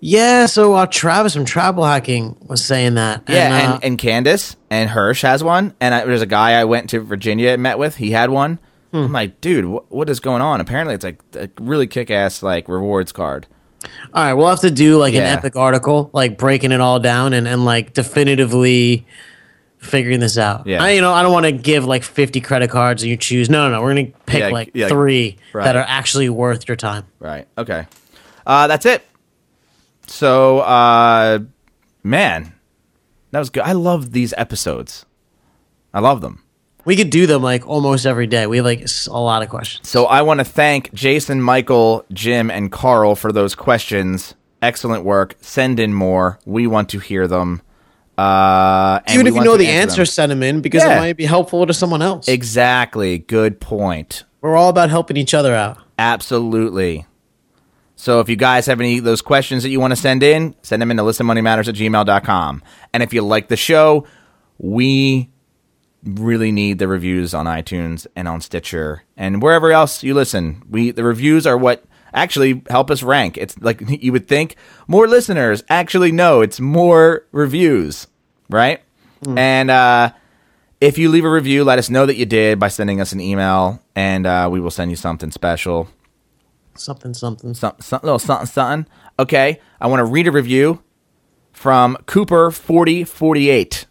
Yeah, 0.00 0.46
so 0.46 0.74
uh, 0.74 0.86
Travis 0.86 1.34
from 1.34 1.44
Travel 1.46 1.84
Hacking 1.84 2.36
was 2.46 2.62
saying 2.64 2.94
that. 2.94 3.22
Yeah, 3.28 3.48
uh, 3.70 3.74
and, 3.74 3.84
and 3.84 3.98
Candace 3.98 4.56
and 4.68 4.90
Hirsch 4.90 5.22
has 5.22 5.42
one, 5.42 5.74
and 5.80 5.94
I, 5.94 6.04
there's 6.04 6.20
a 6.20 6.26
guy 6.26 6.52
I 6.60 6.64
went 6.64 6.90
to 6.90 7.00
Virginia 7.00 7.50
and 7.50 7.62
met 7.62 7.78
with. 7.78 7.96
He 7.96 8.10
had 8.10 8.28
one. 8.30 8.58
Hmm. 8.90 8.96
I'm 8.98 9.12
like, 9.12 9.40
dude, 9.40 9.64
wh- 9.64 9.90
what 9.90 10.10
is 10.10 10.20
going 10.20 10.42
on? 10.42 10.60
Apparently, 10.60 10.94
it's 10.94 11.04
like 11.04 11.22
a 11.34 11.48
really 11.58 11.86
kick 11.86 12.10
ass 12.10 12.42
like 12.42 12.68
rewards 12.68 13.12
card. 13.12 13.46
all 14.12 14.24
right, 14.24 14.34
we'll 14.34 14.48
have 14.48 14.60
to 14.60 14.70
do 14.70 14.98
like 14.98 15.14
Yeah. 15.14 15.20
an 15.32 15.38
epic 15.38 15.56
article, 15.56 16.10
like 16.12 16.36
breaking 16.36 16.72
it 16.72 16.80
all 16.82 17.00
down 17.00 17.32
and, 17.32 17.48
and 17.48 17.64
like 17.64 17.94
definitively 17.94 19.06
figuring 19.84 20.20
this 20.20 20.36
out. 20.38 20.66
Yeah. 20.66 20.82
I, 20.82 20.90
you 20.92 21.00
know, 21.00 21.12
I 21.12 21.22
don't 21.22 21.32
want 21.32 21.46
to 21.46 21.52
give 21.52 21.84
like 21.84 22.02
50 22.02 22.40
credit 22.40 22.70
cards 22.70 23.02
and 23.02 23.10
you 23.10 23.16
choose. 23.16 23.48
No, 23.50 23.68
no, 23.68 23.76
no. 23.76 23.82
We're 23.82 23.94
going 23.94 24.12
to 24.12 24.18
pick 24.26 24.40
Yeah, 24.40 24.48
like 24.48 24.70
yeah, 24.74 24.88
three 24.88 25.36
right. 25.52 25.64
that 25.64 25.76
are 25.76 25.84
actually 25.86 26.28
worth 26.28 26.66
your 26.68 26.76
time. 26.76 27.04
Right. 27.20 27.46
Okay. 27.58 27.86
Uh, 28.46 28.66
that's 28.66 28.86
it. 28.86 29.02
So, 30.06 30.58
uh, 30.60 31.38
man, 32.02 32.52
that 33.30 33.38
was 33.38 33.50
good. 33.50 33.62
I 33.62 33.72
love 33.72 34.12
these 34.12 34.34
episodes. 34.36 35.06
I 35.92 36.00
love 36.00 36.20
them. 36.20 36.42
We 36.84 36.96
could 36.96 37.08
do 37.10 37.26
them 37.26 37.42
like 37.42 37.66
almost 37.66 38.04
every 38.04 38.26
day. 38.26 38.46
We 38.46 38.58
have 38.58 38.66
like 38.66 38.82
s- 38.82 39.06
a 39.06 39.12
lot 39.16 39.42
of 39.42 39.48
questions. 39.48 39.88
So 39.88 40.04
I 40.04 40.20
want 40.20 40.40
to 40.40 40.44
thank 40.44 40.92
Jason, 40.92 41.40
Michael, 41.40 42.04
Jim, 42.12 42.50
and 42.50 42.70
Carl 42.70 43.16
for 43.16 43.32
those 43.32 43.54
questions. 43.54 44.34
Excellent 44.60 45.04
work. 45.04 45.36
Send 45.40 45.80
in 45.80 45.94
more. 45.94 46.38
We 46.44 46.66
want 46.66 46.90
to 46.90 46.98
hear 46.98 47.26
them. 47.26 47.62
Uh, 48.16 49.00
Even 49.12 49.26
if 49.26 49.34
you 49.34 49.42
know 49.42 49.56
the 49.56 49.66
answer 49.66 49.98
them. 50.02 50.06
send 50.06 50.30
them 50.32 50.42
in 50.42 50.60
because 50.60 50.82
Yeah. 50.82 50.96
it 50.96 51.00
might 51.00 51.16
be 51.16 51.24
helpful 51.24 51.66
to 51.66 51.74
someone 51.74 52.02
else. 52.02 52.28
Exactly. 52.28 53.18
Good 53.18 53.60
point. 53.60 54.24
We're 54.40 54.56
all 54.56 54.68
about 54.68 54.90
helping 54.90 55.16
each 55.16 55.34
other 55.34 55.54
out. 55.54 55.78
Absolutely. 55.98 57.06
So 57.96 58.20
if 58.20 58.28
you 58.28 58.36
guys 58.36 58.66
have 58.66 58.80
any 58.80 58.98
of 58.98 59.04
those 59.04 59.22
questions 59.22 59.62
that 59.62 59.70
you 59.70 59.80
want 59.80 59.92
to 59.92 59.96
send 59.96 60.22
in, 60.22 60.54
send 60.62 60.82
them 60.82 60.90
in 60.90 60.96
to 60.98 61.02
listenmoneymatters 61.02 61.68
at 61.68 61.74
gmail.com. 61.74 62.62
And 62.92 63.02
if 63.02 63.14
you 63.14 63.22
like 63.22 63.48
the 63.48 63.56
show, 63.56 64.06
we 64.58 65.30
really 66.04 66.52
need 66.52 66.78
the 66.78 66.86
reviews 66.86 67.32
on 67.32 67.46
iTunes 67.46 68.06
and 68.14 68.28
on 68.28 68.40
Stitcher 68.42 69.04
and 69.16 69.40
wherever 69.42 69.72
else 69.72 70.02
you 70.02 70.12
listen. 70.12 70.62
We 70.68 70.90
the 70.90 71.02
reviews 71.04 71.46
are 71.46 71.56
what 71.56 71.84
actually 72.14 72.62
help 72.70 72.90
us 72.90 73.02
rank. 73.02 73.36
It's 73.36 73.58
like 73.60 73.82
you 74.02 74.12
would 74.12 74.28
think 74.28 74.56
more 74.86 75.06
listeners 75.06 75.62
actually 75.68 76.12
no, 76.12 76.40
it's 76.40 76.60
more 76.60 77.26
reviews, 77.32 78.06
right? 78.48 78.80
And 79.26 79.70
uh 79.70 80.10
if 80.80 80.98
you 80.98 81.08
leave 81.08 81.24
a 81.24 81.30
review, 81.30 81.64
let 81.64 81.78
us 81.78 81.88
know 81.88 82.04
that 82.04 82.16
you 82.16 82.26
did 82.26 82.58
by 82.58 82.68
sending 82.68 83.00
us 83.00 83.12
an 83.12 83.20
email, 83.20 83.80
and 83.96 84.26
uh, 84.26 84.48
we 84.52 84.60
will 84.60 84.70
send 84.70 84.90
you 84.90 84.96
something 84.96 85.30
special 85.30 85.88
Something, 86.74 87.14
something. 87.14 87.54
some, 87.54 87.74
some 87.80 88.00
little 88.02 88.18
something 88.18 88.46
something. 88.46 88.92
Okay, 89.18 89.60
I 89.80 89.86
want 89.86 90.00
to 90.00 90.04
read 90.04 90.26
a 90.26 90.32
review 90.32 90.82
from 91.52 91.96
Cooper 92.06 92.50
forty 92.50 93.02
forty 93.04 93.48
eight. 93.48 93.86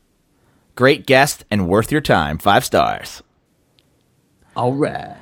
Great 0.76 1.08
guest 1.08 1.46
and 1.50 1.68
worth 1.68 1.92
your 1.92 2.02
time. 2.02 2.38
Five 2.38 2.64
stars. 2.66 3.24
All 4.56 4.74
right. 4.74 5.18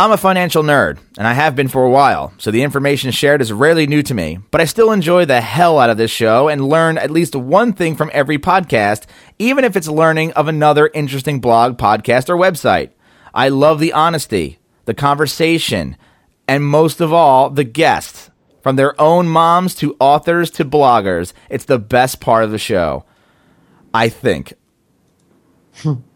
I'm 0.00 0.12
a 0.12 0.16
financial 0.16 0.62
nerd, 0.62 0.98
and 1.16 1.26
I 1.26 1.32
have 1.32 1.56
been 1.56 1.66
for 1.66 1.84
a 1.84 1.90
while, 1.90 2.32
so 2.38 2.52
the 2.52 2.62
information 2.62 3.10
shared 3.10 3.40
is 3.42 3.52
rarely 3.52 3.88
new 3.88 4.00
to 4.04 4.14
me, 4.14 4.38
but 4.52 4.60
I 4.60 4.64
still 4.64 4.92
enjoy 4.92 5.24
the 5.24 5.40
hell 5.40 5.80
out 5.80 5.90
of 5.90 5.96
this 5.96 6.12
show 6.12 6.46
and 6.48 6.68
learn 6.68 6.98
at 6.98 7.10
least 7.10 7.34
one 7.34 7.72
thing 7.72 7.96
from 7.96 8.08
every 8.14 8.38
podcast, 8.38 9.06
even 9.40 9.64
if 9.64 9.74
it's 9.74 9.88
learning 9.88 10.30
of 10.34 10.46
another 10.46 10.88
interesting 10.94 11.40
blog, 11.40 11.78
podcast, 11.78 12.28
or 12.28 12.36
website. 12.36 12.90
I 13.34 13.48
love 13.48 13.80
the 13.80 13.92
honesty, 13.92 14.60
the 14.84 14.94
conversation, 14.94 15.96
and 16.46 16.64
most 16.64 17.00
of 17.00 17.12
all, 17.12 17.50
the 17.50 17.64
guests. 17.64 18.30
From 18.62 18.76
their 18.76 19.00
own 19.00 19.26
moms 19.26 19.74
to 19.76 19.96
authors 19.98 20.48
to 20.52 20.64
bloggers, 20.64 21.32
it's 21.50 21.64
the 21.64 21.78
best 21.80 22.20
part 22.20 22.44
of 22.44 22.52
the 22.52 22.58
show. 22.58 23.04
I 23.92 24.08
think. 24.10 24.54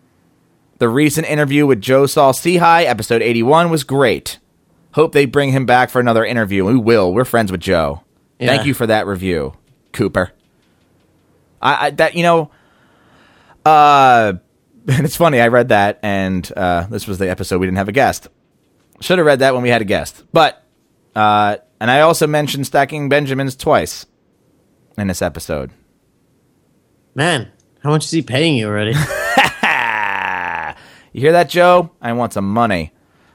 The 0.82 0.88
recent 0.88 1.28
interview 1.28 1.64
with 1.64 1.80
Joe 1.80 2.06
Saul-Sehy, 2.06 2.86
episode 2.86 3.22
81, 3.22 3.70
was 3.70 3.84
great. 3.84 4.40
Hope 4.94 5.12
they 5.12 5.26
bring 5.26 5.52
him 5.52 5.64
back 5.64 5.90
for 5.90 6.00
another 6.00 6.24
interview. 6.24 6.64
We 6.64 6.76
will. 6.76 7.14
We're 7.14 7.24
friends 7.24 7.52
with 7.52 7.60
Joe. 7.60 8.02
Thank 8.40 8.66
you 8.66 8.74
for 8.74 8.88
that 8.88 9.06
review, 9.06 9.56
Cooper. 9.92 10.32
I, 11.62 11.86
I 11.86 11.90
that 11.90 12.16
you 12.16 12.24
know, 12.24 12.50
uh, 13.64 14.32
and 14.88 15.04
it's 15.06 15.14
funny. 15.14 15.40
I 15.40 15.46
read 15.46 15.68
that, 15.68 16.00
and 16.02 16.52
uh, 16.56 16.88
this 16.90 17.06
was 17.06 17.18
the 17.18 17.30
episode 17.30 17.60
we 17.60 17.68
didn't 17.68 17.78
have 17.78 17.88
a 17.88 17.92
guest. 17.92 18.26
Should 19.00 19.18
have 19.18 19.26
read 19.26 19.38
that 19.38 19.54
when 19.54 19.62
we 19.62 19.68
had 19.68 19.82
a 19.82 19.84
guest, 19.84 20.24
but 20.32 20.64
uh, 21.14 21.58
and 21.78 21.92
I 21.92 22.00
also 22.00 22.26
mentioned 22.26 22.66
stacking 22.66 23.08
Benjamins 23.08 23.54
twice 23.54 24.04
in 24.98 25.06
this 25.06 25.22
episode. 25.22 25.70
Man, 27.14 27.52
how 27.84 27.90
much 27.90 28.06
is 28.06 28.10
he 28.10 28.22
paying 28.22 28.56
you 28.56 28.66
already? 28.66 28.94
You 31.12 31.20
hear 31.20 31.32
that, 31.32 31.48
Joe? 31.48 31.90
I 32.00 32.12
want 32.12 32.32
some 32.32 32.50
money. 32.52 32.92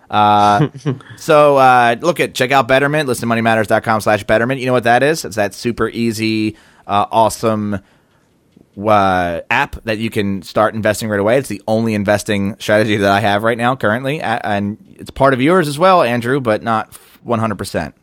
Uh, 0.10 0.70
so 1.18 1.58
uh, 1.58 1.96
look 2.00 2.20
at 2.20 2.34
check 2.34 2.52
out 2.52 2.68
Betterment. 2.68 3.08
Listen 3.08 3.28
to 3.30 3.36
moneymatters.com 3.36 4.02
slash 4.02 4.24
Betterment. 4.24 4.60
You 4.60 4.66
know 4.68 4.74
what 4.74 4.86
that 4.86 5.04
is? 5.04 5.26
It's 5.26 5.36
that 5.36 5.54
super 5.54 5.90
easy, 5.90 6.56
uh, 6.88 7.06
awesome 7.12 7.80
uh, 8.86 9.42
app 9.50 9.84
that 9.86 9.98
you 9.98 10.10
can 10.10 10.42
start 10.44 10.76
investing 10.76 11.10
right 11.10 11.20
away. 11.20 11.38
It's 11.38 11.50
the 11.50 11.62
only 11.68 11.94
investing 11.94 12.56
strategy 12.60 12.98
that 12.98 13.12
I 13.12 13.20
have 13.20 13.44
right 13.44 13.58
now 13.58 13.76
currently, 13.76 14.22
and 14.22 14.78
it's 15.00 15.10
part 15.12 15.34
of 15.34 15.42
yours 15.42 15.68
as 15.68 15.78
well, 15.80 16.04
Andrew, 16.04 16.40
but 16.40 16.62
not 16.64 16.96
one 17.24 17.40
hundred 17.40 17.58
percent. 17.58 17.96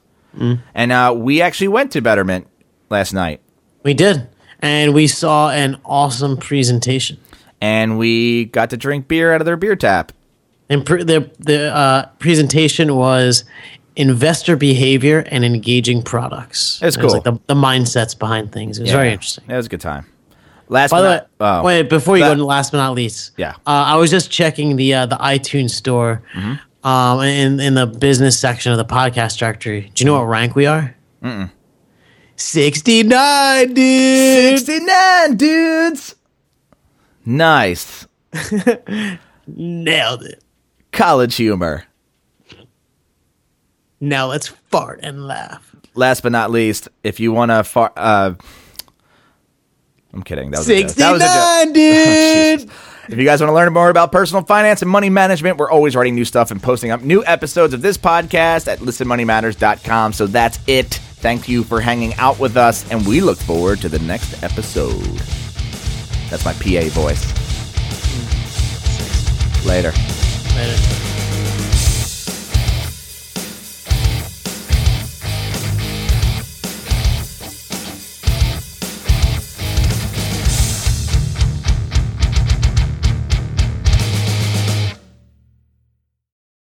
And 0.74 0.90
uh, 0.90 1.14
we 1.16 1.40
actually 1.42 1.68
went 1.68 1.92
to 1.92 2.00
Betterment 2.02 2.48
last 2.90 3.12
night. 3.12 3.40
we 3.84 3.94
did. 3.94 4.28
And 4.60 4.92
we 4.94 5.06
saw 5.06 5.50
an 5.50 5.78
awesome 5.84 6.36
presentation. 6.38 7.18
And 7.60 7.98
we 7.98 8.46
got 8.46 8.70
to 8.70 8.76
drink 8.76 9.08
beer 9.08 9.32
out 9.34 9.40
of 9.40 9.44
their 9.46 9.56
beer 9.56 9.76
tap. 9.76 10.12
And 10.68 10.84
pre- 10.84 11.04
the 11.04 11.30
the 11.38 11.74
uh, 11.74 12.06
presentation 12.18 12.96
was 12.96 13.44
investor 13.96 14.56
behavior 14.56 15.24
and 15.30 15.44
engaging 15.44 16.02
products. 16.02 16.78
That's 16.80 16.96
It 16.96 17.02
was 17.02 17.12
cool. 17.12 17.20
like 17.22 17.24
the, 17.24 17.38
the 17.46 17.54
mindsets 17.54 18.18
behind 18.18 18.50
things. 18.52 18.78
It 18.78 18.82
was 18.82 18.90
very 18.90 19.12
interesting. 19.12 19.44
It 19.48 19.54
was 19.54 19.66
a 19.66 19.68
good 19.68 19.80
time. 19.80 20.06
Last 20.68 20.90
By 20.90 21.02
the 21.02 21.08
way, 21.08 21.20
oh. 21.40 21.62
wait 21.62 21.88
before 21.90 22.16
you 22.16 22.24
That- 22.24 22.30
go 22.30 22.36
to 22.36 22.44
last 22.44 22.72
but 22.72 22.78
not 22.78 22.94
least, 22.94 23.32
Yeah. 23.36 23.50
uh, 23.66 23.84
I 23.92 23.96
was 23.96 24.10
just 24.10 24.30
checking 24.30 24.76
the 24.76 24.94
uh, 24.94 25.06
the 25.06 25.16
iTunes 25.16 25.70
store, 25.70 26.22
Mm-hmm. 26.34 26.88
um, 26.88 27.20
in 27.20 27.60
in 27.60 27.74
the 27.74 27.86
business 27.86 28.40
section 28.40 28.72
of 28.72 28.78
the 28.78 28.84
podcast 28.86 29.38
directory. 29.38 29.90
Do 29.94 30.02
you 30.02 30.06
know 30.10 30.18
what 30.18 30.24
rank 30.26 30.56
we 30.56 30.64
are? 30.66 30.94
Sixty 32.36 33.02
nine, 33.04 33.74
dude. 33.74 34.58
69 34.58 35.36
dudes. 35.36 36.14
Nice. 37.24 38.06
Nailed 39.46 40.22
it. 40.24 40.42
College 40.92 41.34
humor. 41.36 41.84
Now 44.00 44.26
let's 44.26 44.48
fart 44.48 45.00
and 45.02 45.26
laugh. 45.26 45.74
Last 45.94 46.22
but 46.22 46.32
not 46.32 46.50
least, 46.50 46.88
if 47.02 47.20
you 47.20 47.32
want 47.32 47.50
to 47.50 47.64
fart, 47.64 47.92
uh 47.96 48.34
I'm 50.12 50.22
kidding. 50.22 50.50
That 50.52 50.58
was 50.58 50.70
a 50.70 50.82
joke. 50.82 50.92
That 50.92 51.12
was 51.12 51.22
a 51.22 51.24
joke. 51.24 51.34
nine, 51.34 51.72
dude. 52.68 52.70
If 53.08 53.18
you 53.18 53.24
guys 53.24 53.40
want 53.40 53.50
to 53.50 53.54
learn 53.54 53.72
more 53.72 53.90
about 53.90 54.12
personal 54.12 54.44
finance 54.44 54.80
and 54.80 54.90
money 54.90 55.10
management, 55.10 55.58
we're 55.58 55.70
always 55.70 55.94
writing 55.94 56.14
new 56.14 56.24
stuff 56.24 56.50
and 56.50 56.62
posting 56.62 56.90
up 56.90 57.02
new 57.02 57.22
episodes 57.24 57.74
of 57.74 57.82
this 57.82 57.98
podcast 57.98 58.66
at 58.66 58.78
listenmoneymatters.com. 58.78 60.12
So 60.14 60.26
that's 60.26 60.58
it. 60.66 60.94
Thank 60.94 61.48
you 61.48 61.64
for 61.64 61.80
hanging 61.80 62.14
out 62.14 62.38
with 62.38 62.56
us, 62.56 62.90
and 62.90 63.06
we 63.06 63.20
look 63.20 63.38
forward 63.38 63.80
to 63.80 63.88
the 63.88 63.98
next 63.98 64.42
episode. 64.42 65.20
That's 66.34 66.44
my 66.44 66.52
PA 66.54 66.88
voice. 66.88 67.30
Hmm. 69.62 69.68
Later. 69.68 69.92
Later. 70.56 71.13